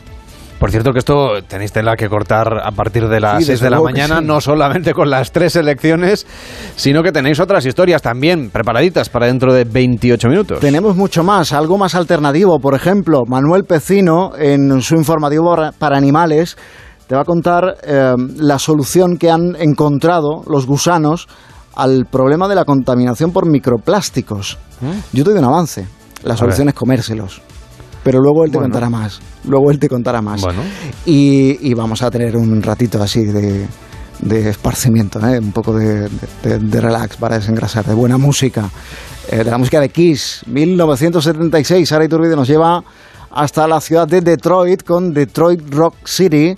Por 0.60 0.72
cierto 0.72 0.92
que 0.92 1.00
esto 1.00 1.42
tenéis 1.48 1.72
tela 1.72 1.96
que 1.96 2.10
cortar 2.10 2.60
a 2.64 2.72
partir 2.72 3.08
de 3.08 3.20
las 3.22 3.38
Sí, 3.40 3.46
6 3.46 3.48
desde 3.60 3.66
de 3.66 3.70
la 3.70 3.82
mañana, 3.82 4.20
sí. 4.20 4.26
no 4.26 4.42
solamente 4.42 4.94
con 4.94 5.10
las 5.10 5.32
tres 5.32 5.56
elecciones, 5.56 6.28
sino 6.76 7.02
que 7.02 7.14
tenéis 7.14 7.40
otras 7.40 7.66
historias 7.66 8.02
también 8.02 8.50
preparaditas 8.50 9.08
para 9.08 9.28
dentro 9.28 9.54
de 9.54 9.64
28 9.64 10.28
minutos. 10.28 10.60
Tenemos 10.60 10.98
mucho 10.98 11.24
más, 11.24 11.54
algo 11.54 11.78
más 11.78 11.96
alternativo. 11.96 12.60
Por 12.60 12.76
ejemplo, 12.76 13.22
Manuel 13.26 13.64
Pecino, 13.64 14.32
en 14.38 14.82
su 14.82 14.96
informativo 14.96 15.56
para- 15.78 15.96
animales, 15.98 16.58
te 17.08 17.16
va 17.16 17.22
a 17.22 17.26
contar 17.26 17.76
eh, 17.84 18.14
la 18.38 18.60
solución 18.60 19.18
que 19.18 19.32
han 19.32 19.56
encontrado 19.58 20.44
los 20.46 20.66
gusanos 20.68 21.28
al 21.76 22.06
problema 22.06 22.50
de 22.50 22.56
la 22.56 22.66
contaminación 22.66 23.32
por 23.32 23.50
microplásticos. 23.50 24.58
Yo 25.14 25.24
te 25.24 25.30
doy 25.30 25.40
un 25.40 25.46
avance. 25.46 25.88
La 26.24 26.36
solución 26.36 26.68
es 26.68 26.74
comérselos. 26.76 27.42
Pero 28.04 28.20
luego 28.20 28.44
él 28.46 28.52
te 28.52 28.58
Bueno. 28.58 28.72
contará 28.74 28.90
más. 28.90 29.20
Luego 29.50 29.72
él 29.72 29.80
te 29.80 29.90
contará 29.90 30.22
más. 30.22 30.42
Bueno. 30.42 30.62
Y, 31.06 31.58
y 31.70 31.74
vamos 31.74 32.02
a 32.02 32.10
tener 32.12 32.38
un 32.38 32.62
ratito 32.62 33.02
así 33.04 33.26
de, 33.26 33.68
de 34.22 34.50
esparcimiento, 34.50 35.20
¿eh? 35.28 35.40
un 35.40 35.52
poco 35.52 35.74
de, 35.78 36.08
de- 36.44 36.60
de 36.60 36.82
relax 36.82 37.18
para 37.18 37.38
desengrasar, 37.40 37.84
de 37.86 37.94
buena 37.94 38.18
música, 38.18 38.70
eh, 39.30 39.38
de 39.44 39.52
la 39.52 39.58
música 39.58 39.80
de 39.82 39.90
Kiss, 39.90 40.42
1976. 40.48 41.88
Sara 41.90 42.06
Iturbide 42.06 42.36
nos 42.36 42.48
lleva 42.48 42.84
hasta 43.32 43.68
la 43.68 43.80
ciudad 43.82 44.08
de 44.08 44.22
Detroit 44.22 44.84
con 44.84 45.14
Detroit 45.14 45.62
Rock 45.74 45.96
City, 46.06 46.56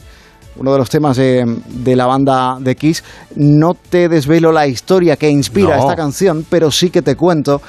uno 0.57 0.71
de 0.73 0.77
los 0.77 0.89
temas 0.89 1.17
de, 1.17 1.57
de 1.67 1.95
la 1.95 2.05
banda 2.05 2.57
de 2.59 2.75
Kiss. 2.75 3.03
No 3.35 3.73
te 3.73 4.09
desvelo 4.09 4.51
la 4.51 4.67
historia 4.67 5.15
que 5.15 5.29
inspira 5.29 5.75
No. 5.77 5.81
esta 5.83 5.95
canción, 5.95 6.45
pero 6.49 6.71
sí 6.71 6.89
que 6.89 7.01
te 7.01 7.15
cuento 7.15 7.61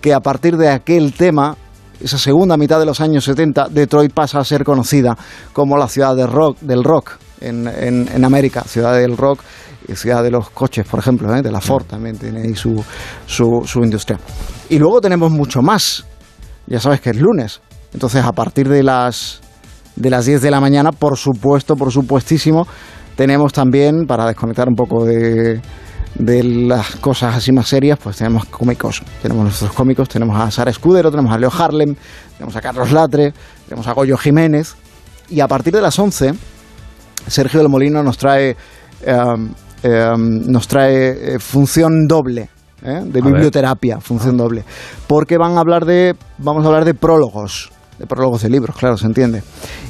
que 0.00 0.14
a 0.14 0.20
partir 0.20 0.56
de 0.56 0.68
aquel 0.70 1.12
tema 1.12 1.56
esa 2.00 2.18
segunda 2.18 2.56
mitad 2.56 2.78
de 2.78 2.86
los 2.86 3.00
años 3.00 3.24
70, 3.24 3.68
Detroit 3.70 4.12
pasa 4.12 4.38
a 4.40 4.44
ser 4.44 4.64
conocida 4.64 5.16
como 5.52 5.76
la 5.76 5.88
ciudad 5.88 6.16
del 6.16 6.28
rock, 6.28 6.58
del 6.60 6.82
rock 6.82 7.12
en, 7.40 7.66
en, 7.66 8.24
América, 8.24 8.62
ciudad 8.62 8.94
del 8.94 9.16
rock 9.16 9.40
y 9.88 9.94
ciudad 9.94 10.22
de 10.22 10.30
los 10.30 10.50
coches, 10.50 10.86
por 10.86 11.00
ejemplo, 11.00 11.34
¿eh? 11.34 11.42
de 11.42 11.50
la 11.50 11.60
Ford 11.60 11.84
también 11.84 12.18
tiene 12.18 12.42
ahí 12.42 12.54
su, 12.54 12.82
su, 13.26 13.62
su 13.64 13.80
industria. 13.80 14.18
Y 14.68 14.78
luego 14.78 15.00
tenemos 15.00 15.30
mucho 15.30 15.62
más, 15.62 16.04
ya 16.66 16.80
sabes 16.80 17.00
que 17.00 17.10
es 17.10 17.16
lunes, 17.16 17.60
entonces 17.92 18.24
a 18.24 18.32
partir 18.32 18.68
de 18.68 18.82
las, 18.82 19.40
de 19.96 20.10
las 20.10 20.26
10 20.26 20.42
de 20.42 20.50
la 20.50 20.60
mañana, 20.60 20.92
por 20.92 21.16
supuesto, 21.16 21.76
por 21.76 21.92
supuestísimo, 21.92 22.66
tenemos 23.16 23.52
también, 23.52 24.06
para 24.06 24.26
desconectar 24.26 24.68
un 24.68 24.74
poco 24.74 25.04
de, 25.04 25.60
de 26.14 26.42
las 26.42 26.96
cosas 26.96 27.36
así 27.36 27.52
más 27.52 27.68
serias, 27.68 27.98
pues 28.02 28.16
tenemos 28.16 28.44
cómicos. 28.46 29.02
Tenemos 29.22 29.44
nuestros 29.44 29.72
cómicos, 29.72 30.08
tenemos 30.08 30.38
a 30.38 30.50
Sara 30.50 30.70
Escudero, 30.70 31.10
tenemos 31.10 31.32
a 31.32 31.38
Leo 31.38 31.52
Harlem, 31.56 31.94
tenemos 32.36 32.56
a 32.56 32.60
Carlos 32.60 32.92
Latre, 32.92 33.32
tenemos 33.66 33.86
a 33.86 33.92
Goyo 33.92 34.16
Jiménez. 34.16 34.76
Y 35.28 35.40
a 35.40 35.48
partir 35.48 35.72
de 35.72 35.80
las 35.80 35.98
11, 35.98 36.34
Sergio 37.26 37.60
del 37.60 37.68
Molino 37.68 38.02
nos 38.02 38.18
trae, 38.18 38.56
eh, 39.02 39.16
eh, 39.82 40.14
nos 40.16 40.66
trae 40.68 41.34
eh, 41.34 41.38
función 41.38 42.06
doble. 42.06 42.50
¿eh? 42.82 43.02
de 43.04 43.18
A 43.20 43.22
ver. 43.22 43.32
biblioterapia, 43.32 44.00
función 44.00 44.36
doble, 44.36 44.64
porque 45.06 45.36
van 45.38 45.56
a 45.56 45.60
hablar 45.60 45.84
de, 45.84 46.14
vamos 46.38 46.64
a 46.64 46.68
hablar 46.68 46.84
de 46.84 46.94
prólogos, 46.94 47.70
de 47.98 48.06
prólogos 48.06 48.42
de 48.42 48.50
libros, 48.50 48.76
claro, 48.76 48.96
se 48.96 49.06
entiende, 49.06 49.42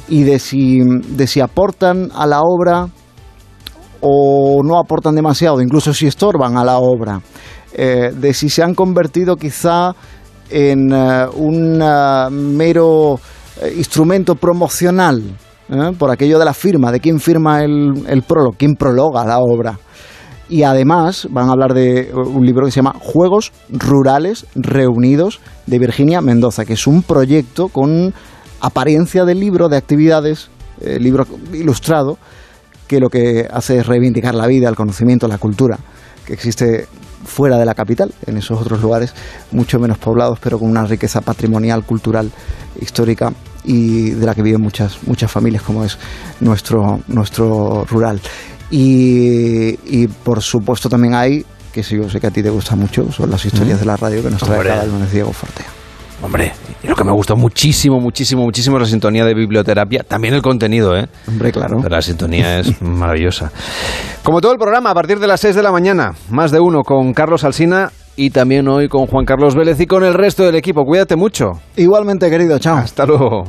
y 0.07 0.23
de 0.23 0.39
si, 0.39 0.79
de 0.81 1.27
si 1.27 1.39
aportan 1.39 2.09
a 2.13 2.27
la 2.27 2.41
obra 2.41 2.87
o 4.01 4.61
no 4.63 4.79
aportan 4.79 5.15
demasiado, 5.15 5.61
incluso 5.61 5.93
si 5.93 6.07
estorban 6.07 6.57
a 6.57 6.65
la 6.65 6.79
obra, 6.79 7.21
eh, 7.73 8.11
de 8.13 8.33
si 8.33 8.49
se 8.49 8.63
han 8.63 8.75
convertido 8.75 9.35
quizá 9.37 9.93
en 10.49 10.91
eh, 10.91 11.25
un 11.35 11.81
eh, 11.81 12.29
mero 12.31 13.19
instrumento 13.77 14.35
promocional, 14.35 15.21
por 15.97 16.11
aquello 16.11 16.37
de 16.37 16.43
la 16.43 16.53
firma, 16.53 16.91
de 16.91 16.99
quién 16.99 17.19
firma 17.19 17.63
el, 17.63 18.23
prólogo, 18.27 18.55
quién 18.57 18.75
prologa 18.75 19.23
la 19.23 19.39
obra. 19.39 19.79
Y 20.49 20.63
además 20.63 21.27
van 21.31 21.47
a 21.47 21.53
hablar 21.53 21.73
de 21.73 22.11
un 22.13 22.45
libro 22.45 22.65
que 22.65 22.71
se 22.71 22.77
llama 22.77 22.95
Juegos 22.99 23.53
Rurales 23.69 24.47
Reunidos 24.53 25.39
de 25.67 25.79
Virginia 25.79 26.19
Mendoza, 26.19 26.65
que 26.65 26.73
es 26.73 26.87
un 26.87 27.03
proyecto 27.03 27.69
con 27.69 28.13
apariencia 28.59 29.23
de 29.23 29.35
libro, 29.35 29.69
de 29.69 29.77
actividades, 29.77 30.49
libro 30.81 31.25
ilustrado, 31.53 32.17
que 32.91 32.99
lo 32.99 33.09
que 33.09 33.47
hace 33.49 33.77
es 33.77 33.87
reivindicar 33.87 34.35
la 34.35 34.47
vida, 34.47 34.67
el 34.67 34.75
conocimiento, 34.75 35.25
la 35.25 35.37
cultura 35.37 35.79
que 36.25 36.33
existe 36.33 36.89
fuera 37.23 37.57
de 37.57 37.65
la 37.65 37.73
capital, 37.73 38.13
en 38.27 38.35
esos 38.35 38.59
otros 38.59 38.81
lugares 38.81 39.13
mucho 39.53 39.79
menos 39.79 39.97
poblados, 39.97 40.39
pero 40.43 40.59
con 40.59 40.69
una 40.69 40.83
riqueza 40.83 41.21
patrimonial, 41.21 41.85
cultural, 41.85 42.29
histórica 42.81 43.31
y 43.63 44.09
de 44.09 44.25
la 44.25 44.35
que 44.35 44.41
viven 44.41 44.59
muchas, 44.59 44.97
muchas 45.07 45.31
familias, 45.31 45.63
como 45.63 45.85
es 45.85 45.97
nuestro, 46.41 46.99
nuestro 47.07 47.85
rural. 47.85 48.19
Y, 48.69 49.79
y 49.85 50.07
por 50.07 50.41
supuesto 50.41 50.89
también 50.89 51.13
hay, 51.13 51.45
que 51.71 51.83
sí, 51.83 51.95
yo 51.95 52.09
sé 52.09 52.19
que 52.19 52.27
a 52.27 52.31
ti 52.31 52.43
te 52.43 52.49
gusta 52.49 52.75
mucho, 52.75 53.09
son 53.09 53.31
las 53.31 53.45
historias 53.45 53.79
de 53.79 53.85
la 53.85 53.95
radio 53.95 54.21
que 54.21 54.31
nos 54.31 54.41
trae 54.41 54.57
Hombre. 54.57 54.69
cada 54.69 54.85
lunes 54.85 55.09
Diego 55.13 55.31
Fortea. 55.31 55.80
Hombre, 56.21 56.51
lo 56.83 56.95
que 56.95 57.03
me 57.03 57.11
gustó 57.11 57.35
muchísimo, 57.35 57.99
muchísimo, 57.99 58.43
muchísimo 58.43 58.77
la 58.77 58.85
sintonía 58.85 59.25
de 59.25 59.33
biblioterapia. 59.33 60.03
También 60.03 60.33
el 60.33 60.41
contenido, 60.41 60.95
¿eh? 60.95 61.07
Hombre, 61.27 61.51
claro. 61.51 61.77
Pero 61.81 61.95
la 61.95 62.01
sintonía 62.01 62.59
es 62.59 62.81
maravillosa. 62.81 63.51
Como 64.23 64.39
todo 64.39 64.51
el 64.51 64.59
programa, 64.59 64.91
a 64.91 64.93
partir 64.93 65.19
de 65.19 65.27
las 65.27 65.39
6 65.41 65.55
de 65.55 65.63
la 65.63 65.71
mañana, 65.71 66.13
más 66.29 66.51
de 66.51 66.59
uno 66.59 66.83
con 66.83 67.13
Carlos 67.13 67.43
Alsina 67.43 67.91
y 68.15 68.29
también 68.29 68.67
hoy 68.67 68.87
con 68.87 69.07
Juan 69.07 69.25
Carlos 69.25 69.55
Vélez 69.55 69.79
y 69.79 69.87
con 69.87 70.03
el 70.03 70.13
resto 70.13 70.43
del 70.43 70.55
equipo. 70.55 70.83
Cuídate 70.83 71.15
mucho. 71.15 71.51
Igualmente, 71.75 72.29
querido, 72.29 72.59
chao. 72.59 72.77
Hasta 72.77 73.05
luego. 73.05 73.45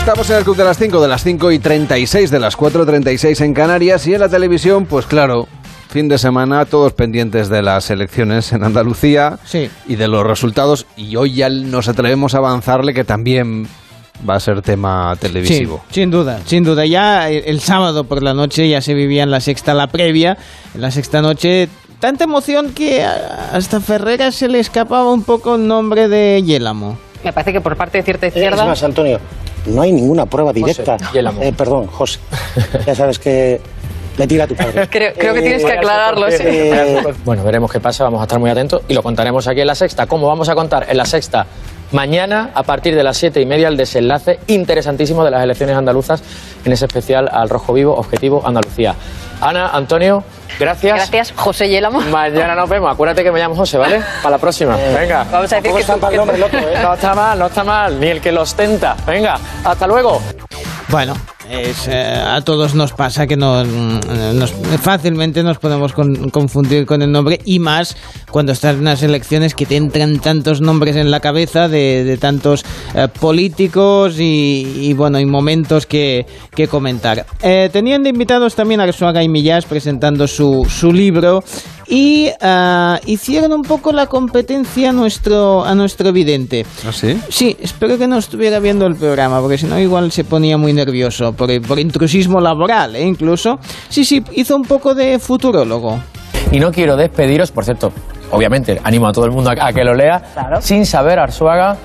Estamos 0.00 0.30
en 0.30 0.38
el 0.38 0.44
Club 0.44 0.56
de 0.56 0.64
las 0.64 0.78
5, 0.78 1.02
de 1.02 1.08
las 1.08 1.22
5 1.22 1.52
y 1.52 1.58
36, 1.58 2.30
de 2.30 2.40
las 2.40 2.56
4.36 2.56 3.44
en 3.44 3.52
Canarias 3.54 4.06
y 4.06 4.14
en 4.14 4.20
la 4.20 4.28
televisión, 4.30 4.86
pues 4.86 5.04
claro, 5.04 5.46
fin 5.88 6.08
de 6.08 6.16
semana 6.16 6.64
todos 6.64 6.94
pendientes 6.94 7.50
de 7.50 7.62
las 7.62 7.90
elecciones 7.90 8.50
en 8.52 8.64
Andalucía 8.64 9.38
y 9.86 9.96
de 9.96 10.08
los 10.08 10.26
resultados 10.26 10.86
y 10.96 11.14
hoy 11.16 11.34
ya 11.34 11.50
nos 11.50 11.86
atrevemos 11.86 12.34
a 12.34 12.38
avanzarle 12.38 12.94
que 12.94 13.04
también 13.04 13.68
va 14.28 14.36
a 14.36 14.40
ser 14.40 14.62
tema 14.62 15.14
televisivo. 15.20 15.82
Sí, 15.88 16.00
sin 16.00 16.10
duda, 16.10 16.40
sin 16.46 16.64
duda. 16.64 16.86
Ya 16.86 17.28
el, 17.28 17.44
el 17.44 17.60
sábado 17.60 18.04
por 18.04 18.22
la 18.22 18.32
noche 18.32 18.68
ya 18.68 18.80
se 18.80 18.94
vivía 18.94 19.22
en 19.22 19.30
la 19.30 19.40
sexta 19.40 19.74
la 19.74 19.86
previa, 19.86 20.38
en 20.74 20.80
la 20.80 20.90
sexta 20.90 21.20
noche 21.20 21.68
tanta 22.00 22.24
emoción 22.24 22.72
que 22.72 23.04
hasta 23.04 23.80
Ferreras 23.80 24.34
se 24.34 24.48
le 24.48 24.60
escapaba 24.60 25.12
un 25.12 25.22
poco 25.22 25.56
el 25.56 25.68
nombre 25.68 26.08
de 26.08 26.42
Yélamo. 26.42 27.09
Me 27.24 27.32
parece 27.32 27.52
que 27.52 27.60
por 27.60 27.76
parte 27.76 27.98
de 27.98 28.04
cierta 28.04 28.26
Es 28.26 28.34
izquierda... 28.34 28.64
más, 28.64 28.82
Antonio, 28.82 29.18
no 29.66 29.82
hay 29.82 29.92
ninguna 29.92 30.26
prueba 30.26 30.52
directa. 30.52 30.96
Eh, 31.14 31.52
perdón, 31.56 31.86
José. 31.86 32.18
Ya 32.86 32.94
sabes 32.94 33.18
que 33.18 33.60
le 34.16 34.26
tira 34.26 34.44
a 34.44 34.46
tu 34.46 34.54
padre. 34.54 34.88
Creo, 34.90 35.12
creo 35.14 35.34
que 35.34 35.42
tienes 35.42 35.64
que 35.64 35.72
aclararlo, 35.72 36.30
sí. 36.30 36.44
Bueno, 37.24 37.44
veremos 37.44 37.70
qué 37.70 37.80
pasa, 37.80 38.04
vamos 38.04 38.20
a 38.20 38.24
estar 38.24 38.38
muy 38.38 38.50
atentos 38.50 38.82
y 38.88 38.94
lo 38.94 39.02
contaremos 39.02 39.46
aquí 39.46 39.60
en 39.60 39.66
la 39.66 39.74
sexta. 39.74 40.06
¿Cómo 40.06 40.26
vamos 40.26 40.48
a 40.48 40.54
contar? 40.54 40.86
En 40.88 40.96
la 40.96 41.04
sexta, 41.04 41.46
mañana, 41.92 42.50
a 42.54 42.62
partir 42.62 42.94
de 42.94 43.02
las 43.02 43.16
siete 43.16 43.40
y 43.40 43.46
media, 43.46 43.68
el 43.68 43.76
desenlace 43.76 44.38
interesantísimo 44.46 45.24
de 45.24 45.30
las 45.30 45.42
elecciones 45.42 45.76
andaluzas, 45.76 46.22
en 46.64 46.72
ese 46.72 46.86
especial 46.86 47.28
al 47.32 47.48
Rojo 47.48 47.72
Vivo, 47.72 47.94
Objetivo 47.94 48.42
Andalucía. 48.46 48.94
Ana, 49.40 49.68
Antonio, 49.70 50.22
gracias. 50.58 50.96
Gracias, 50.96 51.32
José 51.36 51.68
Yélamo. 51.68 52.00
Mañana 52.00 52.54
nos 52.54 52.68
vemos. 52.68 52.92
Acuérdate 52.92 53.22
que 53.22 53.30
me 53.32 53.38
llamo 53.40 53.54
José, 53.54 53.78
¿vale? 53.78 54.02
Para 54.22 54.30
la 54.36 54.38
próxima. 54.38 54.76
Venga. 54.76 55.24
Vamos 55.30 55.52
a 55.52 55.56
decir 55.60 55.62
que, 55.74 55.84
tú- 55.84 56.00
que 56.08 56.16
tú- 56.16 56.82
No 56.82 56.94
está 56.94 57.14
mal, 57.14 57.38
no 57.38 57.46
está 57.46 57.64
mal. 57.64 57.98
Ni 58.00 58.08
el 58.08 58.20
que 58.20 58.32
lo 58.32 58.42
ostenta. 58.42 58.96
Venga, 59.06 59.38
hasta 59.64 59.86
luego. 59.86 60.20
Bueno, 60.88 61.14
es, 61.50 61.88
eh, 61.88 62.14
a 62.14 62.40
todos 62.42 62.74
nos 62.74 62.92
pasa 62.92 63.26
que 63.26 63.36
no, 63.36 63.64
mm, 63.64 64.38
nos- 64.38 64.52
fácilmente 64.80 65.42
nos 65.42 65.58
podemos 65.58 65.92
con- 65.92 66.30
confundir 66.30 66.86
con 66.86 67.02
el 67.02 67.10
nombre 67.10 67.40
y 67.44 67.58
más 67.58 67.96
cuando 68.30 68.52
estás 68.52 68.74
en 68.74 68.82
unas 68.82 69.02
elecciones 69.02 69.54
que 69.54 69.66
te 69.66 69.76
entran 69.76 70.20
tantos 70.20 70.60
nombres 70.60 70.94
en 70.96 71.10
la 71.10 71.18
cabeza 71.20 71.68
de, 71.68 72.16
tantos 72.20 72.64
eh, 72.94 73.08
políticos 73.20 74.16
y, 74.20 74.64
y, 74.80 74.92
bueno, 74.92 75.18
y 75.18 75.26
momentos 75.26 75.86
que, 75.86 76.26
que 76.54 76.68
comentar. 76.68 77.26
Eh, 77.42 77.68
tenían 77.72 78.02
de 78.02 78.10
invitados 78.10 78.54
también 78.54 78.80
a 78.80 78.84
Arzuaga 78.84 79.22
y 79.22 79.28
Millás 79.28 79.64
presentando 79.64 80.28
su, 80.28 80.64
su 80.68 80.92
libro 80.92 81.42
y 81.90 82.30
ah, 82.40 83.00
hicieron 83.04 83.52
un 83.52 83.62
poco 83.62 83.90
la 83.90 84.06
competencia 84.06 84.90
a 84.90 84.92
nuestro, 84.92 85.64
a 85.64 85.74
nuestro 85.74 86.12
vidente. 86.12 86.64
¿Ah, 86.88 86.92
sí? 86.92 87.20
Sí, 87.28 87.56
espero 87.60 87.98
que 87.98 88.06
no 88.06 88.16
estuviera 88.16 88.60
viendo 88.60 88.86
el 88.86 88.94
programa, 88.94 89.40
porque 89.40 89.58
si 89.58 89.66
no 89.66 89.78
igual 89.78 90.12
se 90.12 90.22
ponía 90.22 90.56
muy 90.56 90.72
nervioso, 90.72 91.32
por, 91.32 91.50
por 91.62 91.80
intrusismo 91.80 92.40
laboral, 92.40 92.94
¿eh? 92.94 93.02
incluso. 93.02 93.58
Sí, 93.88 94.04
sí, 94.04 94.22
hizo 94.32 94.54
un 94.54 94.62
poco 94.62 94.94
de 94.94 95.18
futurólogo. 95.18 95.98
Y 96.52 96.60
no 96.60 96.70
quiero 96.70 96.96
despediros, 96.96 97.50
por 97.50 97.64
cierto, 97.64 97.92
obviamente 98.30 98.80
animo 98.84 99.08
a 99.08 99.12
todo 99.12 99.24
el 99.24 99.32
mundo 99.32 99.50
a, 99.50 99.66
a 99.66 99.72
que 99.72 99.82
lo 99.82 99.94
lea, 99.94 100.22
sin 100.60 100.86
saber, 100.86 101.18
Arzuaga, 101.18 101.76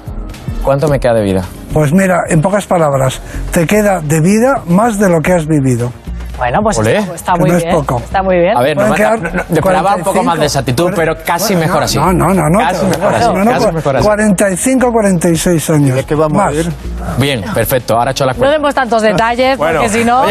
cuánto 0.63 0.87
me 0.87 0.99
queda 0.99 1.15
de 1.15 1.23
vida. 1.23 1.43
Pues 1.73 1.91
mira, 1.91 2.21
en 2.29 2.41
pocas 2.41 2.67
palabras, 2.67 3.19
te 3.51 3.65
queda 3.65 4.01
de 4.01 4.21
vida 4.21 4.61
más 4.67 4.99
de 4.99 5.09
lo 5.09 5.19
que 5.21 5.33
has 5.33 5.47
vivido. 5.47 5.91
Bueno, 6.37 6.59
pues 6.61 6.77
Olé. 6.79 6.97
está, 6.97 7.35
muy 7.35 7.49
no 7.49 7.57
es 7.57 7.63
bien. 7.63 7.75
poco. 7.75 7.97
Está 7.97 8.21
muy 8.21 8.37
bien. 8.37 8.57
A 8.57 8.61
ver, 8.61 8.75
no, 8.77 8.93
quedar 8.93 9.21
no, 9.21 9.29
no, 9.31 9.41
esperaba 9.49 9.95
un 9.95 10.03
poco 10.03 10.23
más 10.23 10.37
de 10.39 10.45
exactitud, 10.45 10.91
pero 10.95 11.13
casi 11.25 11.53
Bueno, 11.53 11.59
mejor 11.67 11.79
no, 11.79 11.85
así. 11.85 11.97
No, 11.97 12.13
no, 12.13 12.27
no, 12.33 12.49
no. 12.49 12.59
Casi 12.59 12.85
mejor 12.85 13.13
así. 13.15 13.27
no, 13.33 13.43
no, 13.45 13.51
casi 13.51 13.71
mejor 13.71 13.95
así. 13.97 14.05
45, 14.05 14.91
46 14.91 15.69
años. 15.69 15.95
¿De 15.95 16.03
qué 16.03 16.15
vamos 16.15 16.41
a 16.41 16.49
ver? 16.51 16.65
Bien, 17.17 17.41
perfecto, 17.53 17.95
ahora 17.97 18.11
he 18.11 18.13
hecho 18.13 18.25
la 18.25 18.33
No 18.33 18.39
cuenta. 18.39 18.53
demos 18.57 18.75
tantos 18.75 19.01
detalles, 19.01 19.57
Bueno. 19.57 19.79
porque 19.81 19.97
si 19.97 20.03
no... 20.03 20.25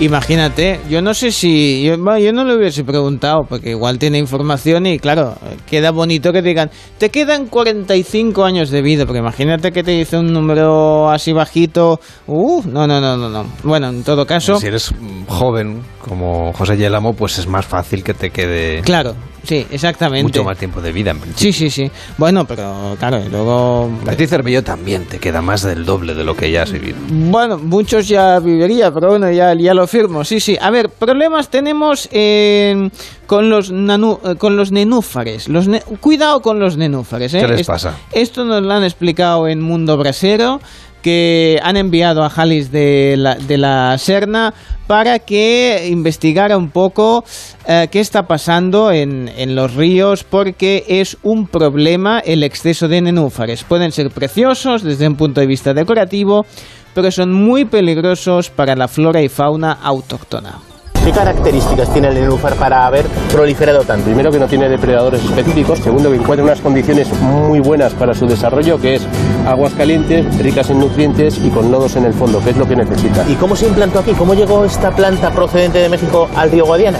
Imagínate, 0.00 0.80
yo 0.90 1.00
no 1.00 1.14
sé 1.14 1.30
si. 1.30 1.84
Yo, 1.84 1.96
no 1.96 2.44
le 2.44 2.56
hubiese 2.56 2.82
preguntado, 2.82 3.46
porque 3.48 3.70
igual 3.70 3.98
tiene 3.98 4.18
información 4.18 4.86
y 4.86 4.98
claro, 4.98 5.36
queda 5.70 5.92
bonito 5.92 6.32
que 6.32 6.42
digan, 6.42 6.70
te 6.98 7.10
quedan 7.10 7.46
45 7.46 8.44
años 8.44 8.70
de 8.70 8.82
vida, 8.82 9.06
porque 9.06 9.20
imagínate 9.20 9.70
que 9.70 9.84
te 9.84 9.92
dice 9.92 10.18
un 10.18 10.32
número 10.32 11.10
así 11.10 11.32
bajito. 11.32 12.00
Uh, 12.26 12.62
no, 12.66 12.88
no, 12.88 13.00
no, 13.00 13.16
no, 13.16 13.28
no. 13.28 13.46
Bueno, 13.62 13.88
en 13.88 14.02
todo 14.02 14.26
caso. 14.26 14.58
Si 14.58 14.66
eres 14.66 14.92
joven, 15.28 15.80
como 16.06 16.52
José 16.52 16.76
Yelamo, 16.76 17.14
pues 17.14 17.38
es 17.38 17.46
más 17.46 17.64
fácil 17.66 18.04
que 18.04 18.12
te 18.14 18.30
quede 18.30 18.82
Claro, 18.82 19.14
sí, 19.42 19.66
exactamente. 19.70 20.22
mucho 20.22 20.44
más 20.44 20.58
tiempo 20.58 20.80
de 20.80 20.92
vida, 20.92 21.10
en 21.12 21.18
principio. 21.20 21.52
Sí, 21.52 21.52
sí, 21.52 21.70
sí. 21.70 21.90
Bueno, 22.18 22.44
pero 22.46 22.96
claro, 22.98 23.20
y 23.24 23.28
luego. 23.28 23.90
A 24.06 24.12
ti, 24.12 24.26
Cervello, 24.26 24.62
también 24.62 25.06
te 25.06 25.18
queda 25.18 25.40
más 25.42 25.62
del 25.62 25.84
doble 25.84 26.14
de 26.14 26.22
lo 26.24 26.36
que 26.36 26.50
ya 26.50 26.62
has 26.62 26.72
vivido. 26.72 26.96
Bueno, 27.08 27.58
muchos 27.58 28.06
ya 28.06 28.38
viviría, 28.38 28.92
pero 28.92 29.08
bueno, 29.08 29.30
ya, 29.30 29.54
ya 29.54 29.72
lo 29.74 29.86
firmo, 29.86 30.24
sí, 30.24 30.40
sí. 30.40 30.56
A 30.60 30.70
ver, 30.70 30.90
problemas 30.90 31.48
tenemos 31.48 32.08
eh, 32.12 32.90
con, 33.26 33.48
los 33.50 33.72
nanu- 33.72 34.20
eh, 34.24 34.36
con 34.36 34.56
los 34.56 34.70
nenúfares. 34.72 35.48
Los 35.48 35.68
ne- 35.68 35.82
Cuidado 36.00 36.42
con 36.42 36.58
los 36.58 36.76
nenúfares. 36.76 37.32
¿eh? 37.34 37.40
¿Qué 37.40 37.48
les 37.48 37.66
pasa? 37.66 37.96
Esto 38.12 38.44
nos 38.44 38.62
lo 38.62 38.72
han 38.72 38.84
explicado 38.84 39.48
en 39.48 39.60
Mundo 39.62 39.96
Brasero, 39.96 40.60
que 41.04 41.60
han 41.62 41.76
enviado 41.76 42.24
a 42.24 42.30
Jalis 42.30 42.72
de 42.72 43.16
la, 43.18 43.34
de 43.34 43.58
la 43.58 43.98
Serna 43.98 44.54
para 44.86 45.18
que 45.18 45.86
investigara 45.90 46.56
un 46.56 46.70
poco 46.70 47.24
eh, 47.68 47.88
qué 47.90 48.00
está 48.00 48.22
pasando 48.22 48.90
en, 48.90 49.28
en 49.36 49.54
los 49.54 49.74
ríos, 49.74 50.24
porque 50.24 50.82
es 50.88 51.18
un 51.22 51.46
problema 51.46 52.20
el 52.20 52.42
exceso 52.42 52.88
de 52.88 53.02
nenúfares. 53.02 53.64
Pueden 53.64 53.92
ser 53.92 54.10
preciosos 54.10 54.82
desde 54.82 55.06
un 55.06 55.16
punto 55.16 55.42
de 55.42 55.46
vista 55.46 55.74
decorativo, 55.74 56.46
pero 56.94 57.10
son 57.10 57.34
muy 57.34 57.66
peligrosos 57.66 58.48
para 58.48 58.74
la 58.74 58.88
flora 58.88 59.20
y 59.20 59.28
fauna 59.28 59.72
autóctona. 59.72 60.73
¿Qué 61.04 61.12
características 61.12 61.92
tiene 61.92 62.08
el 62.08 62.14
nenúfar 62.14 62.54
para 62.54 62.86
haber 62.86 63.04
proliferado 63.30 63.84
tanto? 63.84 64.06
Primero 64.06 64.32
que 64.32 64.38
no 64.38 64.46
tiene 64.46 64.70
depredadores 64.70 65.22
específicos, 65.22 65.78
segundo 65.80 66.10
que 66.10 66.16
encuentra 66.16 66.42
unas 66.42 66.62
condiciones 66.62 67.12
muy 67.20 67.60
buenas 67.60 67.92
para 67.92 68.14
su 68.14 68.26
desarrollo, 68.26 68.80
que 68.80 68.94
es 68.94 69.06
aguas 69.46 69.74
calientes, 69.74 70.38
ricas 70.38 70.70
en 70.70 70.78
nutrientes 70.78 71.36
y 71.44 71.50
con 71.50 71.70
nodos 71.70 71.96
en 71.96 72.06
el 72.06 72.14
fondo, 72.14 72.42
que 72.42 72.50
es 72.50 72.56
lo 72.56 72.66
que 72.66 72.76
necesita. 72.76 73.22
¿Y 73.28 73.34
cómo 73.34 73.54
se 73.54 73.66
implantó 73.66 73.98
aquí? 73.98 74.12
¿Cómo 74.12 74.32
llegó 74.32 74.64
esta 74.64 74.92
planta 74.92 75.30
procedente 75.30 75.78
de 75.78 75.90
México 75.90 76.26
al 76.34 76.50
río 76.50 76.64
Guadiana? 76.64 76.98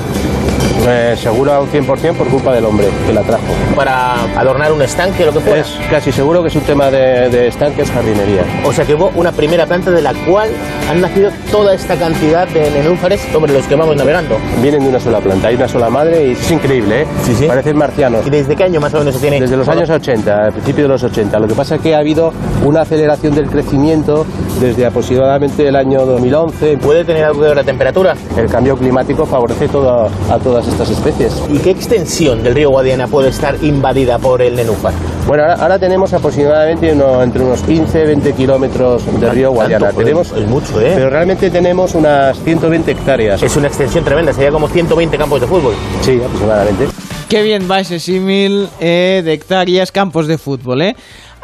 Eh, 0.87 1.17
seguro 1.17 1.55
al 1.55 1.67
100% 1.67 2.15
por 2.15 2.29
culpa 2.29 2.53
del 2.53 2.65
hombre 2.67 2.89
que 3.07 3.13
la 3.13 3.23
trajo. 3.23 3.45
Para 3.75 4.23
adornar 4.39 4.71
un 4.71 4.83
estanque, 4.83 5.25
lo 5.25 5.33
que 5.33 5.41
fuera. 5.41 5.61
Es 5.61 5.79
casi 5.91 6.13
seguro 6.13 6.43
que 6.43 6.49
es 6.49 6.57
un 6.57 6.63
tema 6.63 6.91
de, 6.91 7.31
de 7.31 7.49
estanques, 7.49 7.91
jardinería. 7.91 8.43
O 8.65 8.73
sea 8.73 8.85
que 8.85 8.95
hubo 8.95 9.11
una 9.15 9.33
primera 9.33 9.65
planta 9.65 9.91
de 9.91 10.03
la 10.03 10.13
cual 10.27 10.51
han 10.91 11.01
nacido 11.01 11.31
toda 11.51 11.75
esta 11.75 11.97
cantidad 11.97 12.47
de 12.49 12.71
nenúfares 12.71 13.23
sobre 13.33 13.55
los 13.55 13.67
que 13.67 13.75
vamos 13.77 13.97
navegando. 13.97 14.37
Vienen 14.61 14.83
de 14.83 14.89
una 14.91 15.01
sola 15.01 15.21
planta, 15.21 15.49
hay 15.49 15.55
una 15.55 15.69
sola 15.69 15.89
madre 15.89 16.29
y 16.29 16.33
es 16.33 16.51
increíble, 16.51 17.03
¿eh? 17.03 17.07
Sí, 17.25 17.35
sí. 17.35 17.47
Parecen 17.47 17.79
marcianos. 17.79 18.27
¿Y 18.27 18.31
desde 18.31 18.55
qué 18.55 18.65
año 18.65 18.81
más 18.81 18.93
o 18.93 18.99
menos 18.99 19.15
se 19.15 19.21
tiene? 19.21 19.41
Desde 19.41 19.57
los 19.57 19.69
años 19.69 19.89
80, 19.89 20.45
al 20.47 20.53
principio 20.53 20.85
de 20.85 20.89
los 20.89 21.03
80. 21.03 21.39
Lo 21.39 21.49
que 21.49 21.55
pasa 21.55 21.77
es 21.77 21.81
que 21.81 21.95
ha 21.95 21.99
habido 21.99 22.31
una 22.63 22.83
aceleración 22.83 23.35
del 23.35 23.49
crecimiento 23.49 24.27
desde 24.61 24.85
aproximadamente 24.85 25.67
el 25.67 25.77
año 25.77 26.05
2011. 26.05 26.77
¿Puede 26.79 27.05
tener 27.05 27.25
algo 27.25 27.41
que 27.41 27.47
ver 27.49 27.57
la 27.57 27.65
temperatura? 27.65 28.15
El 28.37 28.51
cambio 28.51 28.77
climático 28.77 29.25
favorece 29.25 29.69
todo, 29.69 30.11
a 30.31 30.39
todas 30.39 30.67
estas 30.67 30.74
especies. 30.81 31.33
¿Y 31.51 31.59
qué 31.59 31.71
extensión 31.71 32.43
del 32.43 32.55
río 32.55 32.71
Guadiana 32.71 33.07
puede 33.07 33.29
estar 33.29 33.57
invadida 33.63 34.19
por 34.19 34.43
el 34.43 34.57
nenúfar? 34.57 34.93
Bueno, 35.27 35.43
ahora, 35.45 35.55
ahora 35.55 35.79
tenemos 35.79 36.13
aproximadamente 36.13 36.93
uno- 36.93 37.23
entre 37.23 37.43
unos 37.43 37.61
15 37.63 38.05
20 38.05 38.33
kilómetros 38.33 39.03
de 39.21 39.31
río 39.31 39.53
Guadiana. 39.53 39.87
Tanto, 39.87 40.01
tenemos, 40.03 40.33
es 40.33 40.47
mucho, 40.47 40.81
¿eh? 40.81 40.93
Pero 40.95 41.11
realmente 41.11 41.51
tenemos 41.51 41.95
unas 41.95 42.39
120 42.43 42.91
hectáreas. 42.93 43.43
Es 43.43 43.57
una 43.57 43.69
extensión 43.69 44.05
tremenda, 44.05 44.33
sería 44.33 44.51
como 44.51 44.69
120 44.69 45.17
campos 45.19 45.41
de 45.41 45.47
fútbol. 45.47 45.75
Sí, 46.03 46.21
aproximadamente. 46.25 46.89
Qué 47.29 47.43
bien 47.43 47.69
va 47.71 47.81
ese 47.81 47.99
símil 47.99 48.69
eh, 48.81 49.23
de 49.25 49.33
hectáreas, 49.33 49.91
campos 49.91 50.27
de 50.27 50.37
fútbol, 50.39 50.83
¿eh? 50.83 50.95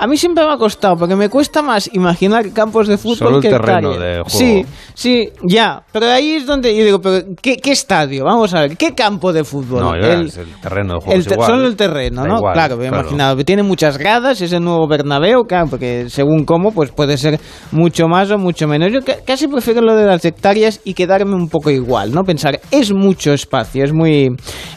A 0.02 0.06
mí 0.06 0.16
siempre 0.16 0.44
me 0.46 0.52
ha 0.52 0.56
costado, 0.56 0.96
porque 0.96 1.14
me 1.14 1.28
cuesta 1.28 1.60
más 1.60 1.90
imaginar 1.92 2.50
campos 2.52 2.88
de 2.88 2.96
fútbol 2.96 3.16
Solo 3.18 3.36
el 3.36 3.42
que 3.42 3.50
terreno 3.50 3.90
de 3.98 4.14
juego. 4.22 4.28
Sí, 4.28 4.64
sí, 4.94 5.28
ya. 5.46 5.82
Pero 5.92 6.06
ahí 6.06 6.32
es 6.32 6.46
donde 6.46 6.74
yo 6.74 6.84
digo, 6.84 7.00
pero 7.00 7.22
¿qué, 7.42 7.56
qué 7.58 7.72
estadio? 7.72 8.24
Vamos 8.24 8.54
a 8.54 8.62
ver, 8.62 8.76
¿qué 8.78 8.94
campo 8.94 9.30
de 9.32 9.44
fútbol? 9.44 9.80
No, 9.82 10.00
ya, 10.00 10.14
es 10.22 10.38
el 10.38 10.48
terreno 10.62 10.94
de 10.94 11.00
juego. 11.00 11.12
el 11.12 11.20
es 11.20 11.26
te- 11.26 11.34
igual. 11.34 11.50
solo 11.50 11.66
el 11.66 11.76
terreno, 11.76 12.24
¿no? 12.24 12.38
igual, 12.38 12.54
claro, 12.54 12.76
me 12.78 12.86
he 12.86 12.88
claro. 12.88 13.02
imaginado. 13.04 13.44
Tiene 13.44 13.62
muchas 13.62 13.98
gradas, 13.98 14.40
es 14.40 14.52
el 14.52 14.64
nuevo 14.64 14.88
Bernabéu, 14.88 15.44
claro, 15.44 15.66
porque 15.68 16.06
según 16.08 16.44
cómo, 16.46 16.72
pues 16.72 16.90
puede 16.92 17.18
ser 17.18 17.38
mucho 17.70 18.08
más 18.08 18.30
o 18.30 18.38
mucho 18.38 18.66
menos. 18.66 18.90
Yo 18.92 19.00
ca- 19.02 19.18
casi 19.26 19.48
prefiero 19.48 19.82
lo 19.82 19.94
de 19.94 20.06
las 20.06 20.24
hectáreas 20.24 20.80
y 20.82 20.94
quedarme 20.94 21.34
un 21.34 21.48
poco 21.50 21.68
igual, 21.70 22.12
¿no? 22.12 22.22
Pensar, 22.24 22.58
es 22.70 22.90
mucho 22.92 23.34
espacio, 23.34 23.84
es 23.84 23.92
muy, 23.92 24.28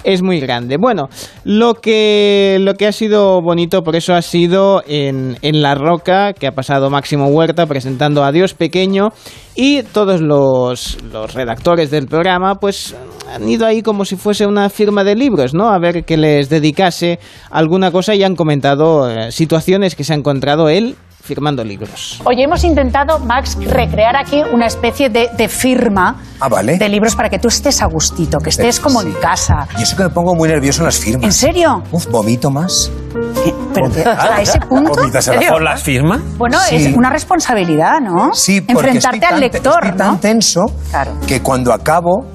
es 0.03 0.21
muy 0.21 0.41
grande. 0.41 0.75
Bueno, 0.77 1.07
lo 1.45 1.75
que, 1.75 2.57
lo 2.59 2.73
que 2.73 2.87
ha 2.87 2.91
sido 2.91 3.39
bonito, 3.41 3.83
por 3.83 3.95
eso 3.95 4.13
ha 4.13 4.21
sido 4.21 4.83
en, 5.41 5.61
La 5.61 5.75
Roca, 5.75 6.33
que 6.33 6.47
ha 6.47 6.51
pasado 6.51 6.89
Máximo 6.89 7.27
Huerta 7.27 7.65
presentando 7.65 8.23
a 8.23 8.31
Dios 8.31 8.53
Pequeño 8.53 9.09
y 9.55 9.83
todos 9.83 10.21
los, 10.21 10.97
los 11.11 11.33
redactores 11.33 11.91
del 11.91 12.07
programa, 12.07 12.55
pues 12.55 12.95
han 13.33 13.47
ido 13.47 13.65
ahí 13.65 13.81
como 13.81 14.05
si 14.05 14.15
fuese 14.15 14.45
una 14.45 14.69
firma 14.69 15.03
de 15.03 15.15
libros, 15.15 15.53
¿no? 15.53 15.69
A 15.69 15.79
ver 15.79 16.03
que 16.03 16.17
les 16.17 16.49
dedicase 16.49 17.19
alguna 17.49 17.91
cosa 17.91 18.15
y 18.15 18.23
han 18.23 18.35
comentado 18.35 19.09
eh, 19.09 19.31
situaciones 19.31 19.95
que 19.95 20.03
se 20.03 20.13
ha 20.13 20.15
encontrado 20.15 20.69
él 20.69 20.95
firmando 21.27 21.63
libros. 21.63 22.21
Oye, 22.25 22.43
hemos 22.43 22.65
intentado, 22.65 23.17
Max, 23.19 23.57
recrear 23.65 24.17
aquí 24.17 24.41
una 24.53 24.65
especie 24.67 25.09
de, 25.09 25.29
de 25.37 25.47
firma 25.47 26.21
Ah, 26.41 26.49
vale. 26.49 26.77
de 26.77 26.89
libros 26.89 27.15
para 27.15 27.29
que 27.29 27.39
tú 27.39 27.47
estés 27.47 27.81
a 27.81 27.85
gustito, 27.85 28.39
que 28.39 28.49
estés 28.49 28.77
como 28.81 29.01
en 29.01 29.13
casa. 29.13 29.65
Y 29.79 29.83
eso 29.83 29.95
que 29.95 30.03
me 30.03 30.09
pongo 30.09 30.35
muy 30.35 30.49
nervioso 30.49 30.81
en 30.81 30.87
las 30.87 30.99
firmas. 30.99 31.23
¿En 31.23 31.31
serio? 31.31 31.81
Uf, 31.91 32.07
vomito 32.07 32.51
más. 32.51 32.91
Pero 33.73 33.89
que- 33.89 34.03
a 34.05 34.41
ese 34.41 34.59
punto. 34.59 34.91
¿Por 35.49 35.61
las 35.61 35.81
firmas? 35.81 36.19
Bueno, 36.37 36.59
Sí. 36.67 36.75
es 36.75 36.95
una 36.97 37.09
responsabilidad, 37.09 38.01
¿no? 38.01 38.33
Sí, 38.33 38.59
porque 38.59 38.89
Enfrentarte 38.89 39.17
estoy 39.17 39.23
al 39.25 39.31
tan- 39.31 39.39
lector, 39.39 39.83
estoy 39.85 39.97
tan 39.97 40.11
¿no? 40.13 40.19
tenso 40.19 40.59
que 41.25 41.41
cuando 41.41 41.71
acabo, 41.71 42.25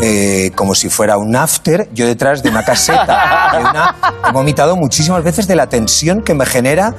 eh, 0.00 0.50
como 0.54 0.74
si 0.74 0.88
fuera 0.88 1.18
un 1.18 1.36
after, 1.36 1.90
yo 1.92 2.06
detrás 2.06 2.42
de 2.42 2.48
una 2.48 2.64
caseta, 2.64 3.50
de 3.52 3.58
una- 3.58 3.94
he 4.28 4.32
vomitado 4.32 4.76
muchísimas 4.76 5.22
veces 5.22 5.46
de 5.46 5.56
la 5.56 5.66
tensión 5.68 6.22
que 6.24 6.34
me 6.34 6.46
genera 6.46 6.94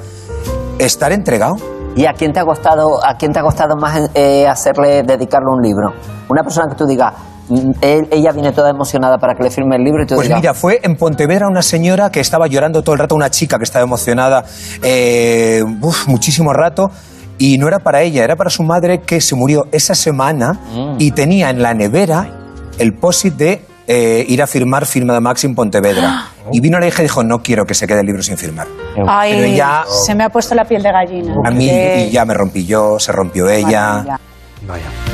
estar 0.78 1.12
entregado. 1.12 1.56
¿Y 1.94 2.06
a 2.06 2.12
quién 2.14 2.32
te 2.32 2.40
ha 2.40 2.44
costado, 2.44 3.04
a 3.04 3.16
quién 3.18 3.32
te 3.32 3.38
ha 3.38 3.42
costado 3.42 3.76
más 3.76 4.10
eh, 4.14 4.46
hacerle, 4.46 5.02
dedicarle 5.02 5.48
un 5.50 5.60
libro? 5.62 5.92
Una 6.28 6.42
persona 6.42 6.66
que 6.70 6.74
tú 6.74 6.86
digas, 6.86 7.12
mm, 7.50 7.70
él- 7.82 8.08
ella 8.10 8.32
viene 8.32 8.52
toda 8.52 8.70
emocionada 8.70 9.18
para 9.18 9.34
que 9.34 9.42
le 9.42 9.50
firme 9.50 9.76
el 9.76 9.82
libro 9.84 10.02
y 10.02 10.06
tú 10.06 10.14
Pues 10.14 10.26
digas, 10.28 10.40
mira, 10.40 10.54
fue 10.54 10.80
en 10.82 10.96
Pontevedra 10.96 11.48
una 11.48 11.60
señora 11.60 12.10
que 12.10 12.20
estaba 12.20 12.46
llorando 12.46 12.82
todo 12.82 12.94
el 12.94 12.98
rato, 13.00 13.14
una 13.14 13.28
chica 13.30 13.58
que 13.58 13.64
estaba 13.64 13.84
emocionada 13.84 14.44
eh, 14.82 15.62
uf, 15.82 16.08
muchísimo 16.08 16.52
rato. 16.52 16.90
Y 17.38 17.58
no 17.58 17.66
era 17.66 17.80
para 17.80 18.02
ella, 18.02 18.22
era 18.24 18.36
para 18.36 18.50
su 18.50 18.62
madre 18.62 19.00
que 19.00 19.20
se 19.20 19.34
murió 19.34 19.66
esa 19.72 19.94
semana 19.94 20.60
y 20.98 21.10
tenía 21.10 21.50
en 21.50 21.60
la 21.60 21.74
nevera 21.74 22.28
el 22.78 22.94
posit 22.94 23.34
de 23.34 23.64
eh, 23.94 24.24
ir 24.26 24.42
a 24.42 24.46
firmar 24.46 24.86
firma 24.86 25.12
de 25.12 25.20
Max 25.20 25.44
en 25.44 25.54
Pontevedra. 25.54 26.28
Y 26.50 26.60
vino 26.60 26.80
la 26.80 26.88
hija 26.88 27.02
y 27.02 27.04
dijo, 27.04 27.22
no 27.22 27.40
quiero 27.40 27.64
que 27.64 27.72
se 27.72 27.86
quede 27.86 28.00
el 28.00 28.06
libro 28.06 28.20
sin 28.20 28.36
firmar. 28.36 28.66
Ay, 29.06 29.34
Pero 29.36 29.54
ya, 29.54 29.84
se 29.86 30.12
me 30.14 30.24
ha 30.24 30.28
puesto 30.28 30.56
la 30.56 30.64
piel 30.64 30.82
de 30.82 30.90
gallina. 30.90 31.34
a 31.44 31.50
mí, 31.52 31.70
y 31.70 32.10
ya 32.10 32.24
me 32.24 32.34
rompí 32.34 32.66
yo, 32.66 32.98
se 32.98 33.12
rompió 33.12 33.48
ella. 33.48 34.02
maravilla. 34.02 34.20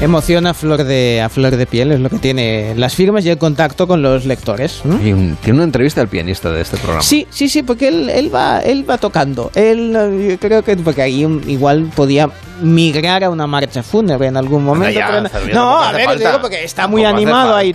Emoción 0.01 0.47
a 0.47 0.55
flor 0.55 0.85
de 0.85 1.21
a 1.21 1.29
flor 1.29 1.57
de 1.57 1.67
piel 1.67 1.91
es 1.93 2.01
lo 2.01 2.09
que 2.11 2.19
tiene 2.19 2.75
las 2.77 2.95
firmas 2.95 3.25
y 3.25 3.31
el 3.31 3.39
contacto 3.39 3.87
con 3.89 4.03
los 4.03 4.25
lectores. 4.27 4.81
¿no? 4.85 5.01
Y 5.05 5.13
un- 5.13 5.37
tiene 5.43 5.59
una 5.59 5.65
entrevista 5.65 6.01
al 6.01 6.09
pianista 6.09 6.51
de 6.51 6.61
este 6.61 6.77
programa. 6.77 7.03
Sí, 7.03 7.27
sí, 7.31 7.49
sí, 7.49 7.63
porque 7.63 7.89
él, 7.89 8.09
él 8.11 8.33
va 8.35 8.61
él 8.61 8.89
va 8.89 8.99
tocando. 8.99 9.51
Él 9.55 9.95
eh, 9.97 10.29
yo 10.33 10.39
creo 10.39 10.63
que 10.63 10.77
porque 10.77 11.03
ahí 11.03 11.23
igual 11.49 11.91
podía 11.95 12.31
migrar 12.61 13.25
a 13.25 13.31
una 13.31 13.47
marcha 13.47 13.83
fúnebre 13.83 14.29
en 14.29 14.37
algún 14.37 14.65
momento. 14.65 14.99
ya, 14.99 15.21
no, 15.21 15.29
no, 15.55 15.79
a 15.83 15.93
ver, 15.93 16.05
falta. 16.07 16.29
digo 16.31 16.41
porque 16.41 16.65
está 16.65 16.87
muy 16.87 17.05
animado 17.05 17.55
ahí. 17.57 17.73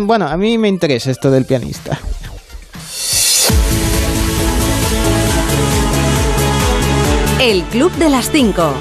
Bueno, 0.00 0.26
a 0.28 0.36
mí 0.36 0.56
me 0.58 0.68
interesa 0.68 1.10
esto 1.10 1.30
del 1.30 1.44
pianista. 1.44 1.98
El 7.40 7.62
Club 7.64 7.90
de 7.92 8.10
las 8.10 8.30
5. 8.30 8.74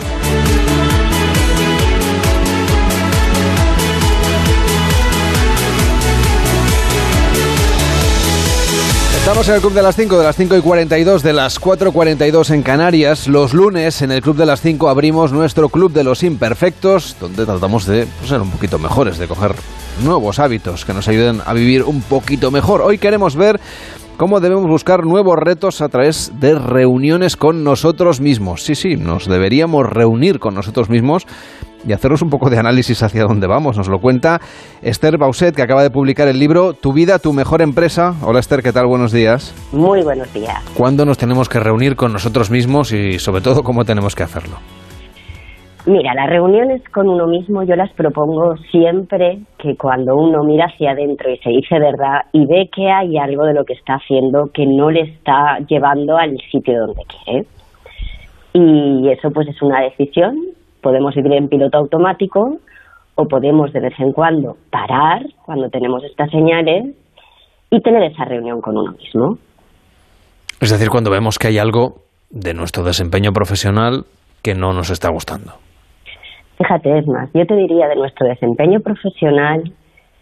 Estamos 9.29 9.47
en 9.47 9.53
el 9.53 9.61
Club 9.61 9.73
de 9.73 9.83
las 9.83 9.95
5, 9.95 10.17
de 10.17 10.23
las 10.23 10.35
5 10.35 10.57
y 10.57 10.61
42, 10.61 11.21
de 11.21 11.33
las 11.33 11.59
4 11.59 11.89
y 11.89 11.91
42 11.91 12.49
en 12.49 12.63
Canarias. 12.63 13.27
Los 13.27 13.53
lunes 13.53 14.01
en 14.01 14.11
el 14.11 14.23
Club 14.23 14.35
de 14.35 14.47
las 14.47 14.59
5 14.59 14.89
abrimos 14.89 15.31
nuestro 15.31 15.69
Club 15.69 15.93
de 15.93 16.03
los 16.03 16.23
Imperfectos, 16.23 17.15
donde 17.19 17.45
tratamos 17.45 17.85
de 17.85 18.07
pues, 18.17 18.29
ser 18.29 18.41
un 18.41 18.49
poquito 18.49 18.79
mejores, 18.79 19.19
de 19.19 19.27
coger 19.27 19.53
nuevos 20.03 20.39
hábitos 20.39 20.83
que 20.83 20.95
nos 20.95 21.07
ayuden 21.07 21.43
a 21.45 21.53
vivir 21.53 21.83
un 21.83 22.01
poquito 22.01 22.49
mejor. 22.49 22.81
Hoy 22.81 22.97
queremos 22.97 23.35
ver 23.35 23.59
cómo 24.19 24.41
debemos 24.41 24.67
buscar 24.67 25.05
nuevos 25.05 25.37
retos 25.37 25.81
a 25.81 25.87
través 25.87 26.33
de 26.41 26.59
reuniones 26.59 27.37
con 27.37 27.63
nosotros 27.63 28.19
mismos. 28.19 28.63
Sí, 28.63 28.75
sí, 28.75 28.97
nos 28.97 29.29
deberíamos 29.29 29.89
reunir 29.89 30.39
con 30.39 30.55
nosotros 30.55 30.89
mismos 30.89 31.25
y 31.87 31.93
hacernos 31.93 32.21
un 32.21 32.29
poco 32.29 32.49
de 32.49 32.57
análisis 32.57 33.01
hacia 33.01 33.23
dónde 33.23 33.47
vamos. 33.47 33.77
Nos 33.77 33.87
lo 33.87 33.99
cuenta 33.99 34.41
Esther 34.81 35.17
Bauset, 35.17 35.55
que 35.55 35.61
acaba 35.61 35.83
de 35.83 35.89
publicar 35.89 36.27
el 36.27 36.37
libro 36.37 36.73
Tu 36.73 36.91
vida, 36.91 37.17
tu 37.19 37.31
mejor 37.31 37.61
empresa. 37.61 38.13
Hola 38.21 38.41
Esther, 38.41 38.61
¿qué 38.61 38.73
tal? 38.73 38.87
Buenos 38.87 39.13
días. 39.13 39.55
Muy 39.71 40.03
buenos 40.03 40.31
días. 40.33 40.61
¿Cuándo 40.75 41.05
nos 41.05 41.17
tenemos 41.17 41.47
que 41.47 41.61
reunir 41.61 41.95
con 41.95 42.11
nosotros 42.11 42.51
mismos 42.51 42.91
y 42.91 43.19
sobre 43.19 43.39
todo 43.39 43.63
cómo 43.63 43.85
tenemos 43.85 44.15
que 44.15 44.23
hacerlo? 44.23 44.57
Mira, 45.85 46.13
las 46.13 46.29
reuniones 46.29 46.83
con 46.89 47.07
uno 47.07 47.25
mismo 47.25 47.63
yo 47.63 47.75
las 47.75 47.91
propongo 47.93 48.57
siempre 48.69 49.39
que 49.57 49.75
cuando 49.77 50.15
uno 50.15 50.43
mira 50.43 50.65
hacia 50.65 50.91
adentro 50.91 51.31
y 51.31 51.37
se 51.37 51.49
dice 51.49 51.79
verdad 51.79 52.25
y 52.33 52.45
ve 52.45 52.69
que 52.73 52.91
hay 52.91 53.17
algo 53.17 53.45
de 53.45 53.53
lo 53.53 53.63
que 53.63 53.73
está 53.73 53.93
haciendo 53.93 54.49
que 54.53 54.65
no 54.65 54.91
le 54.91 55.01
está 55.01 55.57
llevando 55.67 56.17
al 56.17 56.37
sitio 56.51 56.79
donde 56.79 57.03
quiere. 57.05 57.47
Y 58.53 59.09
eso 59.09 59.29
pues 59.31 59.47
es 59.47 59.61
una 59.61 59.81
decisión. 59.81 60.35
Podemos 60.81 61.15
vivir 61.15 61.33
en 61.33 61.47
piloto 61.47 61.77
automático 61.77 62.57
o 63.15 63.25
podemos 63.25 63.71
de 63.71 63.79
vez 63.79 63.97
en 63.99 64.11
cuando 64.11 64.57
parar 64.69 65.21
cuando 65.45 65.69
tenemos 65.69 66.03
estas 66.03 66.29
señales 66.29 66.93
y 67.71 67.81
tener 67.81 68.03
esa 68.03 68.25
reunión 68.25 68.59
con 68.59 68.77
uno 68.77 68.91
mismo. 68.91 69.37
Es 70.59 70.71
decir, 70.71 70.89
cuando 70.89 71.09
vemos 71.09 71.39
que 71.39 71.47
hay 71.47 71.57
algo 71.57 72.01
de 72.29 72.53
nuestro 72.53 72.83
desempeño 72.83 73.31
profesional 73.31 74.03
que 74.41 74.55
no 74.55 74.73
nos 74.73 74.89
está 74.89 75.09
gustando. 75.09 75.53
Fíjate, 76.59 76.97
es 76.99 77.07
más, 77.07 77.29
yo 77.33 77.45
te 77.47 77.55
diría 77.55 77.87
de 77.87 77.95
nuestro 77.95 78.27
desempeño 78.27 78.81
profesional, 78.81 79.63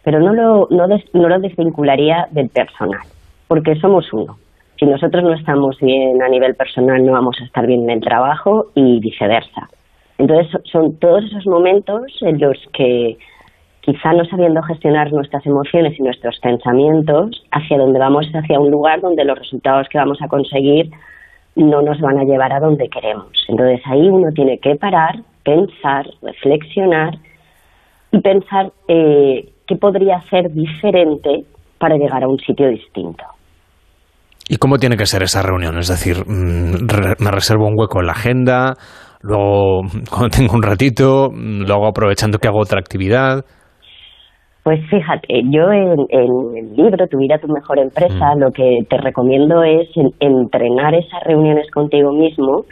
pero 0.03 0.19
no 0.19 0.33
lo, 0.33 0.67
no, 0.69 0.87
des- 0.87 1.03
no 1.13 1.27
lo 1.27 1.39
desvincularía 1.39 2.27
del 2.31 2.49
personal, 2.49 3.01
porque 3.47 3.75
somos 3.77 4.13
uno. 4.13 4.37
Si 4.79 4.85
nosotros 4.85 5.23
no 5.23 5.33
estamos 5.33 5.79
bien 5.81 6.21
a 6.21 6.29
nivel 6.29 6.53
personal, 6.55 7.03
no 7.03 7.13
vamos 7.13 7.37
a 7.41 7.43
estar 7.45 7.65
bien 7.65 7.83
en 7.83 7.89
el 7.89 8.01
trabajo 8.01 8.67
y 8.75 8.99
viceversa. 8.99 9.67
Entonces, 10.19 10.47
so- 10.51 10.61
son 10.71 10.95
todos 10.99 11.25
esos 11.25 11.45
momentos 11.47 12.03
en 12.21 12.39
los 12.39 12.57
que 12.71 13.17
quizá 13.81 14.13
no 14.13 14.23
sabiendo 14.25 14.61
gestionar 14.61 15.11
nuestras 15.11 15.43
emociones 15.45 15.99
y 15.99 16.03
nuestros 16.03 16.39
pensamientos, 16.39 17.43
hacia 17.51 17.77
donde 17.79 17.97
vamos 17.99 18.27
es 18.27 18.35
hacia 18.35 18.59
un 18.59 18.69
lugar 18.69 19.01
donde 19.01 19.25
los 19.25 19.39
resultados 19.39 19.87
que 19.89 19.97
vamos 19.97 20.21
a 20.21 20.27
conseguir 20.27 20.91
no 21.55 21.81
nos 21.81 21.99
van 21.99 22.19
a 22.19 22.23
llevar 22.25 22.53
a 22.53 22.59
donde 22.59 22.87
queremos. 22.89 23.31
Entonces 23.47 23.81
ahí 23.85 24.07
uno 24.07 24.31
tiene 24.33 24.59
que 24.59 24.75
parar, 24.75 25.15
pensar, 25.47 26.05
reflexionar 26.21 27.13
y 28.11 28.19
pensar 28.19 28.65
eh, 28.89 29.49
qué 29.65 29.75
podría 29.77 30.19
ser 30.29 30.51
diferente 30.51 31.45
para 31.79 31.95
llegar 31.95 32.23
a 32.23 32.27
un 32.27 32.37
sitio 32.39 32.67
distinto. 32.69 33.23
¿Y 34.49 34.57
cómo 34.57 34.77
tiene 34.77 34.97
que 34.97 35.05
ser 35.05 35.23
esa 35.23 35.41
reunión? 35.41 35.77
Es 35.77 35.87
decir, 35.87 36.17
mm, 36.25 37.23
me 37.23 37.31
reservo 37.31 37.67
un 37.67 37.75
hueco 37.77 37.99
en 38.01 38.07
la 38.07 38.13
agenda, 38.13 38.73
luego 39.21 39.81
cuando 40.09 40.29
tengo 40.29 40.53
un 40.53 40.63
ratito, 40.63 41.29
mm, 41.31 41.61
lo 41.67 41.73
hago 41.75 41.87
aprovechando 41.87 42.39
que 42.39 42.47
hago 42.49 42.59
otra 42.59 42.79
actividad. 42.79 43.45
Pues 44.63 44.81
fíjate, 44.89 45.43
yo 45.45 45.71
en, 45.71 45.95
en 46.09 46.57
el 46.57 46.75
libro 46.75 47.07
Tu 47.07 47.17
vida, 47.17 47.37
tu 47.37 47.47
mejor 47.47 47.79
empresa, 47.79 48.35
lo 48.35 48.51
que 48.51 48.79
te 48.89 48.97
recomiendo 48.97 49.63
es 49.63 49.87
en- 49.95 50.11
entrenar 50.19 50.93
esas 50.93 51.23
reuniones 51.23 51.71
contigo 51.71 52.11
mismo, 52.11 52.65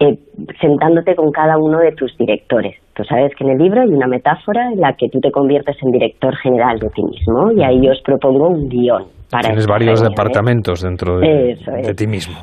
eh, 0.00 0.18
sentándote 0.60 1.14
con 1.16 1.30
cada 1.32 1.56
uno 1.58 1.78
de 1.78 1.92
tus 1.92 2.16
directores. 2.18 2.76
Tú 2.94 3.02
sabes 3.04 3.32
que 3.36 3.44
en 3.44 3.50
el 3.50 3.58
libro 3.58 3.80
hay 3.82 3.88
una 3.88 4.06
metáfora 4.06 4.70
en 4.72 4.80
la 4.80 4.92
que 4.94 5.08
tú 5.08 5.20
te 5.20 5.30
conviertes 5.30 5.76
en 5.82 5.90
director 5.92 6.34
general 6.36 6.78
de 6.78 6.88
ti 6.90 7.02
mismo 7.02 7.52
y 7.52 7.62
ahí 7.62 7.80
yo 7.84 7.92
os 7.92 8.00
propongo 8.02 8.48
un 8.48 8.68
guion 8.68 9.04
para 9.30 9.48
Tienes 9.48 9.66
varios 9.66 10.00
reuniones 10.00 10.10
departamentos 10.10 10.82
dentro 10.82 11.18
de, 11.18 11.52
es. 11.52 11.64
de 11.66 11.94
ti 11.94 12.06
mismo. 12.06 12.36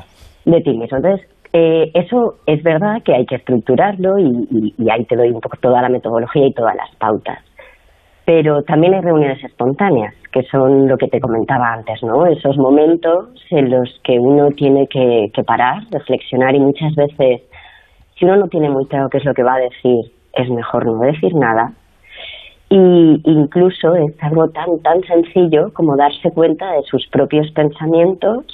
de 0.44 0.60
ti 0.60 0.70
mismo. 0.70 0.96
Entonces, 0.96 1.26
eh, 1.52 1.90
eso 1.94 2.34
es 2.46 2.62
verdad 2.64 2.96
que 3.04 3.14
hay 3.14 3.24
que 3.26 3.36
estructurarlo 3.36 4.18
y, 4.18 4.24
y- 4.50 4.74
y 4.76 4.90
ahí 4.90 5.04
te 5.04 5.14
doy 5.16 5.30
un 5.30 5.40
poco 5.40 5.56
toda 5.60 5.80
la 5.82 5.88
metodología 5.88 6.46
y 6.46 6.52
todas 6.52 6.74
las 6.74 6.90
pautas. 6.96 7.38
Pero 8.24 8.62
también 8.62 8.94
hay 8.94 9.02
reuniones 9.02 9.42
espontáneas, 9.44 10.14
que 10.32 10.42
son 10.44 10.88
lo 10.88 10.96
que 10.96 11.08
te 11.08 11.20
comentaba 11.20 11.72
antes, 11.74 12.02
¿no? 12.02 12.26
Esos 12.26 12.56
momentos 12.56 13.28
en 13.50 13.70
los 13.70 14.00
que 14.02 14.18
uno 14.18 14.48
tiene 14.52 14.86
que, 14.88 15.30
parar, 15.46 15.82
reflexionar 15.90 16.54
y 16.54 16.60
muchas 16.60 16.94
veces, 16.94 17.42
si 18.18 18.24
uno 18.24 18.36
no 18.36 18.48
tiene 18.48 18.70
muy 18.70 18.86
claro 18.86 19.08
qué 19.10 19.18
es 19.18 19.24
lo 19.24 19.34
que 19.34 19.42
va 19.42 19.56
a 19.56 19.58
decir, 19.58 20.10
es 20.32 20.48
mejor 20.48 20.86
no 20.86 21.00
decir 21.00 21.34
nada. 21.34 21.72
Y 22.70 23.20
incluso 23.24 23.94
es 23.94 24.14
algo 24.22 24.48
tan, 24.48 24.80
tan 24.82 25.02
sencillo 25.02 25.72
como 25.74 25.96
darse 25.96 26.30
cuenta 26.30 26.72
de 26.72 26.82
sus 26.84 27.06
propios 27.08 27.50
pensamientos, 27.52 28.46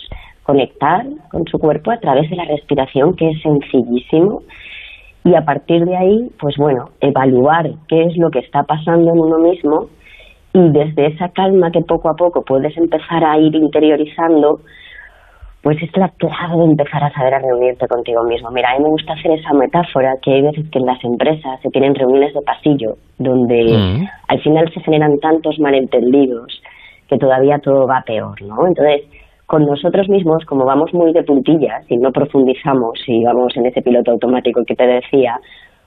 conectar 0.43 1.07
con 1.31 1.47
su 1.47 1.59
cuerpo 1.61 1.93
a 1.93 2.01
través 2.01 2.29
de 2.29 2.35
la 2.35 2.45
respiración, 2.45 3.15
que 3.15 3.31
es 3.31 3.41
sencillísimo, 3.41 4.43
y 5.25 5.35
a 5.35 5.43
partir 5.43 5.85
de 5.85 5.97
ahí, 5.97 6.31
pues 6.41 6.57
bueno, 6.57 6.91
evaluar 7.01 7.71
qué 7.89 8.05
es 8.05 8.17
lo 8.17 8.31
que 8.31 8.39
está 8.41 8.63
pasando 8.63 9.13
en 9.13 9.19
uno 9.19 9.39
mismo 9.39 9.87
y 10.53 10.69
desde 10.71 11.07
esa 11.07 11.29
calma 11.29 11.71
que 11.71 11.81
poco 11.83 12.09
a 12.11 12.15
poco 12.15 12.43
puedes 12.43 12.77
empezar 12.77 13.25
a 13.25 13.39
ir 13.39 13.55
interiorizando, 13.55 14.61
pues 15.63 15.77
es 15.83 15.95
la 15.97 16.09
clave 16.09 16.57
de 16.57 16.65
empezar 16.71 17.05
a 17.05 17.13
saber 17.13 17.35
a 17.35 17.39
reunirte 17.39 17.87
contigo 17.87 18.25
mismo. 18.25 18.51
Mira, 18.51 18.71
a 18.71 18.79
mí 18.79 18.83
me 18.85 18.91
gusta 18.91 19.13
hacer 19.13 19.33
esa 19.33 19.53
metáfora 19.53 20.15
que 20.23 20.33
hay 20.33 20.43
veces 20.43 20.69
que 20.71 20.79
en 20.79 20.87
las 20.87 21.05
empresas 21.05 21.61
se 21.61 21.69
tienen 21.69 21.95
reuniones 21.95 22.33
de 22.33 22.41
pasillo, 22.41 22.95
donde 23.19 23.65
Mm. 23.65 24.09
al 24.29 24.41
final 24.41 24.73
se 24.73 24.81
generan 24.81 25.19
tantos 25.21 25.59
malentendidos 25.59 26.63
que 27.09 27.19
todavía 27.19 27.59
todo 27.59 27.87
va 27.87 28.03
peor, 28.07 28.41
¿no? 28.41 28.67
Entonces, 28.67 29.03
con 29.51 29.67
nosotros 29.67 30.09
mismos, 30.09 30.45
como 30.45 30.65
vamos 30.65 30.95
muy 30.95 31.13
de 31.13 31.25
puntillas 31.25 31.85
y 31.89 31.97
no 31.97 32.13
profundizamos 32.13 33.01
y 33.09 33.25
vamos 33.25 33.57
en 33.57 33.67
ese 33.67 33.83
piloto 33.83 34.13
automático 34.13 34.65
que 34.65 34.77
te 34.77 34.87
decía, 34.87 35.41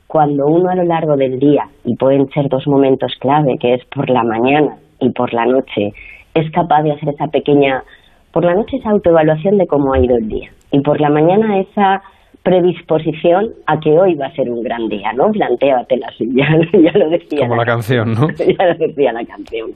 cuando 0.06 0.48
uno 0.48 0.70
a 0.70 0.76
lo 0.76 0.84
largo 0.84 1.16
del 1.16 1.40
día, 1.40 1.70
y 1.86 1.96
pueden 1.96 2.28
ser 2.32 2.50
dos 2.50 2.68
momentos 2.68 3.14
clave, 3.22 3.58
que 3.58 3.76
es 3.76 3.86
por 3.86 4.10
la 4.10 4.26
mañana 4.26 4.76
y 5.00 5.12
por 5.12 5.34
la 5.34 5.46
noche, 5.46 5.94
es 6.34 6.52
capaz 6.52 6.84
de 6.84 6.92
hacer 6.92 7.08
esa 7.08 7.28
pequeña, 7.28 7.86
por 8.34 8.44
la 8.44 8.54
noche 8.54 8.76
esa 8.76 8.90
autoevaluación 8.90 9.58
de 9.58 9.66
cómo 9.66 9.94
ha 9.94 10.00
ido 10.00 10.18
el 10.18 10.28
día, 10.28 10.50
y 10.72 10.82
por 10.82 11.00
la 11.00 11.10
mañana 11.10 11.62
esa 11.62 12.04
predisposición 12.44 13.54
a 13.66 13.80
que 13.80 13.98
hoy 13.98 14.16
va 14.16 14.26
a 14.26 14.36
ser 14.36 14.50
un 14.50 14.62
gran 14.62 14.90
día, 14.90 15.14
¿no? 15.14 15.32
Plantéatela 15.32 16.08
así, 16.08 16.30
ya, 16.36 16.50
ya 16.74 16.92
lo 17.00 17.10
decía. 17.10 17.48
Como 17.48 17.56
la 17.56 17.66
canción, 17.66 18.14
¿no? 18.14 18.28
ya 18.38 18.66
lo 18.66 18.76
decía 18.76 19.14
la 19.14 19.24
canción. 19.24 19.72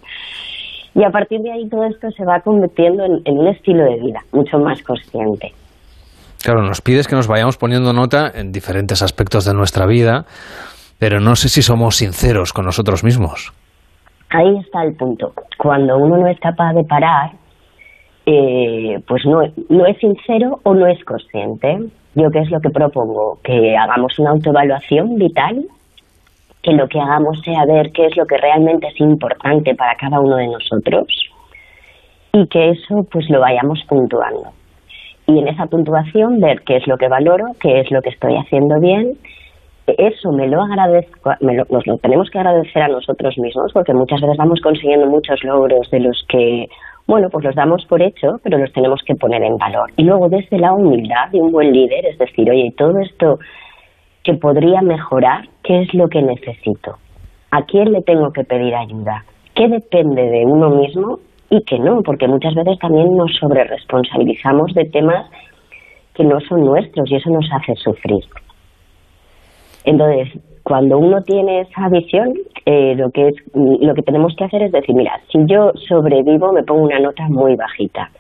Y 0.98 1.04
a 1.04 1.12
partir 1.12 1.42
de 1.42 1.52
ahí 1.52 1.70
todo 1.70 1.84
esto 1.86 2.10
se 2.10 2.26
va 2.26 2.40
convirtiendo 2.40 3.06
en, 3.06 3.22
en 3.24 3.38
un 3.38 3.48
estilo 3.48 3.84
de 3.84 4.00
vida 4.00 4.20
mucho 4.32 4.58
más 4.58 4.82
consciente. 4.82 5.54
Claro, 6.44 6.64
nos 6.64 6.82
pides 6.82 7.08
que 7.08 7.16
nos 7.16 7.28
vayamos 7.28 7.56
poniendo 7.56 7.94
nota 7.94 8.32
en 8.34 8.52
diferentes 8.52 9.04
aspectos 9.04 9.46
de 9.46 9.54
nuestra 9.54 9.86
vida, 9.86 10.26
pero 10.98 11.20
no 11.20 11.36
sé 11.36 11.50
si 11.50 11.62
somos 11.62 11.98
sinceros 11.98 12.52
con 12.52 12.66
nosotros 12.66 13.04
mismos. 13.04 13.54
Ahí 14.30 14.58
está 14.58 14.84
el 14.84 14.96
punto. 14.96 15.34
Cuando 15.60 15.98
uno 15.98 16.18
no 16.18 16.28
es 16.28 16.40
capaz 16.40 16.74
de 16.74 16.84
parar, 16.84 17.32
eh, 18.26 19.00
pues 19.08 19.24
no, 19.26 19.42
no 19.70 19.86
es 19.86 19.98
sincero 20.00 20.60
o 20.64 20.74
no 20.74 20.88
es 20.88 21.04
consciente. 21.06 21.78
Yo 22.16 22.32
qué 22.32 22.40
es 22.40 22.50
lo 22.50 22.60
que 22.60 22.72
propongo, 22.72 23.38
que 23.44 23.78
hagamos 23.78 24.18
una 24.18 24.32
autoevaluación 24.32 25.16
vital, 25.16 25.64
que 26.68 26.76
lo 26.76 26.88
que 26.88 27.00
hagamos 27.00 27.40
sea 27.46 27.66
ver 27.66 27.92
qué 27.94 28.08
es 28.08 28.18
lo 28.18 28.26
que 28.26 28.38
realmente 28.38 28.88
es 28.88 29.00
importante 29.00 29.74
para 29.76 29.96
cada 29.96 30.20
uno 30.20 30.36
de 30.36 30.48
nosotros 30.48 31.08
y 32.34 32.46
que 32.48 32.70
eso 32.72 33.06
pues 33.12 33.30
lo 33.30 33.40
vayamos 33.40 33.80
puntuando. 33.88 34.50
Y 35.28 35.40
en 35.40 35.48
esa 35.48 35.66
puntuación 35.68 36.40
ver 36.40 36.62
qué 36.64 36.78
es 36.78 36.88
lo 36.88 36.98
que 36.98 37.08
valoro, 37.08 37.46
qué 37.62 37.80
es 37.80 37.92
lo 37.92 38.02
que 38.02 38.10
estoy 38.10 38.36
haciendo 38.36 38.80
bien 38.80 39.14
eso 39.98 40.34
me 40.34 40.48
lo 40.50 40.62
agradezco, 40.62 41.32
me 41.40 41.56
lo- 41.56 41.64
nos 41.70 41.88
lo 41.88 41.98
tenemos 42.00 42.30
que 42.30 42.38
agradecer 42.40 42.82
a 42.84 42.90
nosotros 42.90 43.38
mismos 43.38 43.72
porque 43.74 43.94
muchas 43.94 44.20
veces 44.20 44.36
vamos 44.36 44.60
consiguiendo 44.62 45.06
muchos 45.08 45.42
logros 45.46 45.90
de 45.92 46.02
los 46.02 46.26
que, 46.28 46.68
bueno, 47.08 47.30
pues 47.32 47.46
los 47.46 47.56
damos 47.56 47.86
por 47.86 48.02
hecho, 48.02 48.38
pero 48.44 48.58
los 48.58 48.74
tenemos 48.74 49.02
que 49.06 49.16
poner 49.16 49.42
en 49.44 49.56
valor. 49.58 49.90
Y 49.96 50.04
luego 50.04 50.28
desde 50.28 50.60
la 50.60 50.74
humildad 50.74 51.30
de 51.32 51.40
un 51.40 51.54
buen 51.54 51.72
líder, 51.72 52.06
es 52.06 52.18
decir, 52.18 52.50
oye, 52.52 52.74
todo 52.78 53.00
esto 53.00 53.40
que 54.28 54.34
podría 54.34 54.82
mejorar, 54.82 55.48
¿qué 55.64 55.84
es 55.84 55.94
lo 55.94 56.10
que 56.10 56.22
necesito? 56.22 56.98
¿A 57.50 57.64
quién 57.64 57.94
le 57.94 58.02
tengo 58.02 58.34
que 58.34 58.44
pedir 58.44 58.76
ayuda? 58.76 59.24
¿Qué 59.56 59.70
depende 59.70 60.22
de 60.22 60.46
uno 60.46 60.70
mismo 60.70 61.20
y 61.50 61.62
qué 61.64 61.80
no? 61.80 62.02
Porque 62.04 62.28
muchas 62.28 62.54
veces 62.54 62.78
también 62.78 63.16
nos 63.16 63.34
sobreresponsabilizamos 63.40 64.74
de 64.74 64.84
temas 64.84 65.32
que 66.14 66.26
no 66.26 66.42
son 66.42 66.66
nuestros 66.66 67.10
y 67.10 67.16
eso 67.16 67.30
nos 67.30 67.46
hace 67.54 67.74
sufrir. 67.76 68.26
Entonces, 69.86 70.28
cuando 70.62 70.98
uno 70.98 71.22
tiene 71.22 71.62
esa 71.62 71.88
visión, 71.88 72.34
eh, 72.66 72.96
lo 72.98 73.10
que 73.12 73.30
es 73.30 73.36
lo 73.56 73.94
que 73.94 74.02
tenemos 74.02 74.36
que 74.36 74.44
hacer 74.44 74.62
es 74.62 74.74
decir, 74.74 74.94
mira, 74.94 75.22
si 75.32 75.40
yo 75.46 75.72
sobrevivo, 75.88 76.52
me 76.52 76.64
pongo 76.64 76.84
una 76.84 77.00
nota 77.00 77.24
muy 77.30 77.56
bajita. 77.56 78.12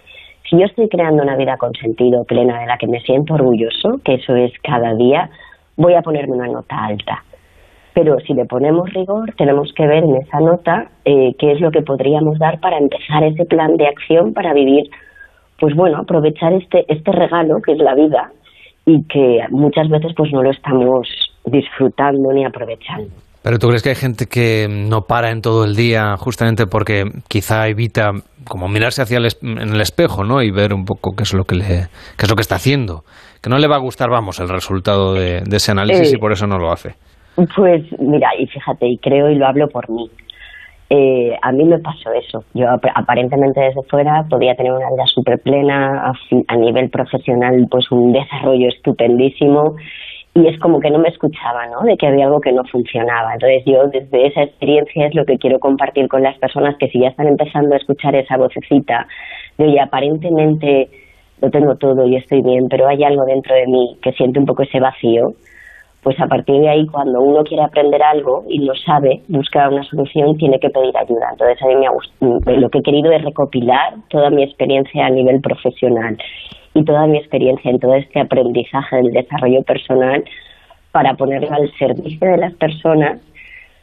Si 0.49 0.57
yo 0.57 0.67
estoy 0.67 0.87
creando 0.87 1.21
una 1.21 1.35
vida 1.35 1.57
con 1.57 1.73
sentido, 1.73 2.23
plena, 2.23 2.61
de 2.61 2.67
la 2.67 2.77
que 2.77 2.87
me 2.87 3.01
siento 3.01 3.33
orgulloso, 3.33 3.99
que 4.05 4.13
eso 4.13 4.33
es 4.37 4.53
cada 4.63 4.95
día, 4.95 5.29
voy 5.77 5.93
a 5.93 6.01
ponerme 6.01 6.35
una 6.35 6.47
nota 6.47 6.75
alta. 6.75 7.23
Pero 7.93 8.19
si 8.19 8.33
le 8.33 8.45
ponemos 8.45 8.91
rigor, 8.93 9.33
tenemos 9.37 9.71
que 9.75 9.87
ver 9.87 10.03
en 10.03 10.17
esa 10.17 10.39
nota 10.39 10.89
eh, 11.05 11.31
qué 11.39 11.53
es 11.53 11.61
lo 11.61 11.71
que 11.71 11.81
podríamos 11.81 12.37
dar 12.37 12.59
para 12.59 12.77
empezar 12.77 13.23
ese 13.23 13.45
plan 13.45 13.75
de 13.77 13.87
acción 13.87 14.33
para 14.33 14.53
vivir, 14.53 14.83
pues 15.59 15.73
bueno, 15.75 15.97
aprovechar 15.97 16.53
este 16.53 16.85
este 16.89 17.11
regalo 17.11 17.55
que 17.65 17.71
es 17.71 17.79
la 17.79 17.95
vida 17.95 18.31
y 18.85 19.03
que 19.07 19.39
muchas 19.49 19.89
veces 19.89 20.11
pues 20.15 20.31
no 20.31 20.43
lo 20.43 20.51
estamos 20.51 21.07
disfrutando 21.45 22.31
ni 22.33 22.45
aprovechando. 22.45 23.09
Pero 23.43 23.59
tú 23.59 23.67
crees 23.67 23.81
que 23.81 23.89
hay 23.89 23.95
gente 23.95 24.25
que 24.25 24.67
no 24.69 25.01
para 25.01 25.31
en 25.31 25.41
todo 25.41 25.63
el 25.63 25.75
día 25.75 26.17
justamente 26.17 26.65
porque 26.67 27.05
quizá 27.29 27.67
evita 27.67 28.11
como 28.47 28.67
mirarse 28.67 29.01
hacia 29.01 29.17
el 29.17 29.27
en 29.41 29.73
el 29.73 29.81
espejo, 29.81 30.23
¿no? 30.23 30.41
Y 30.41 30.51
ver 30.51 30.73
un 30.73 30.85
poco 30.85 31.15
qué 31.15 31.23
es 31.23 31.33
lo 31.33 31.45
que 31.45 31.55
le 31.55 31.65
qué 31.65 32.25
es 32.25 32.29
lo 32.29 32.35
que 32.35 32.41
está 32.41 32.55
haciendo, 32.55 33.03
que 33.41 33.49
no 33.49 33.57
le 33.57 33.67
va 33.67 33.75
a 33.75 33.79
gustar, 33.79 34.09
vamos, 34.09 34.39
el 34.39 34.49
resultado 34.49 35.13
de, 35.13 35.41
de 35.41 35.57
ese 35.57 35.71
análisis 35.71 36.11
Eh, 36.13 36.15
y 36.15 36.19
por 36.19 36.31
eso 36.31 36.47
no 36.47 36.57
lo 36.57 36.71
hace. 36.71 36.95
Pues 37.55 37.83
mira, 37.99 38.29
y 38.37 38.47
fíjate, 38.47 38.87
y 38.87 38.97
creo 38.97 39.29
y 39.29 39.35
lo 39.35 39.45
hablo 39.45 39.67
por 39.67 39.89
mí. 39.89 40.09
Eh, 40.89 41.35
a 41.41 41.51
mí 41.51 41.65
me 41.65 41.79
pasó 41.79 42.11
eso. 42.13 42.43
Yo 42.53 42.69
ap- 42.69 42.85
aparentemente 42.95 43.59
desde 43.59 43.83
fuera 43.89 44.23
podía 44.29 44.55
tener 44.55 44.71
una 44.71 44.89
vida 44.89 45.05
súper 45.05 45.39
plena, 45.39 46.11
a 46.47 46.55
nivel 46.55 46.89
profesional 46.89 47.67
pues 47.69 47.91
un 47.91 48.13
desarrollo 48.13 48.69
estupendísimo 48.69 49.75
y 50.33 50.47
es 50.47 50.57
como 50.59 50.79
que 50.79 50.89
no 50.89 50.99
me 50.99 51.09
escuchaba, 51.09 51.65
¿no? 51.67 51.81
De 51.81 51.97
que 51.97 52.07
había 52.07 52.25
algo 52.25 52.39
que 52.39 52.53
no 52.53 52.63
funcionaba. 52.71 53.33
Entonces 53.33 53.63
yo 53.65 53.83
desde 53.91 54.27
esa 54.27 54.43
experiencia 54.43 55.07
es 55.07 55.13
lo 55.15 55.25
que 55.25 55.37
quiero 55.37 55.59
compartir 55.59 56.07
con 56.07 56.23
las 56.23 56.37
personas 56.37 56.75
que 56.79 56.87
si 56.87 57.01
ya 57.01 57.09
están 57.09 57.27
empezando 57.27 57.73
a 57.73 57.77
escuchar 57.77 58.15
esa 58.15 58.37
vocecita 58.37 59.07
de 59.57 59.65
oye, 59.65 59.81
aparentemente 59.81 60.89
lo 61.41 61.49
tengo 61.49 61.75
todo 61.75 62.05
y 62.07 62.15
estoy 62.15 62.41
bien, 62.41 62.67
pero 62.69 62.87
hay 62.87 63.03
algo 63.03 63.25
dentro 63.25 63.55
de 63.55 63.67
mí 63.67 63.97
que 64.01 64.11
siente 64.13 64.39
un 64.39 64.45
poco 64.45 64.63
ese 64.63 64.79
vacío, 64.79 65.33
pues 66.01 66.19
a 66.21 66.27
partir 66.27 66.61
de 66.61 66.69
ahí, 66.69 66.85
cuando 66.87 67.21
uno 67.21 67.43
quiere 67.43 67.63
aprender 67.63 68.01
algo 68.01 68.45
y 68.47 68.59
lo 68.59 68.73
sabe, 68.75 69.21
buscar 69.27 69.69
una 69.73 69.83
solución, 69.83 70.37
tiene 70.37 70.59
que 70.59 70.69
pedir 70.69 70.95
ayuda. 70.95 71.27
Entonces, 71.31 71.61
a 71.61 71.67
mí 71.67 71.75
me 71.75 71.87
gust- 71.89 72.55
lo 72.59 72.69
que 72.69 72.79
he 72.79 72.81
querido 72.83 73.11
es 73.11 73.23
recopilar 73.23 73.95
toda 74.09 74.29
mi 74.29 74.43
experiencia 74.43 75.05
a 75.05 75.09
nivel 75.09 75.41
profesional 75.41 76.17
y 76.73 76.83
toda 76.85 77.07
mi 77.07 77.17
experiencia 77.17 77.69
en 77.71 77.79
todo 77.79 77.95
este 77.95 78.19
aprendizaje 78.21 78.97
del 78.97 79.11
desarrollo 79.11 79.63
personal 79.63 80.23
para 80.91 81.15
ponerlo 81.15 81.51
al 81.51 81.69
servicio 81.77 82.27
de 82.31 82.37
las 82.37 82.53
personas, 82.53 83.19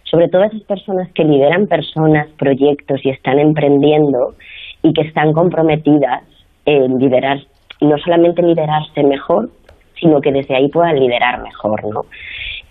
sobre 0.05 0.29
todo 0.29 0.45
esas 0.45 0.63
personas 0.63 1.11
que 1.13 1.25
lideran 1.25 1.67
personas, 1.67 2.29
proyectos 2.39 3.05
y 3.05 3.11
están 3.11 3.39
emprendiendo 3.39 4.35
y 4.83 4.93
que 4.93 5.03
están 5.03 5.33
comprometidas 5.33 6.23
en 6.67 6.99
liderar, 6.99 7.39
no 7.81 7.99
solamente 7.99 8.43
liderarse 8.43 9.03
mejor, 9.03 9.51
sino 10.01 10.21
que 10.21 10.33
desde 10.33 10.57
ahí 10.57 10.69
puedan 10.69 10.99
liderar 10.99 11.43
mejor, 11.43 11.85
¿no? 11.85 12.05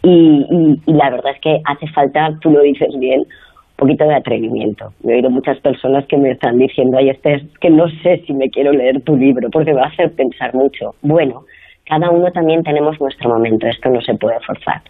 Y, 0.04 0.80
la 0.86 1.10
verdad 1.10 1.34
es 1.34 1.40
que 1.40 1.62
hace 1.66 1.88
falta, 1.88 2.38
tú 2.42 2.52
lo 2.52 2.62
dices 2.62 2.90
bien, 3.00 3.22
un 3.22 3.76
poquito 3.78 4.06
de 4.06 4.16
atrevimiento. 4.16 4.92
He 5.04 5.16
oído 5.16 5.30
muchas 5.30 5.60
personas 5.60 6.06
que 6.08 6.18
me 6.18 6.32
están 6.32 6.58
diciendo, 6.58 6.98
ay, 6.98 7.10
este 7.10 7.36
es 7.36 7.44
que 7.60 7.70
no 7.70 7.88
sé 8.02 8.22
si 8.28 8.34
me 8.34 8.50
quiero 8.50 8.72
leer 8.72 9.02
tu 9.02 9.16
libro 9.16 9.50
porque 9.50 9.74
me 9.74 9.80
va 9.80 9.86
a 9.86 9.90
hacer 9.90 10.12
pensar 10.14 10.54
mucho. 10.54 10.96
Bueno, 11.02 11.46
cada 11.86 12.10
uno 12.10 12.32
también 12.32 12.64
tenemos 12.64 13.00
nuestro 13.00 13.30
momento, 13.30 13.66
esto 13.68 13.90
no 13.90 14.02
se 14.02 14.14
puede 14.16 14.40
forzar. 14.42 14.82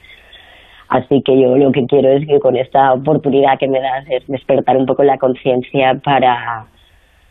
Así 0.90 1.22
que 1.24 1.40
yo 1.40 1.58
lo 1.58 1.72
que 1.72 1.86
quiero 1.86 2.10
es 2.10 2.28
que 2.28 2.40
con 2.40 2.56
esta 2.56 2.94
oportunidad 2.94 3.58
que 3.58 3.68
me 3.68 3.80
das 3.80 4.06
es 4.10 4.28
despertar 4.28 4.78
un 4.78 4.86
poco 4.86 5.04
la 5.04 5.18
conciencia 5.18 6.00
para, 6.04 6.66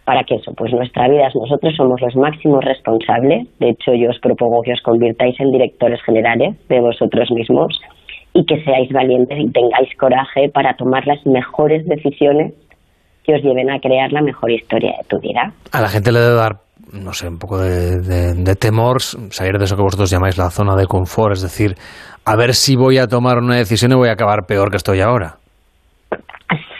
para 0.05 0.25
que 0.25 0.35
eso, 0.37 0.53
pues 0.57 0.73
nuestra 0.73 1.09
vida, 1.09 1.29
nosotros 1.35 1.75
somos 1.77 2.01
los 2.01 2.15
máximos 2.17 2.65
responsables. 2.65 3.47
De 3.61 3.71
hecho, 3.71 3.93
yo 3.95 4.11
os 4.11 4.19
propongo 4.21 4.63
que 4.63 4.73
os 4.73 4.81
convirtáis 4.83 5.39
en 5.41 5.51
directores 5.53 6.01
generales 6.05 6.57
de 6.69 6.81
vosotros 6.81 7.31
mismos 7.31 7.79
y 8.35 8.45
que 8.47 8.63
seáis 8.65 8.91
valientes 8.93 9.39
y 9.39 9.51
tengáis 9.53 9.95
coraje 9.99 10.49
para 10.53 10.75
tomar 10.75 11.07
las 11.07 11.25
mejores 11.27 11.87
decisiones 11.87 12.53
que 13.25 13.35
os 13.35 13.43
lleven 13.43 13.71
a 13.71 13.79
crear 13.79 14.11
la 14.13 14.23
mejor 14.23 14.51
historia 14.51 14.93
de 14.99 15.05
tu 15.09 15.21
vida. 15.21 15.53
A 15.71 15.81
la 15.81 15.89
gente 15.89 16.11
le 16.11 16.19
debe 16.19 16.35
dar, 16.35 16.57
no 16.93 17.13
sé, 17.13 17.29
un 17.29 17.39
poco 17.39 17.59
de, 17.61 18.01
de- 18.01 18.35
de 18.35 18.55
temor 18.57 19.01
salir 19.01 19.59
de 19.59 19.65
eso 19.65 19.77
que 19.77 19.83
vosotros 19.83 20.11
llamáis 20.11 20.37
la 20.39 20.51
zona 20.51 20.75
de 20.75 20.87
confort, 20.87 21.35
es 21.35 21.43
decir, 21.43 21.75
a 22.25 22.35
ver 22.35 22.55
si 22.55 22.75
voy 22.75 22.99
a 22.99 23.07
tomar 23.07 23.39
una 23.39 23.57
decisión 23.57 23.93
y 23.93 23.95
voy 23.95 24.09
a 24.09 24.13
acabar 24.13 24.47
peor 24.49 24.71
que 24.71 24.79
estoy 24.79 25.01
ahora. 25.01 25.37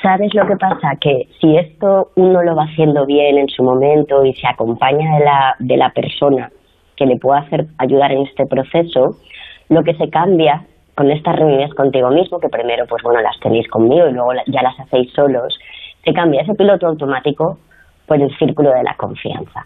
¿Sabes 0.03 0.35
lo 0.35 0.45
que 0.47 0.57
pasa? 0.57 0.97
Que 1.01 1.29
si 1.41 1.57
esto 1.57 2.11
uno 2.17 2.43
lo 2.43 2.57
va 2.57 2.65
haciendo 2.65 3.07
bien 3.07 3.39
en 3.39 3.49
su 3.49 3.63
momento 3.63 4.25
y 4.25 4.35
se 4.35 4.49
acompaña 4.49 5.19
de 5.19 5.25
la, 5.25 5.55
de 5.61 5.77
la 5.77 5.91
persona 5.91 6.51
que 6.97 7.07
le 7.07 7.19
pueda 7.19 7.41
hacer 7.41 7.67
ayudar 7.79 8.11
en 8.11 8.27
este 8.27 8.45
proceso, 8.47 9.17
lo 9.69 9.85
que 9.85 9.95
se 9.95 10.11
cambia 10.11 10.65
con 10.97 11.09
estas 11.13 11.37
reuniones 11.37 11.73
contigo 11.75 12.11
mismo, 12.11 12.41
que 12.41 12.49
primero 12.49 12.85
pues 12.89 13.01
bueno 13.05 13.21
las 13.21 13.39
tenéis 13.39 13.69
conmigo 13.69 14.09
y 14.09 14.13
luego 14.13 14.33
ya 14.47 14.63
las 14.63 14.79
hacéis 14.81 15.13
solos, 15.13 15.57
se 16.05 16.13
cambia 16.13 16.43
ese 16.43 16.55
piloto 16.55 16.89
automático 16.89 17.59
por 18.07 18.21
el 18.21 18.37
círculo 18.39 18.73
de 18.73 18.83
la 18.83 18.95
confianza. 18.97 19.65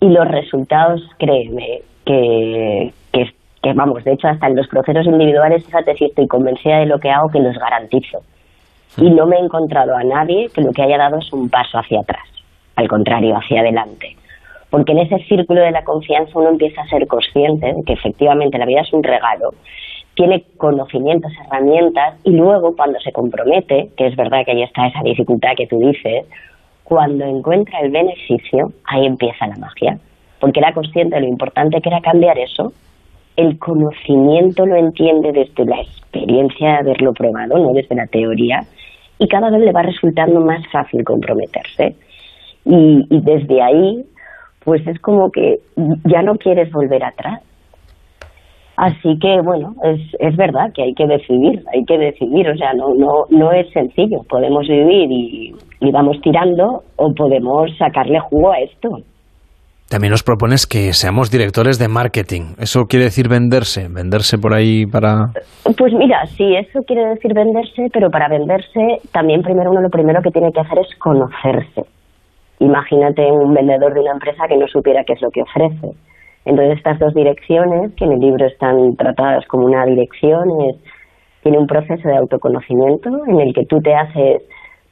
Y 0.00 0.08
los 0.08 0.28
resultados, 0.28 1.02
créeme, 1.18 1.80
que, 2.06 2.92
que, 3.12 3.24
que, 3.60 3.72
vamos, 3.72 4.04
de 4.04 4.12
hecho 4.12 4.28
hasta 4.28 4.46
en 4.46 4.54
los 4.54 4.68
procesos 4.68 5.06
individuales, 5.06 5.66
fíjate 5.66 5.96
si 5.96 6.04
estoy 6.04 6.28
convencida 6.28 6.78
de 6.78 6.86
lo 6.86 7.00
que 7.00 7.10
hago, 7.10 7.28
que 7.28 7.40
los 7.40 7.58
garantizo 7.58 8.20
y 8.96 9.10
no 9.10 9.26
me 9.26 9.36
he 9.36 9.40
encontrado 9.40 9.96
a 9.96 10.04
nadie 10.04 10.48
que 10.54 10.60
lo 10.60 10.72
que 10.72 10.82
haya 10.82 10.98
dado 10.98 11.18
es 11.18 11.32
un 11.32 11.48
paso 11.48 11.78
hacia 11.78 12.00
atrás, 12.00 12.26
al 12.76 12.88
contrario, 12.88 13.36
hacia 13.36 13.60
adelante. 13.60 14.16
Porque 14.70 14.92
en 14.92 14.98
ese 14.98 15.18
círculo 15.24 15.62
de 15.62 15.70
la 15.70 15.84
confianza 15.84 16.38
uno 16.38 16.50
empieza 16.50 16.82
a 16.82 16.88
ser 16.88 17.06
consciente 17.06 17.66
de 17.66 17.82
que 17.84 17.92
efectivamente 17.92 18.58
la 18.58 18.66
vida 18.66 18.80
es 18.80 18.92
un 18.92 19.02
regalo, 19.02 19.50
tiene 20.14 20.44
conocimientos, 20.56 21.32
herramientas 21.44 22.14
y 22.24 22.30
luego 22.30 22.74
cuando 22.76 22.98
se 23.00 23.12
compromete, 23.12 23.90
que 23.96 24.06
es 24.06 24.16
verdad 24.16 24.44
que 24.44 24.52
ahí 24.52 24.62
está 24.62 24.86
esa 24.86 25.02
dificultad 25.02 25.56
que 25.56 25.66
tú 25.66 25.78
dices, 25.78 26.26
cuando 26.84 27.24
encuentra 27.24 27.80
el 27.80 27.90
beneficio, 27.90 28.72
ahí 28.84 29.06
empieza 29.06 29.46
la 29.46 29.56
magia. 29.56 29.98
Porque 30.38 30.60
era 30.60 30.72
consciente 30.72 31.16
de 31.16 31.22
lo 31.22 31.28
importante 31.28 31.80
que 31.80 31.88
era 31.88 32.00
cambiar 32.00 32.38
eso, 32.38 32.72
el 33.36 33.58
conocimiento 33.58 34.64
lo 34.66 34.76
entiende 34.76 35.32
desde 35.32 35.64
la 35.64 35.80
experiencia 35.80 36.68
de 36.68 36.78
haberlo 36.78 37.12
probado, 37.12 37.58
no 37.58 37.72
desde 37.72 37.96
la 37.96 38.06
teoría, 38.06 38.60
y 39.18 39.28
cada 39.28 39.50
vez 39.50 39.60
le 39.60 39.72
va 39.72 39.82
resultando 39.82 40.40
más 40.40 40.66
fácil 40.72 41.04
comprometerse. 41.04 41.94
Y, 42.64 43.06
y 43.10 43.20
desde 43.20 43.62
ahí, 43.62 44.04
pues 44.64 44.86
es 44.86 44.98
como 45.00 45.30
que 45.30 45.60
ya 46.04 46.22
no 46.22 46.36
quieres 46.36 46.70
volver 46.72 47.04
atrás. 47.04 47.40
Así 48.76 49.18
que 49.20 49.40
bueno, 49.40 49.76
es, 49.84 50.00
es 50.18 50.36
verdad 50.36 50.72
que 50.72 50.82
hay 50.82 50.94
que 50.94 51.06
decidir, 51.06 51.62
hay 51.72 51.84
que 51.84 51.96
decidir, 51.96 52.48
o 52.48 52.56
sea, 52.56 52.72
no, 52.74 52.92
no, 52.94 53.24
no 53.30 53.52
es 53.52 53.70
sencillo, 53.70 54.24
podemos 54.28 54.66
vivir 54.66 55.12
y, 55.12 55.54
y 55.78 55.90
vamos 55.92 56.20
tirando 56.22 56.82
o 56.96 57.14
podemos 57.14 57.70
sacarle 57.76 58.18
jugo 58.18 58.50
a 58.50 58.58
esto. 58.58 58.98
También 59.94 60.10
nos 60.10 60.24
propones 60.24 60.66
que 60.66 60.92
seamos 60.92 61.30
directores 61.30 61.78
de 61.78 61.86
marketing. 61.86 62.58
¿Eso 62.58 62.90
quiere 62.90 63.04
decir 63.04 63.28
venderse? 63.28 63.86
¿Venderse 63.86 64.38
por 64.38 64.52
ahí 64.52 64.86
para...? 64.86 65.30
Pues 65.78 65.92
mira, 65.94 66.26
sí, 66.34 66.42
eso 66.56 66.80
quiere 66.82 67.14
decir 67.14 67.32
venderse, 67.32 67.86
pero 67.92 68.10
para 68.10 68.26
venderse 68.26 68.98
también 69.12 69.42
primero 69.42 69.70
uno 69.70 69.82
lo 69.82 69.90
primero 69.90 70.20
que 70.20 70.32
tiene 70.32 70.50
que 70.50 70.58
hacer 70.58 70.80
es 70.80 70.98
conocerse. 70.98 71.86
Imagínate 72.58 73.22
un 73.22 73.54
vendedor 73.54 73.94
de 73.94 74.00
una 74.00 74.14
empresa 74.18 74.48
que 74.48 74.56
no 74.56 74.66
supiera 74.66 75.04
qué 75.06 75.12
es 75.12 75.22
lo 75.22 75.30
que 75.30 75.42
ofrece. 75.42 75.94
Entonces 76.44 76.78
estas 76.78 76.98
dos 76.98 77.14
direcciones, 77.14 77.94
que 77.94 78.04
en 78.04 78.14
el 78.14 78.18
libro 78.18 78.46
están 78.46 78.96
tratadas 78.98 79.46
como 79.46 79.66
una 79.66 79.86
dirección, 79.86 80.42
es, 80.70 80.74
tiene 81.44 81.58
un 81.58 81.68
proceso 81.68 82.02
de 82.02 82.16
autoconocimiento 82.16 83.10
en 83.28 83.38
el 83.38 83.54
que 83.54 83.64
tú 83.66 83.78
te 83.78 83.94
haces 83.94 84.42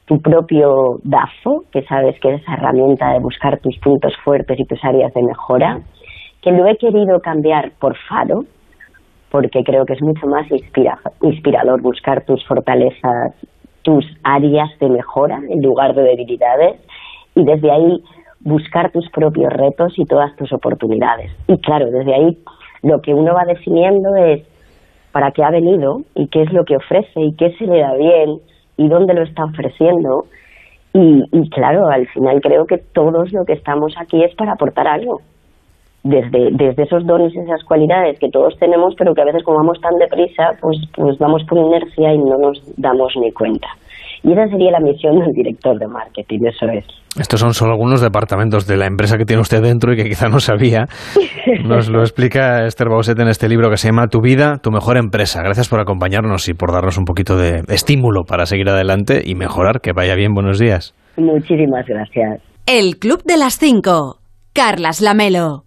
tu 0.05 0.19
propio 0.21 0.99
DAFO, 1.03 1.63
que 1.71 1.83
sabes 1.83 2.19
que 2.19 2.33
es 2.33 2.41
esa 2.41 2.53
herramienta 2.53 3.13
de 3.13 3.19
buscar 3.19 3.59
tus 3.59 3.77
puntos 3.79 4.13
fuertes 4.23 4.59
y 4.59 4.65
tus 4.65 4.83
áreas 4.83 5.13
de 5.13 5.23
mejora, 5.23 5.79
que 6.41 6.51
lo 6.51 6.67
he 6.67 6.75
querido 6.77 7.19
cambiar 7.21 7.71
por 7.79 7.95
FARO, 8.09 8.43
porque 9.31 9.63
creo 9.63 9.85
que 9.85 9.93
es 9.93 10.01
mucho 10.01 10.27
más 10.27 10.49
inspira- 10.51 10.99
inspirador 11.21 11.81
buscar 11.81 12.25
tus 12.25 12.45
fortalezas, 12.45 13.33
tus 13.81 14.05
áreas 14.23 14.69
de 14.79 14.89
mejora 14.89 15.39
en 15.49 15.61
lugar 15.61 15.95
de 15.95 16.03
debilidades, 16.03 16.81
y 17.33 17.43
desde 17.43 17.71
ahí 17.71 18.03
buscar 18.41 18.91
tus 18.91 19.09
propios 19.09 19.51
retos 19.53 19.97
y 19.97 20.05
todas 20.05 20.35
tus 20.35 20.51
oportunidades. 20.51 21.31
Y 21.47 21.57
claro, 21.59 21.89
desde 21.89 22.13
ahí 22.13 22.37
lo 22.83 23.01
que 23.01 23.13
uno 23.13 23.33
va 23.33 23.45
definiendo 23.45 24.15
es 24.17 24.43
para 25.13 25.31
qué 25.31 25.43
ha 25.43 25.49
venido 25.49 26.01
y 26.13 26.27
qué 26.27 26.41
es 26.41 26.51
lo 26.51 26.65
que 26.65 26.75
ofrece 26.75 27.21
y 27.21 27.35
qué 27.35 27.51
se 27.57 27.65
le 27.65 27.79
da 27.79 27.95
bien 27.95 28.39
y 28.77 28.87
dónde 28.87 29.13
lo 29.13 29.23
está 29.23 29.45
ofreciendo. 29.45 30.25
Y, 30.93 31.23
y 31.31 31.49
claro, 31.49 31.87
al 31.87 32.07
final 32.07 32.39
creo 32.41 32.65
que 32.65 32.77
todos 32.77 33.31
lo 33.31 33.45
que 33.45 33.53
estamos 33.53 33.93
aquí 33.99 34.23
es 34.23 34.35
para 34.35 34.53
aportar 34.53 34.87
algo. 34.87 35.21
Desde, 36.03 36.49
desde 36.51 36.83
esos 36.83 37.05
dones 37.05 37.33
y 37.33 37.39
esas 37.39 37.63
cualidades 37.63 38.19
que 38.19 38.29
todos 38.29 38.57
tenemos, 38.59 38.93
pero 38.97 39.13
que 39.13 39.21
a 39.21 39.25
veces 39.25 39.41
como 39.43 39.59
vamos 39.59 39.79
tan 39.79 39.97
deprisa, 39.97 40.51
pues, 40.59 40.77
pues 40.93 41.17
vamos 41.17 41.43
por 41.45 41.57
inercia 41.57 42.13
y 42.13 42.17
no 42.17 42.37
nos 42.37 42.61
damos 42.75 43.13
ni 43.15 43.31
cuenta. 43.31 43.69
Y 44.23 44.31
esa 44.31 44.47
sería 44.47 44.71
la 44.71 44.79
misión 44.79 45.19
del 45.19 45.33
director 45.33 45.77
de 45.77 45.87
marketing, 45.87 46.39
eso 46.45 46.65
es. 46.67 46.85
Estos 47.19 47.41
son 47.41 47.53
solo 47.53 47.73
algunos 47.73 48.01
departamentos 48.01 48.65
de 48.65 48.77
la 48.77 48.87
empresa 48.87 49.17
que 49.17 49.25
tiene 49.25 49.41
usted 49.41 49.61
dentro 49.61 49.93
y 49.93 49.97
que 49.97 50.05
quizá 50.05 50.29
no 50.29 50.39
sabía. 50.39 50.85
Nos 51.65 51.89
lo 51.89 51.99
explica 51.99 52.65
Esther 52.65 52.87
Bauset 52.89 53.19
en 53.19 53.27
este 53.27 53.49
libro 53.49 53.69
que 53.69 53.77
se 53.77 53.89
llama 53.89 54.07
Tu 54.07 54.21
vida, 54.21 54.59
tu 54.63 54.71
mejor 54.71 54.97
empresa. 54.97 55.41
Gracias 55.43 55.67
por 55.67 55.81
acompañarnos 55.81 56.47
y 56.47 56.53
por 56.53 56.71
darnos 56.71 56.97
un 56.97 57.03
poquito 57.03 57.35
de 57.35 57.63
estímulo 57.67 58.23
para 58.23 58.45
seguir 58.45 58.69
adelante 58.69 59.21
y 59.23 59.35
mejorar. 59.35 59.81
Que 59.81 59.91
vaya 59.91 60.15
bien, 60.15 60.33
buenos 60.33 60.57
días. 60.57 60.95
Muchísimas 61.17 61.85
gracias. 61.85 62.41
El 62.65 62.97
Club 62.97 63.21
de 63.25 63.37
las 63.37 63.59
Cinco. 63.59 64.19
Carlas 64.53 65.01
Lamelo. 65.01 65.65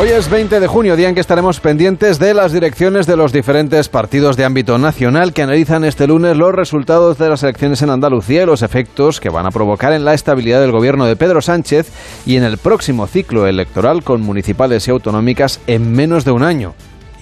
Hoy 0.00 0.10
es 0.10 0.30
20 0.30 0.60
de 0.60 0.66
junio, 0.68 0.94
día 0.94 1.08
en 1.08 1.16
que 1.16 1.20
estaremos 1.20 1.58
pendientes 1.58 2.20
de 2.20 2.32
las 2.32 2.52
direcciones 2.52 3.08
de 3.08 3.16
los 3.16 3.32
diferentes 3.32 3.88
partidos 3.88 4.36
de 4.36 4.44
ámbito 4.44 4.78
nacional 4.78 5.32
que 5.32 5.42
analizan 5.42 5.82
este 5.82 6.06
lunes 6.06 6.36
los 6.36 6.54
resultados 6.54 7.18
de 7.18 7.28
las 7.28 7.42
elecciones 7.42 7.82
en 7.82 7.90
Andalucía 7.90 8.44
y 8.44 8.46
los 8.46 8.62
efectos 8.62 9.18
que 9.18 9.28
van 9.28 9.46
a 9.46 9.50
provocar 9.50 9.92
en 9.92 10.04
la 10.04 10.14
estabilidad 10.14 10.60
del 10.60 10.70
gobierno 10.70 11.04
de 11.04 11.16
Pedro 11.16 11.42
Sánchez 11.42 11.90
y 12.24 12.36
en 12.36 12.44
el 12.44 12.58
próximo 12.58 13.08
ciclo 13.08 13.48
electoral 13.48 14.04
con 14.04 14.20
municipales 14.20 14.86
y 14.86 14.92
autonómicas 14.92 15.60
en 15.66 15.90
menos 15.90 16.24
de 16.24 16.30
un 16.30 16.44
año. 16.44 16.74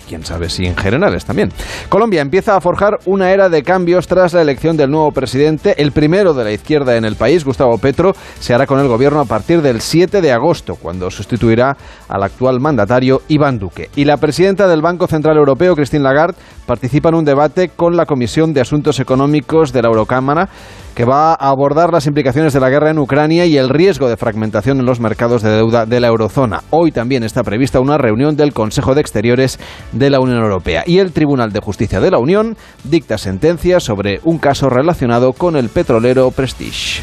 Quién 0.08 0.24
sabe 0.24 0.48
si 0.48 0.66
en 0.66 0.76
generales 0.76 1.24
también. 1.24 1.50
Colombia 1.88 2.22
empieza 2.22 2.56
a 2.56 2.60
forjar 2.60 2.98
una 3.06 3.32
era 3.32 3.48
de 3.48 3.62
cambios 3.62 4.06
tras 4.06 4.32
la 4.32 4.42
elección 4.42 4.76
del 4.76 4.90
nuevo 4.90 5.10
presidente. 5.12 5.74
El 5.82 5.92
primero 5.92 6.32
de 6.32 6.44
la 6.44 6.52
izquierda 6.52 6.96
en 6.96 7.04
el 7.04 7.16
país, 7.16 7.44
Gustavo 7.44 7.78
Petro, 7.78 8.14
se 8.38 8.54
hará 8.54 8.66
con 8.66 8.78
el 8.78 8.88
gobierno 8.88 9.20
a 9.20 9.24
partir 9.24 9.62
del 9.62 9.80
7 9.80 10.20
de 10.20 10.32
agosto, 10.32 10.76
cuando 10.76 11.10
sustituirá 11.10 11.76
al 12.08 12.22
actual 12.22 12.60
mandatario 12.60 13.22
Iván 13.28 13.58
Duque. 13.58 13.90
Y 13.96 14.04
la 14.04 14.18
presidenta 14.18 14.68
del 14.68 14.82
Banco 14.82 15.06
Central 15.06 15.36
Europeo, 15.36 15.74
Christine 15.74 16.04
Lagarde, 16.04 16.38
participa 16.66 17.08
en 17.08 17.16
un 17.16 17.24
debate 17.24 17.70
con 17.70 17.96
la 17.96 18.06
Comisión 18.06 18.54
de 18.54 18.60
Asuntos 18.60 19.00
Económicos 19.00 19.72
de 19.72 19.82
la 19.82 19.88
Eurocámara 19.88 20.48
que 20.96 21.04
va 21.04 21.34
a 21.34 21.50
abordar 21.50 21.92
las 21.92 22.06
implicaciones 22.06 22.54
de 22.54 22.60
la 22.60 22.70
guerra 22.70 22.90
en 22.90 22.98
Ucrania 22.98 23.44
y 23.44 23.58
el 23.58 23.68
riesgo 23.68 24.08
de 24.08 24.16
fragmentación 24.16 24.80
en 24.80 24.86
los 24.86 24.98
mercados 24.98 25.42
de 25.42 25.50
deuda 25.50 25.84
de 25.84 26.00
la 26.00 26.08
eurozona. 26.08 26.62
Hoy 26.70 26.90
también 26.90 27.22
está 27.22 27.42
prevista 27.42 27.80
una 27.80 27.98
reunión 27.98 28.34
del 28.34 28.54
Consejo 28.54 28.94
de 28.94 29.02
Exteriores 29.02 29.60
de 29.92 30.08
la 30.08 30.20
Unión 30.20 30.38
Europea 30.38 30.84
y 30.86 30.98
el 30.98 31.12
Tribunal 31.12 31.52
de 31.52 31.60
Justicia 31.60 32.00
de 32.00 32.10
la 32.10 32.18
Unión 32.18 32.56
dicta 32.82 33.18
sentencia 33.18 33.78
sobre 33.78 34.20
un 34.24 34.38
caso 34.38 34.70
relacionado 34.70 35.34
con 35.34 35.56
el 35.56 35.68
petrolero 35.68 36.30
Prestige. 36.30 37.02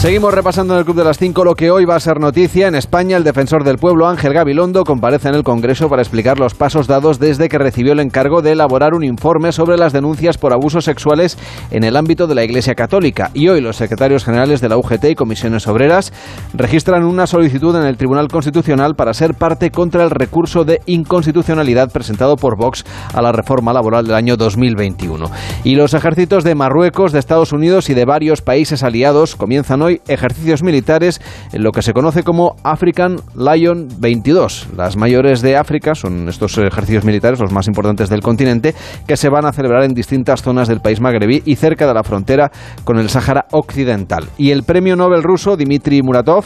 Seguimos 0.00 0.32
repasando 0.32 0.72
en 0.72 0.78
el 0.78 0.86
Club 0.86 0.96
de 0.96 1.04
las 1.04 1.18
5 1.18 1.44
lo 1.44 1.54
que 1.54 1.70
hoy 1.70 1.84
va 1.84 1.94
a 1.94 2.00
ser 2.00 2.20
noticia. 2.20 2.66
En 2.66 2.74
España, 2.74 3.18
el 3.18 3.22
defensor 3.22 3.64
del 3.64 3.76
pueblo 3.76 4.08
Ángel 4.08 4.32
Gabilondo 4.32 4.82
comparece 4.84 5.28
en 5.28 5.34
el 5.34 5.42
Congreso 5.42 5.90
para 5.90 6.00
explicar 6.00 6.38
los 6.38 6.54
pasos 6.54 6.86
dados 6.86 7.18
desde 7.18 7.50
que 7.50 7.58
recibió 7.58 7.92
el 7.92 8.00
encargo 8.00 8.40
de 8.40 8.52
elaborar 8.52 8.94
un 8.94 9.04
informe 9.04 9.52
sobre 9.52 9.76
las 9.76 9.92
denuncias 9.92 10.38
por 10.38 10.54
abusos 10.54 10.86
sexuales 10.86 11.36
en 11.70 11.84
el 11.84 11.98
ámbito 11.98 12.26
de 12.26 12.34
la 12.34 12.42
Iglesia 12.42 12.74
Católica. 12.74 13.30
Y 13.34 13.48
hoy 13.48 13.60
los 13.60 13.76
secretarios 13.76 14.24
generales 14.24 14.62
de 14.62 14.70
la 14.70 14.78
UGT 14.78 15.04
y 15.04 15.14
comisiones 15.14 15.68
obreras 15.68 16.14
registran 16.54 17.04
una 17.04 17.26
solicitud 17.26 17.76
en 17.76 17.84
el 17.84 17.98
Tribunal 17.98 18.28
Constitucional 18.28 18.94
para 18.94 19.12
ser 19.12 19.34
parte 19.34 19.70
contra 19.70 20.02
el 20.02 20.10
recurso 20.10 20.64
de 20.64 20.80
inconstitucionalidad 20.86 21.92
presentado 21.92 22.36
por 22.36 22.56
Vox 22.56 22.86
a 23.12 23.20
la 23.20 23.32
reforma 23.32 23.74
laboral 23.74 24.06
del 24.06 24.16
año 24.16 24.38
2021. 24.38 25.30
Y 25.62 25.74
los 25.74 25.92
ejércitos 25.92 26.42
de 26.42 26.54
Marruecos, 26.54 27.12
de 27.12 27.18
Estados 27.18 27.52
Unidos 27.52 27.90
y 27.90 27.94
de 27.94 28.06
varios 28.06 28.40
países 28.40 28.82
aliados 28.82 29.36
comienzan 29.36 29.82
hoy 29.82 29.89
ejercicios 30.08 30.62
militares 30.62 31.20
en 31.52 31.62
lo 31.62 31.72
que 31.72 31.82
se 31.82 31.92
conoce 31.92 32.22
como 32.22 32.56
African 32.62 33.16
Lion 33.34 33.88
22. 33.98 34.68
Las 34.76 34.96
mayores 34.96 35.42
de 35.42 35.56
África 35.56 35.94
son 35.94 36.28
estos 36.28 36.56
ejercicios 36.58 37.04
militares, 37.04 37.40
los 37.40 37.52
más 37.52 37.66
importantes 37.66 38.08
del 38.08 38.20
continente, 38.20 38.74
que 39.06 39.16
se 39.16 39.28
van 39.28 39.46
a 39.46 39.52
celebrar 39.52 39.84
en 39.84 39.94
distintas 39.94 40.42
zonas 40.42 40.68
del 40.68 40.80
país 40.80 41.00
magrebí 41.00 41.42
y 41.44 41.56
cerca 41.56 41.86
de 41.86 41.94
la 41.94 42.04
frontera 42.04 42.50
con 42.84 42.98
el 42.98 43.10
Sáhara 43.10 43.46
Occidental. 43.52 44.24
Y 44.38 44.50
el 44.50 44.62
premio 44.62 44.96
Nobel 44.96 45.22
ruso 45.22 45.56
Dmitry 45.56 46.02
Muratov 46.02 46.44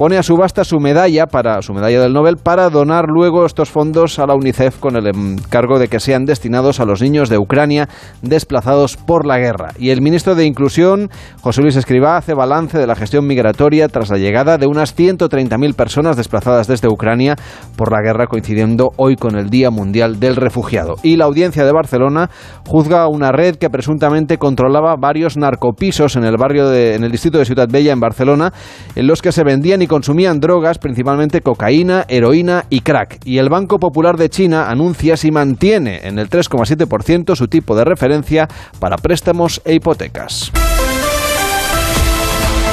pone 0.00 0.16
a 0.16 0.22
subasta 0.22 0.64
su 0.64 0.80
medalla 0.80 1.26
para 1.26 1.60
su 1.60 1.74
medalla 1.74 2.00
del 2.00 2.14
Nobel 2.14 2.38
para 2.38 2.70
donar 2.70 3.04
luego 3.08 3.44
estos 3.44 3.68
fondos 3.68 4.18
a 4.18 4.26
la 4.26 4.34
UNICEF 4.34 4.78
con 4.78 4.96
el 4.96 5.06
encargo 5.08 5.78
de 5.78 5.88
que 5.88 6.00
sean 6.00 6.24
destinados 6.24 6.80
a 6.80 6.86
los 6.86 7.02
niños 7.02 7.28
de 7.28 7.36
Ucrania 7.36 7.86
desplazados 8.22 8.96
por 8.96 9.26
la 9.26 9.36
guerra. 9.36 9.74
Y 9.78 9.90
el 9.90 10.00
ministro 10.00 10.34
de 10.34 10.46
Inclusión, 10.46 11.10
José 11.42 11.60
Luis 11.60 11.76
Escribá, 11.76 12.16
hace 12.16 12.32
balance 12.32 12.78
de 12.78 12.86
la 12.86 12.96
gestión 12.96 13.26
migratoria 13.26 13.88
tras 13.88 14.08
la 14.08 14.16
llegada 14.16 14.56
de 14.56 14.66
unas 14.66 14.96
130.000 14.96 15.74
personas 15.74 16.16
desplazadas 16.16 16.66
desde 16.66 16.88
Ucrania 16.88 17.36
por 17.76 17.92
la 17.92 18.00
guerra 18.00 18.26
coincidiendo 18.26 18.92
hoy 18.96 19.16
con 19.16 19.36
el 19.36 19.50
Día 19.50 19.70
Mundial 19.70 20.18
del 20.18 20.36
Refugiado. 20.36 20.94
Y 21.02 21.16
la 21.16 21.26
audiencia 21.26 21.66
de 21.66 21.72
Barcelona 21.72 22.30
juzga 22.66 23.02
a 23.02 23.08
una 23.08 23.32
red 23.32 23.56
que 23.56 23.68
presuntamente 23.68 24.38
controlaba 24.38 24.96
varios 24.98 25.36
narcopisos 25.36 26.16
en 26.16 26.24
el 26.24 26.38
barrio 26.38 26.70
de, 26.70 26.94
en 26.94 27.04
el 27.04 27.12
distrito 27.12 27.36
de 27.36 27.44
Ciudad 27.44 27.68
Bella 27.70 27.92
en 27.92 28.00
Barcelona 28.00 28.50
en 28.96 29.06
los 29.06 29.20
que 29.20 29.30
se 29.30 29.44
vendían 29.44 29.82
y 29.82 29.89
consumían 29.90 30.38
drogas, 30.38 30.78
principalmente 30.78 31.40
cocaína, 31.40 32.04
heroína 32.06 32.64
y 32.70 32.82
crack. 32.82 33.18
Y 33.24 33.38
el 33.38 33.48
Banco 33.48 33.80
Popular 33.80 34.16
de 34.16 34.30
China 34.30 34.70
anuncia 34.70 35.16
si 35.16 35.32
mantiene 35.32 36.06
en 36.06 36.20
el 36.20 36.30
3,7% 36.30 37.34
su 37.34 37.48
tipo 37.48 37.74
de 37.74 37.84
referencia 37.84 38.48
para 38.78 38.96
préstamos 38.96 39.60
e 39.64 39.74
hipotecas. 39.74 40.52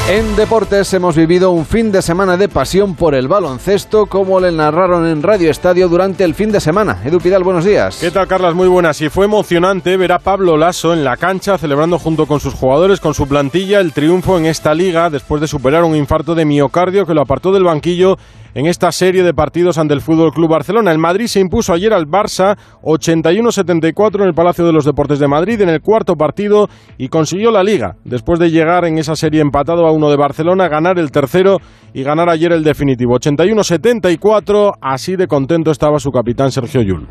En 0.10 0.38
deportes 0.38 0.94
hemos 0.94 1.18
vivido 1.18 1.52
un 1.52 1.66
fin 1.66 1.92
de 1.92 2.02
semana 2.02 2.38
de 2.38 2.48
pasión 2.48 2.96
por 2.96 3.14
el 3.14 3.28
baloncesto, 3.28 4.06
como 4.06 4.40
le 4.40 4.54
narraron 4.54 5.06
en 5.06 5.22
Radio 5.22 5.52
Estadio 5.52 5.90
durante 5.90 6.24
el 6.24 6.34
fin 6.34 6.50
de 6.50 6.62
semana. 6.62 7.02
Edu 7.04 7.20
Pidal, 7.20 7.44
buenos 7.44 7.66
días. 7.66 7.98
¿Qué 8.00 8.10
tal, 8.10 8.26
Carlas? 8.26 8.56
Muy 8.56 8.70
buenas. 8.70 9.02
Y 9.02 9.10
fue 9.10 9.26
emocionante 9.26 9.98
ver 9.98 10.14
a 10.14 10.20
Pablo 10.20 10.56
Lasso 10.56 10.94
en 10.94 11.04
la 11.04 11.18
cancha 11.18 11.58
celebrando 11.58 12.00
junto 12.00 12.26
con 12.26 12.40
sus 12.40 12.54
jugadores, 12.54 13.02
con 13.02 13.14
su 13.14 13.28
plantilla, 13.28 13.82
el 13.82 13.92
triunfo 13.92 14.38
en 14.38 14.46
esta 14.46 14.74
liga 14.74 15.10
después 15.10 15.42
de 15.42 15.48
superar 15.50 15.84
un 15.84 15.94
infarto 15.94 16.36
de 16.36 16.46
miocardio 16.46 17.06
que 17.06 17.14
lo 17.14 17.24
apartó 17.24 17.52
del 17.52 17.66
banquillo 17.66 18.18
en 18.54 18.66
esta 18.66 18.92
serie 18.92 19.24
de 19.24 19.34
partidos 19.34 19.78
ante 19.78 19.94
el 19.94 20.02
Fútbol 20.02 20.32
Club 20.32 20.50
Barcelona. 20.50 20.92
El 20.92 20.98
Madrid 20.98 21.28
se 21.28 21.40
impuso 21.40 21.74
ayer 21.74 21.94
al 21.94 22.06
Barça 22.06 22.58
81-74 22.84 24.22
en 24.22 24.28
el 24.28 24.34
Palacio 24.34 24.66
de 24.66 24.74
los 24.74 24.86
Deportes 24.86 25.20
de 25.20 25.28
Madrid 25.28 25.62
en 25.62 25.70
el 25.70 25.82
cuarto 25.82 26.16
partido 26.16 26.70
y 26.98 27.10
consiguió 27.10 27.52
la 27.52 27.64
liga. 27.64 27.96
Después 28.04 28.40
de 28.40 28.50
llegar 28.50 28.86
en 28.86 28.98
esa 28.98 29.16
serie 29.16 29.42
empatado 29.42 29.86
a 29.86 29.92
uno 29.92 30.10
de 30.10 30.18
Barcelona, 30.18 30.68
ganar 30.68 31.00
el 31.00 31.12
tercero 31.12 31.58
y 31.94 32.04
ganar 32.04 32.30
ayer 32.30 32.52
el 32.52 32.64
definitivo. 32.64 33.18
81-74, 33.20 34.74
así 34.82 35.16
de 35.16 35.28
contento 35.28 35.72
estaba 35.72 36.00
su 36.00 36.12
capitán 36.12 36.52
Sergio 36.52 36.82
Yul. 36.82 37.08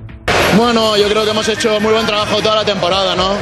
Bueno, 0.57 0.97
yo 0.97 1.09
creo 1.09 1.25
que 1.25 1.31
hemos 1.31 1.49
hecho 1.49 1.81
muy 1.81 1.93
buen 1.93 2.07
trabajo 2.07 2.41
toda 2.41 2.57
la 2.57 2.65
temporada, 2.65 3.15
¿no? 3.15 3.33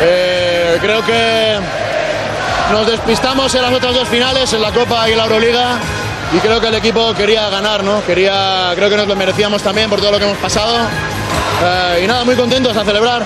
Eh, 0.00 0.76
creo 0.80 1.04
que 1.04 1.56
nos 2.70 2.86
despistamos 2.86 3.54
en 3.54 3.62
las 3.62 3.72
otras 3.72 3.94
dos 3.94 4.08
finales, 4.08 4.52
en 4.52 4.62
la 4.62 4.70
Copa 4.72 5.08
y 5.08 5.16
la 5.16 5.24
Euroliga 5.24 5.78
y 6.34 6.38
creo 6.38 6.60
que 6.60 6.68
el 6.68 6.74
equipo 6.74 7.14
quería 7.14 7.48
ganar, 7.48 7.82
¿no? 7.82 8.04
Quería, 8.04 8.72
creo 8.74 8.90
que 8.90 8.96
nos 8.96 9.08
lo 9.08 9.16
merecíamos 9.16 9.62
también 9.62 9.88
por 9.88 10.00
todo 10.00 10.12
lo 10.12 10.18
que 10.18 10.24
hemos 10.24 10.38
pasado. 10.38 10.76
Eh, 11.62 12.02
y 12.04 12.06
nada, 12.06 12.24
muy 12.24 12.36
contentos 12.36 12.76
a 12.76 12.84
celebrar. 12.84 13.24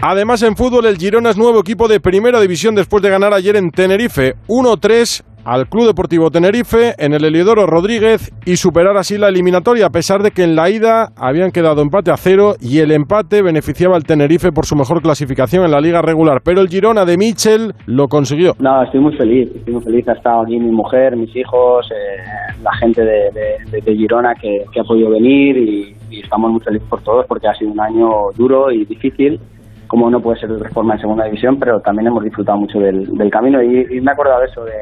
Además, 0.00 0.42
en 0.42 0.56
fútbol, 0.56 0.86
el 0.86 0.96
Girona 0.96 1.30
es 1.30 1.36
nuevo 1.36 1.60
equipo 1.60 1.88
de 1.88 1.98
primera 1.98 2.40
división 2.40 2.74
después 2.74 3.02
de 3.02 3.10
ganar 3.10 3.32
ayer 3.32 3.56
en 3.56 3.70
Tenerife 3.70 4.34
1-3 4.48 5.22
al 5.44 5.68
Club 5.68 5.86
Deportivo 5.86 6.30
Tenerife 6.30 6.94
en 6.98 7.12
el 7.12 7.24
Eliodoro 7.24 7.66
Rodríguez 7.66 8.32
y 8.46 8.56
superar 8.56 8.96
así 8.96 9.18
la 9.18 9.28
eliminatoria, 9.28 9.86
a 9.86 9.90
pesar 9.90 10.22
de 10.22 10.30
que 10.30 10.42
en 10.42 10.56
la 10.56 10.70
ida 10.70 11.12
habían 11.16 11.50
quedado 11.50 11.82
empate 11.82 12.10
a 12.10 12.16
cero 12.16 12.54
y 12.60 12.78
el 12.78 12.92
empate 12.92 13.42
beneficiaba 13.42 13.96
al 13.96 14.04
Tenerife 14.04 14.52
por 14.52 14.64
su 14.66 14.76
mejor 14.76 15.02
clasificación 15.02 15.64
en 15.64 15.70
la 15.70 15.80
liga 15.80 16.00
regular. 16.02 16.40
Pero 16.42 16.60
el 16.60 16.68
Girona 16.68 17.04
de 17.04 17.16
Michel 17.16 17.74
lo 17.86 18.08
consiguió. 18.08 18.54
No, 18.58 18.82
estoy 18.82 19.00
muy 19.00 19.16
feliz, 19.16 19.50
estoy 19.54 19.74
muy 19.74 19.82
feliz. 19.82 20.08
Ha 20.08 20.12
estado 20.12 20.42
aquí 20.42 20.58
mi 20.58 20.70
mujer, 20.70 21.16
mis 21.16 21.34
hijos, 21.36 21.90
eh, 21.90 22.56
la 22.62 22.72
gente 22.76 23.02
de, 23.02 23.30
de, 23.70 23.80
de 23.80 23.96
Girona 23.96 24.34
que, 24.34 24.64
que, 24.72 24.80
ha 24.80 24.84
podido 24.84 25.10
venir 25.10 25.56
y, 25.58 25.96
y 26.10 26.20
estamos 26.20 26.50
muy 26.50 26.60
felices 26.60 26.88
por 26.88 27.02
todos 27.02 27.26
porque 27.26 27.48
ha 27.48 27.54
sido 27.54 27.70
un 27.70 27.80
año 27.80 28.08
duro 28.36 28.70
y 28.70 28.84
difícil 28.84 29.38
como 29.86 30.10
no 30.10 30.18
puede 30.20 30.40
ser 30.40 30.48
de 30.48 30.56
otra 30.56 30.70
forma 30.70 30.94
en 30.94 31.00
segunda 31.00 31.24
división, 31.24 31.58
pero 31.58 31.78
también 31.78 32.08
hemos 32.08 32.24
disfrutado 32.24 32.58
mucho 32.58 32.80
del, 32.80 33.06
del 33.16 33.30
camino 33.30 33.62
y, 33.62 33.86
y, 33.90 34.00
me 34.00 34.10
he 34.10 34.12
acordado 34.12 34.40
de 34.40 34.46
eso, 34.46 34.64
de, 34.64 34.72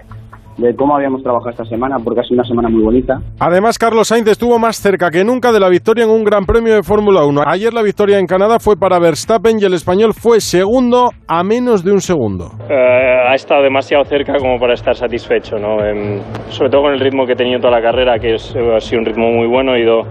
de 0.59 0.74
cómo 0.74 0.96
habíamos 0.96 1.22
trabajado 1.22 1.50
esta 1.50 1.64
semana, 1.64 1.96
porque 2.03 2.20
ha 2.20 2.22
sido 2.24 2.34
una 2.34 2.44
semana 2.44 2.68
muy 2.68 2.82
bonita. 2.82 3.20
Además, 3.40 3.78
Carlos 3.78 4.09
Sainz 4.09 4.28
estuvo 4.28 4.59
más 4.59 4.76
cerca 4.76 5.11
que 5.11 5.24
nunca 5.24 5.53
de 5.53 5.61
la 5.61 5.68
victoria 5.68 6.05
en 6.05 6.11
un 6.11 6.24
Gran 6.24 6.44
Premio 6.44 6.74
de 6.74 6.82
Fórmula 6.82 7.24
1. 7.24 7.42
Ayer 7.46 7.72
la 7.72 7.82
victoria 7.82 8.18
en 8.18 8.26
Canadá 8.26 8.59
fue 8.59 8.76
para 8.76 8.98
Verstappen 8.98 9.59
y 9.61 9.64
el 9.64 9.74
español 9.74 10.12
fue 10.14 10.40
segundo 10.40 11.11
a 11.26 11.42
menos 11.42 11.84
de 11.84 11.92
un 11.92 12.00
segundo. 12.00 12.53
Uh, 12.68 13.28
ha 13.28 13.34
estado 13.34 13.62
demasiado 13.62 14.05
cerca 14.05 14.34
como 14.38 14.59
para 14.59 14.74
estar 14.74 14.94
satisfecho, 14.94 15.57
¿no? 15.57 15.84
En, 15.84 16.20
sobre 16.48 16.70
todo 16.70 16.82
con 16.82 16.92
el 16.92 17.00
ritmo 17.00 17.26
que 17.26 17.32
he 17.32 17.36
tenido 17.36 17.61
toda 17.61 17.72
la 17.72 17.82
carrera, 17.82 18.18
que 18.18 18.34
es, 18.34 18.55
ha 18.55 18.80
sido 18.80 19.00
un 19.00 19.07
ritmo 19.07 19.30
muy 19.30 19.46
bueno, 19.46 19.74
he 19.74 19.82
ido 19.82 20.03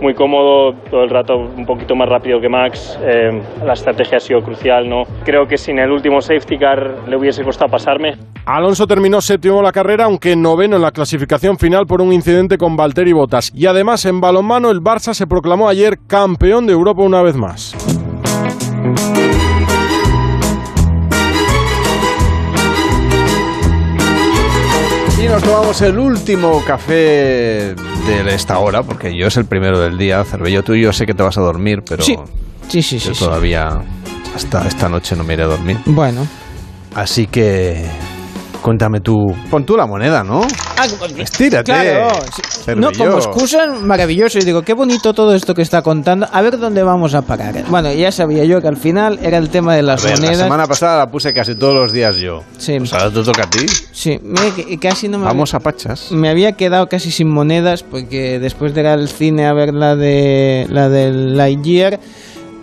muy 0.00 0.14
cómodo, 0.14 0.74
todo 0.90 1.04
el 1.04 1.10
rato 1.10 1.36
un 1.36 1.64
poquito 1.64 1.94
más 1.94 2.08
rápido 2.08 2.40
que 2.40 2.48
Max. 2.48 2.98
Eh, 3.02 3.40
la 3.64 3.72
estrategia 3.72 4.18
ha 4.18 4.20
sido 4.20 4.40
crucial, 4.42 4.88
¿no? 4.88 5.04
Creo 5.24 5.46
que 5.46 5.56
sin 5.56 5.78
el 5.78 5.90
último 5.90 6.20
safety 6.20 6.58
car 6.58 7.08
le 7.08 7.16
hubiese 7.16 7.42
costado 7.44 7.70
pasarme. 7.70 8.14
Alonso 8.44 8.86
terminó 8.86 9.20
séptimo 9.20 9.60
la 9.62 9.72
carrera, 9.72 10.04
aunque 10.04 10.36
noveno 10.36 10.76
en 10.76 10.82
la 10.82 10.92
clasificación 10.92 11.58
final 11.58 11.86
por 11.86 12.00
un 12.00 12.12
incidente 12.12 12.58
con 12.58 12.76
Valtteri 12.76 13.12
Bottas. 13.12 13.50
Y 13.54 13.66
además 13.66 14.04
en 14.04 14.20
balonmano 14.20 14.70
el 14.70 14.80
Barça 14.80 15.14
se 15.14 15.26
proclamó 15.26 15.68
ayer 15.68 15.98
campeón 16.06 16.66
de 16.66 16.72
Europa 16.72 17.02
una 17.02 17.22
vez 17.22 17.36
más. 17.36 17.95
Nos 25.28 25.42
tomamos 25.42 25.82
el 25.82 25.98
último 25.98 26.62
café 26.64 27.74
de 27.74 28.34
esta 28.34 28.58
hora, 28.58 28.82
porque 28.82 29.14
yo 29.14 29.26
es 29.26 29.36
el 29.36 29.44
primero 29.44 29.78
del 29.80 29.98
día, 29.98 30.24
Cervello, 30.24 30.62
tú 30.62 30.74
y 30.74 30.82
yo 30.82 30.92
sé 30.92 31.04
que 31.04 31.14
te 31.14 31.22
vas 31.22 31.36
a 31.36 31.40
dormir, 31.40 31.82
pero 31.86 32.02
sí, 32.02 32.16
sí, 32.68 32.80
sí, 32.80 32.98
yo 32.98 33.12
sí, 33.12 33.24
todavía 33.24 33.82
hasta 34.34 34.66
esta 34.66 34.88
noche 34.88 35.16
no 35.16 35.24
me 35.24 35.34
iré 35.34 35.42
a 35.42 35.46
dormir. 35.46 35.78
Bueno. 35.84 36.26
Así 36.94 37.26
que 37.26 37.84
cuéntame 38.62 39.00
tú, 39.00 39.34
pon 39.50 39.64
tú 39.64 39.76
la 39.76 39.86
moneda, 39.86 40.22
¿no? 40.22 40.42
Ah, 40.78 40.86
Estírate. 41.16 41.72
Claro. 41.72 42.08
No, 42.76 42.92
como 42.92 43.16
excusa, 43.16 43.66
maravilloso. 43.82 44.38
Y 44.38 44.44
digo, 44.44 44.62
qué 44.62 44.74
bonito 44.74 45.14
todo 45.14 45.34
esto 45.34 45.54
que 45.54 45.62
está 45.62 45.82
contando. 45.82 46.26
A 46.30 46.42
ver 46.42 46.58
dónde 46.58 46.82
vamos 46.82 47.14
a 47.14 47.22
parar. 47.22 47.64
Bueno, 47.68 47.92
ya 47.92 48.12
sabía 48.12 48.44
yo 48.44 48.60
que 48.60 48.68
al 48.68 48.76
final 48.76 49.18
era 49.22 49.38
el 49.38 49.48
tema 49.48 49.74
de 49.74 49.82
las 49.82 50.02
ver, 50.02 50.16
monedas. 50.16 50.38
La 50.38 50.44
semana 50.44 50.66
pasada 50.66 50.98
la 50.98 51.06
puse 51.06 51.32
casi 51.32 51.54
todos 51.54 51.74
los 51.74 51.92
días 51.92 52.16
yo. 52.16 52.42
Sí. 52.58 52.76
Pues 52.78 52.92
ahora 52.92 53.10
te 53.10 53.22
toca 53.22 53.44
a 53.44 53.50
ti. 53.50 53.66
Sí, 53.92 54.18
me, 54.22 54.78
casi 54.78 55.08
no 55.08 55.18
me 55.18 55.24
Vamos 55.24 55.54
a 55.54 55.60
pachas. 55.60 56.10
Me 56.12 56.28
había 56.28 56.52
quedado 56.52 56.86
casi 56.86 57.10
sin 57.10 57.28
monedas 57.28 57.82
porque 57.82 58.38
después 58.38 58.74
de 58.74 58.80
ir 58.80 58.86
al 58.86 59.08
cine 59.08 59.46
a 59.46 59.52
ver 59.52 59.72
la 59.72 59.96
de 59.96 60.66
la 60.68 60.88
del 60.88 61.36
Lightyear 61.36 62.00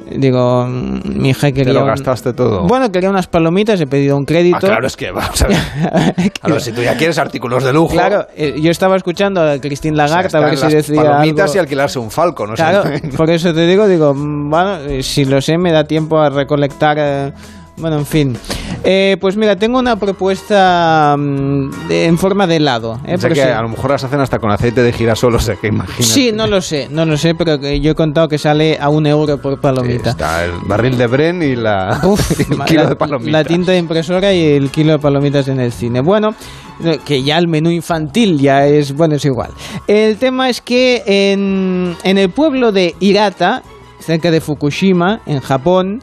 Digo, 0.10 0.68
mi 0.68 1.30
hija 1.30 1.52
quería. 1.52 1.74
¿Te 1.74 1.80
lo 1.80 1.86
gastaste 1.86 2.34
todo? 2.34 2.68
Bueno, 2.68 2.92
quería 2.92 3.10
unas 3.10 3.28
palomitas, 3.28 3.80
he 3.80 3.88
pedido 3.88 4.18
un 4.18 4.26
crédito. 4.26 4.58
Ah, 4.58 4.60
claro, 4.60 4.88
es 4.88 4.98
que 4.98 5.12
vamos 5.12 5.42
a 5.42 5.48
ver. 5.48 6.32
claro, 6.42 6.60
si 6.60 6.72
tú 6.72 6.82
ya 6.82 6.96
quieres 6.98 7.18
artículos 7.18 7.64
de 7.64 7.74
lujo. 7.74 7.94
Claro, 7.94 8.28
eh, 8.36 8.56
yo 8.62 8.70
estaba 8.70 8.96
escuchando 8.96 9.42
a 9.42 9.60
Christine 9.60 9.96
Lagarde 9.96 10.28
o 10.28 10.30
sea, 10.30 10.40
a 10.42 10.46
ver 10.46 10.58
si 10.58 10.68
decía. 10.68 11.02
Palomitas 11.02 11.52
algo. 11.52 11.56
y 11.56 11.60
alquilarse 11.60 12.00
un 12.00 12.12
falco, 12.12 12.46
¿no? 12.46 12.54
Claro, 12.54 12.84
sé. 12.84 13.02
por 13.18 13.30
eso 13.30 13.54
te 13.54 13.66
digo, 13.66 13.88
digo, 13.88 14.14
bueno, 14.16 14.78
si 15.02 15.26
lo 15.26 15.42
sé, 15.42 15.58
me 15.58 15.72
da 15.72 15.86
tiempo 15.86 16.20
a 16.20 16.30
recolectar. 16.30 16.98
Eh, 17.00 17.34
Bueno, 17.78 17.98
en 17.98 18.06
fin. 18.06 18.38
Eh, 18.84 19.18
pues 19.20 19.36
mira, 19.38 19.56
tengo 19.56 19.80
una 19.80 19.96
propuesta 19.96 21.16
mm, 21.18 21.88
de- 21.88 22.06
en 22.06 22.18
forma 22.18 22.46
de 22.46 22.58
helado. 22.58 23.00
¿eh? 23.06 23.16
O 23.16 23.18
sea 23.18 23.30
Por 23.30 23.38
que 23.38 23.44
si- 23.44 23.50
a 23.50 23.62
lo 23.62 23.70
mejor 23.70 23.92
las 23.92 24.04
hacen 24.04 24.20
hasta 24.20 24.40
con 24.40 24.52
aceite 24.52 24.84
de 24.84 24.92
girasol, 24.94 25.34
o 25.36 25.40
sea 25.40 25.56
que 25.56 25.68
imagínate. 25.68 26.04
Sí, 26.04 26.32
no 26.34 26.48
lo 26.48 26.62
sé, 26.62 26.88
no 26.92 27.06
lo 27.06 27.18
sé, 27.18 27.34
pero 27.34 27.60
que 27.60 27.80
yo 27.80 27.92
he 27.92 27.96
contado 27.96 28.28
que 28.28 28.38
sale 28.38 28.78
a 28.80 28.90
un 28.90 29.08
euro 29.08 29.38
por 29.40 29.60
palomita. 29.60 30.12
Está 30.12 30.46
el 30.46 30.52
barril 30.68 30.98
de 30.98 31.08
Bren 31.08 31.42
y, 31.42 31.56
la, 31.56 32.00
y 32.50 32.54
el 32.54 32.60
kilo 32.66 32.84
la, 32.84 32.90
de 32.90 32.96
palomitas. 32.96 33.32
la 33.32 33.44
tinta 33.44 33.72
de 33.72 33.78
impresora 33.80 34.34
y 34.34 34.44
el 34.54 34.70
kilo 34.70 34.92
de 34.94 35.00
palomitas 35.00 35.48
en 35.48 35.60
el 35.60 35.72
cine. 35.72 36.02
Bueno, 36.02 36.36
eh, 36.84 37.00
que 37.06 37.24
ya 37.24 37.38
el 37.38 37.48
menú 37.48 37.70
infantil 37.72 38.40
ya 38.40 38.68
es, 38.68 38.94
bueno, 38.96 39.16
es 39.16 39.26
igual. 39.26 39.52
El 39.88 40.18
tema 40.18 40.50
es 40.50 40.62
que 40.62 41.04
en, 41.08 41.96
en 42.04 42.18
el 42.18 42.30
pueblo 42.30 42.72
de 42.72 42.96
Hirata, 43.00 43.64
cerca 44.00 44.30
de 44.30 44.42
Fukushima, 44.42 45.22
en 45.26 45.40
Japón, 45.40 46.02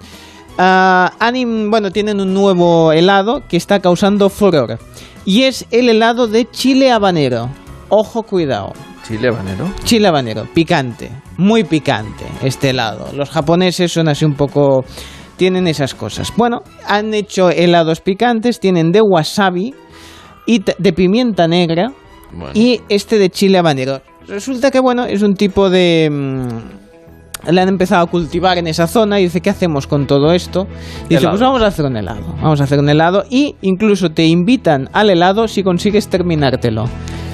ah, 0.61 1.13
han 1.19 1.37
in- 1.37 1.71
bueno, 1.71 1.91
tienen 1.91 2.21
un 2.21 2.33
nuevo 2.35 2.93
helado 2.93 3.43
que 3.49 3.57
está 3.57 3.81
causando 3.81 4.29
furor. 4.29 4.79
Y 5.25 5.43
es 5.43 5.67
el 5.71 5.89
helado 5.89 6.27
de 6.29 6.45
chile 6.51 6.93
habanero. 6.93 7.49
Ojo, 7.89 8.23
cuidado. 8.23 8.73
Chile 9.07 9.29
habanero. 9.29 9.69
Chile 9.85 10.07
habanero, 10.09 10.47
picante, 10.55 11.11
muy 11.37 11.65
picante 11.65 12.25
este 12.43 12.71
helado. 12.71 13.09
Los 13.15 13.31
japoneses 13.31 13.91
son 13.93 14.09
así 14.09 14.25
un 14.25 14.35
poco... 14.35 14.85
tienen 15.37 15.67
esas 15.67 15.95
cosas. 15.95 16.33
Bueno, 16.37 16.61
han 16.87 17.15
hecho 17.15 17.51
helados 17.51 18.01
picantes, 18.01 18.61
tienen 18.61 18.93
de 18.93 19.01
wasabi 19.01 19.75
y 20.47 20.63
de 20.79 20.93
pimienta 20.93 21.49
negra 21.49 21.93
y 22.55 22.83
este 22.89 23.19
de 23.19 23.31
chile 23.31 23.59
habanero. 23.59 24.01
Resulta 24.29 24.71
que, 24.71 24.79
bueno, 24.81 25.07
es 25.07 25.23
un 25.23 25.35
tipo 25.35 25.71
de... 25.71 26.09
mm, 26.11 26.80
le 27.49 27.61
han 27.61 27.69
empezado 27.69 28.03
a 28.03 28.07
cultivar 28.07 28.59
en 28.59 28.67
esa 28.67 28.87
zona 28.87 29.21
y 29.21 29.25
dice, 29.25 29.41
¿qué 29.41 29.51
hacemos 29.51 29.87
con 29.87 30.07
todo 30.07 30.33
esto? 30.33 30.67
Y 31.07 31.11
dice, 31.11 31.21
Helado. 31.23 31.31
pues 31.31 31.41
vamos 31.41 31.63
a 31.63 31.67
hacer 31.67 31.85
un 31.85 31.97
helado. 31.97 32.23
Vamos 32.43 32.61
a 32.61 32.65
hacer 32.65 32.79
un 32.79 32.89
helado 32.89 33.25
y 33.31 33.57
incluso 33.63 34.11
te 34.11 34.27
invitan 34.27 34.89
al 34.93 35.11
helado 35.11 35.49
si 35.49 35.63
consigues 35.63 36.09
terminártelo. 36.09 36.85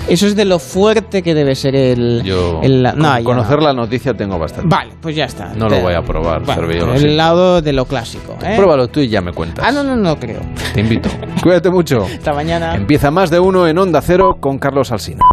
Eso 0.08 0.28
es 0.28 0.36
de 0.36 0.44
lo 0.44 0.60
fuerte 0.60 1.20
que 1.20 1.34
debe 1.34 1.56
ser 1.56 1.74
el... 1.74 2.22
Yo, 2.22 2.60
el- 2.62 2.80
no, 2.84 2.92
con 2.92 3.02
ya 3.18 3.24
conocer 3.24 3.58
no. 3.58 3.64
la 3.64 3.72
noticia 3.72 4.14
tengo 4.14 4.38
bastante. 4.38 4.68
Vale, 4.72 4.92
pues 5.00 5.16
ya 5.16 5.24
está. 5.24 5.52
No 5.54 5.66
Te- 5.66 5.74
lo 5.78 5.82
voy 5.82 5.94
a 5.94 6.02
probar, 6.02 6.44
Bueno, 6.44 6.94
el 6.94 7.04
helado 7.06 7.60
de 7.60 7.72
lo 7.72 7.86
clásico. 7.86 8.36
¿eh? 8.40 8.54
Pruébalo 8.56 8.86
tú 8.86 9.00
y 9.00 9.08
ya 9.08 9.20
me 9.20 9.32
cuentas. 9.32 9.64
Ah, 9.66 9.72
no, 9.72 9.82
no, 9.82 9.96
no 9.96 10.16
creo. 10.16 10.38
Te 10.74 10.80
invito. 10.80 11.08
Cuídate 11.42 11.70
mucho. 11.70 12.04
Hasta 12.04 12.32
mañana. 12.32 12.76
Empieza 12.76 13.10
más 13.10 13.30
de 13.30 13.40
uno 13.40 13.66
en 13.66 13.76
Onda 13.78 14.00
Cero 14.00 14.36
con 14.38 14.58
Carlos 14.58 14.92
Alsina. 14.92 15.24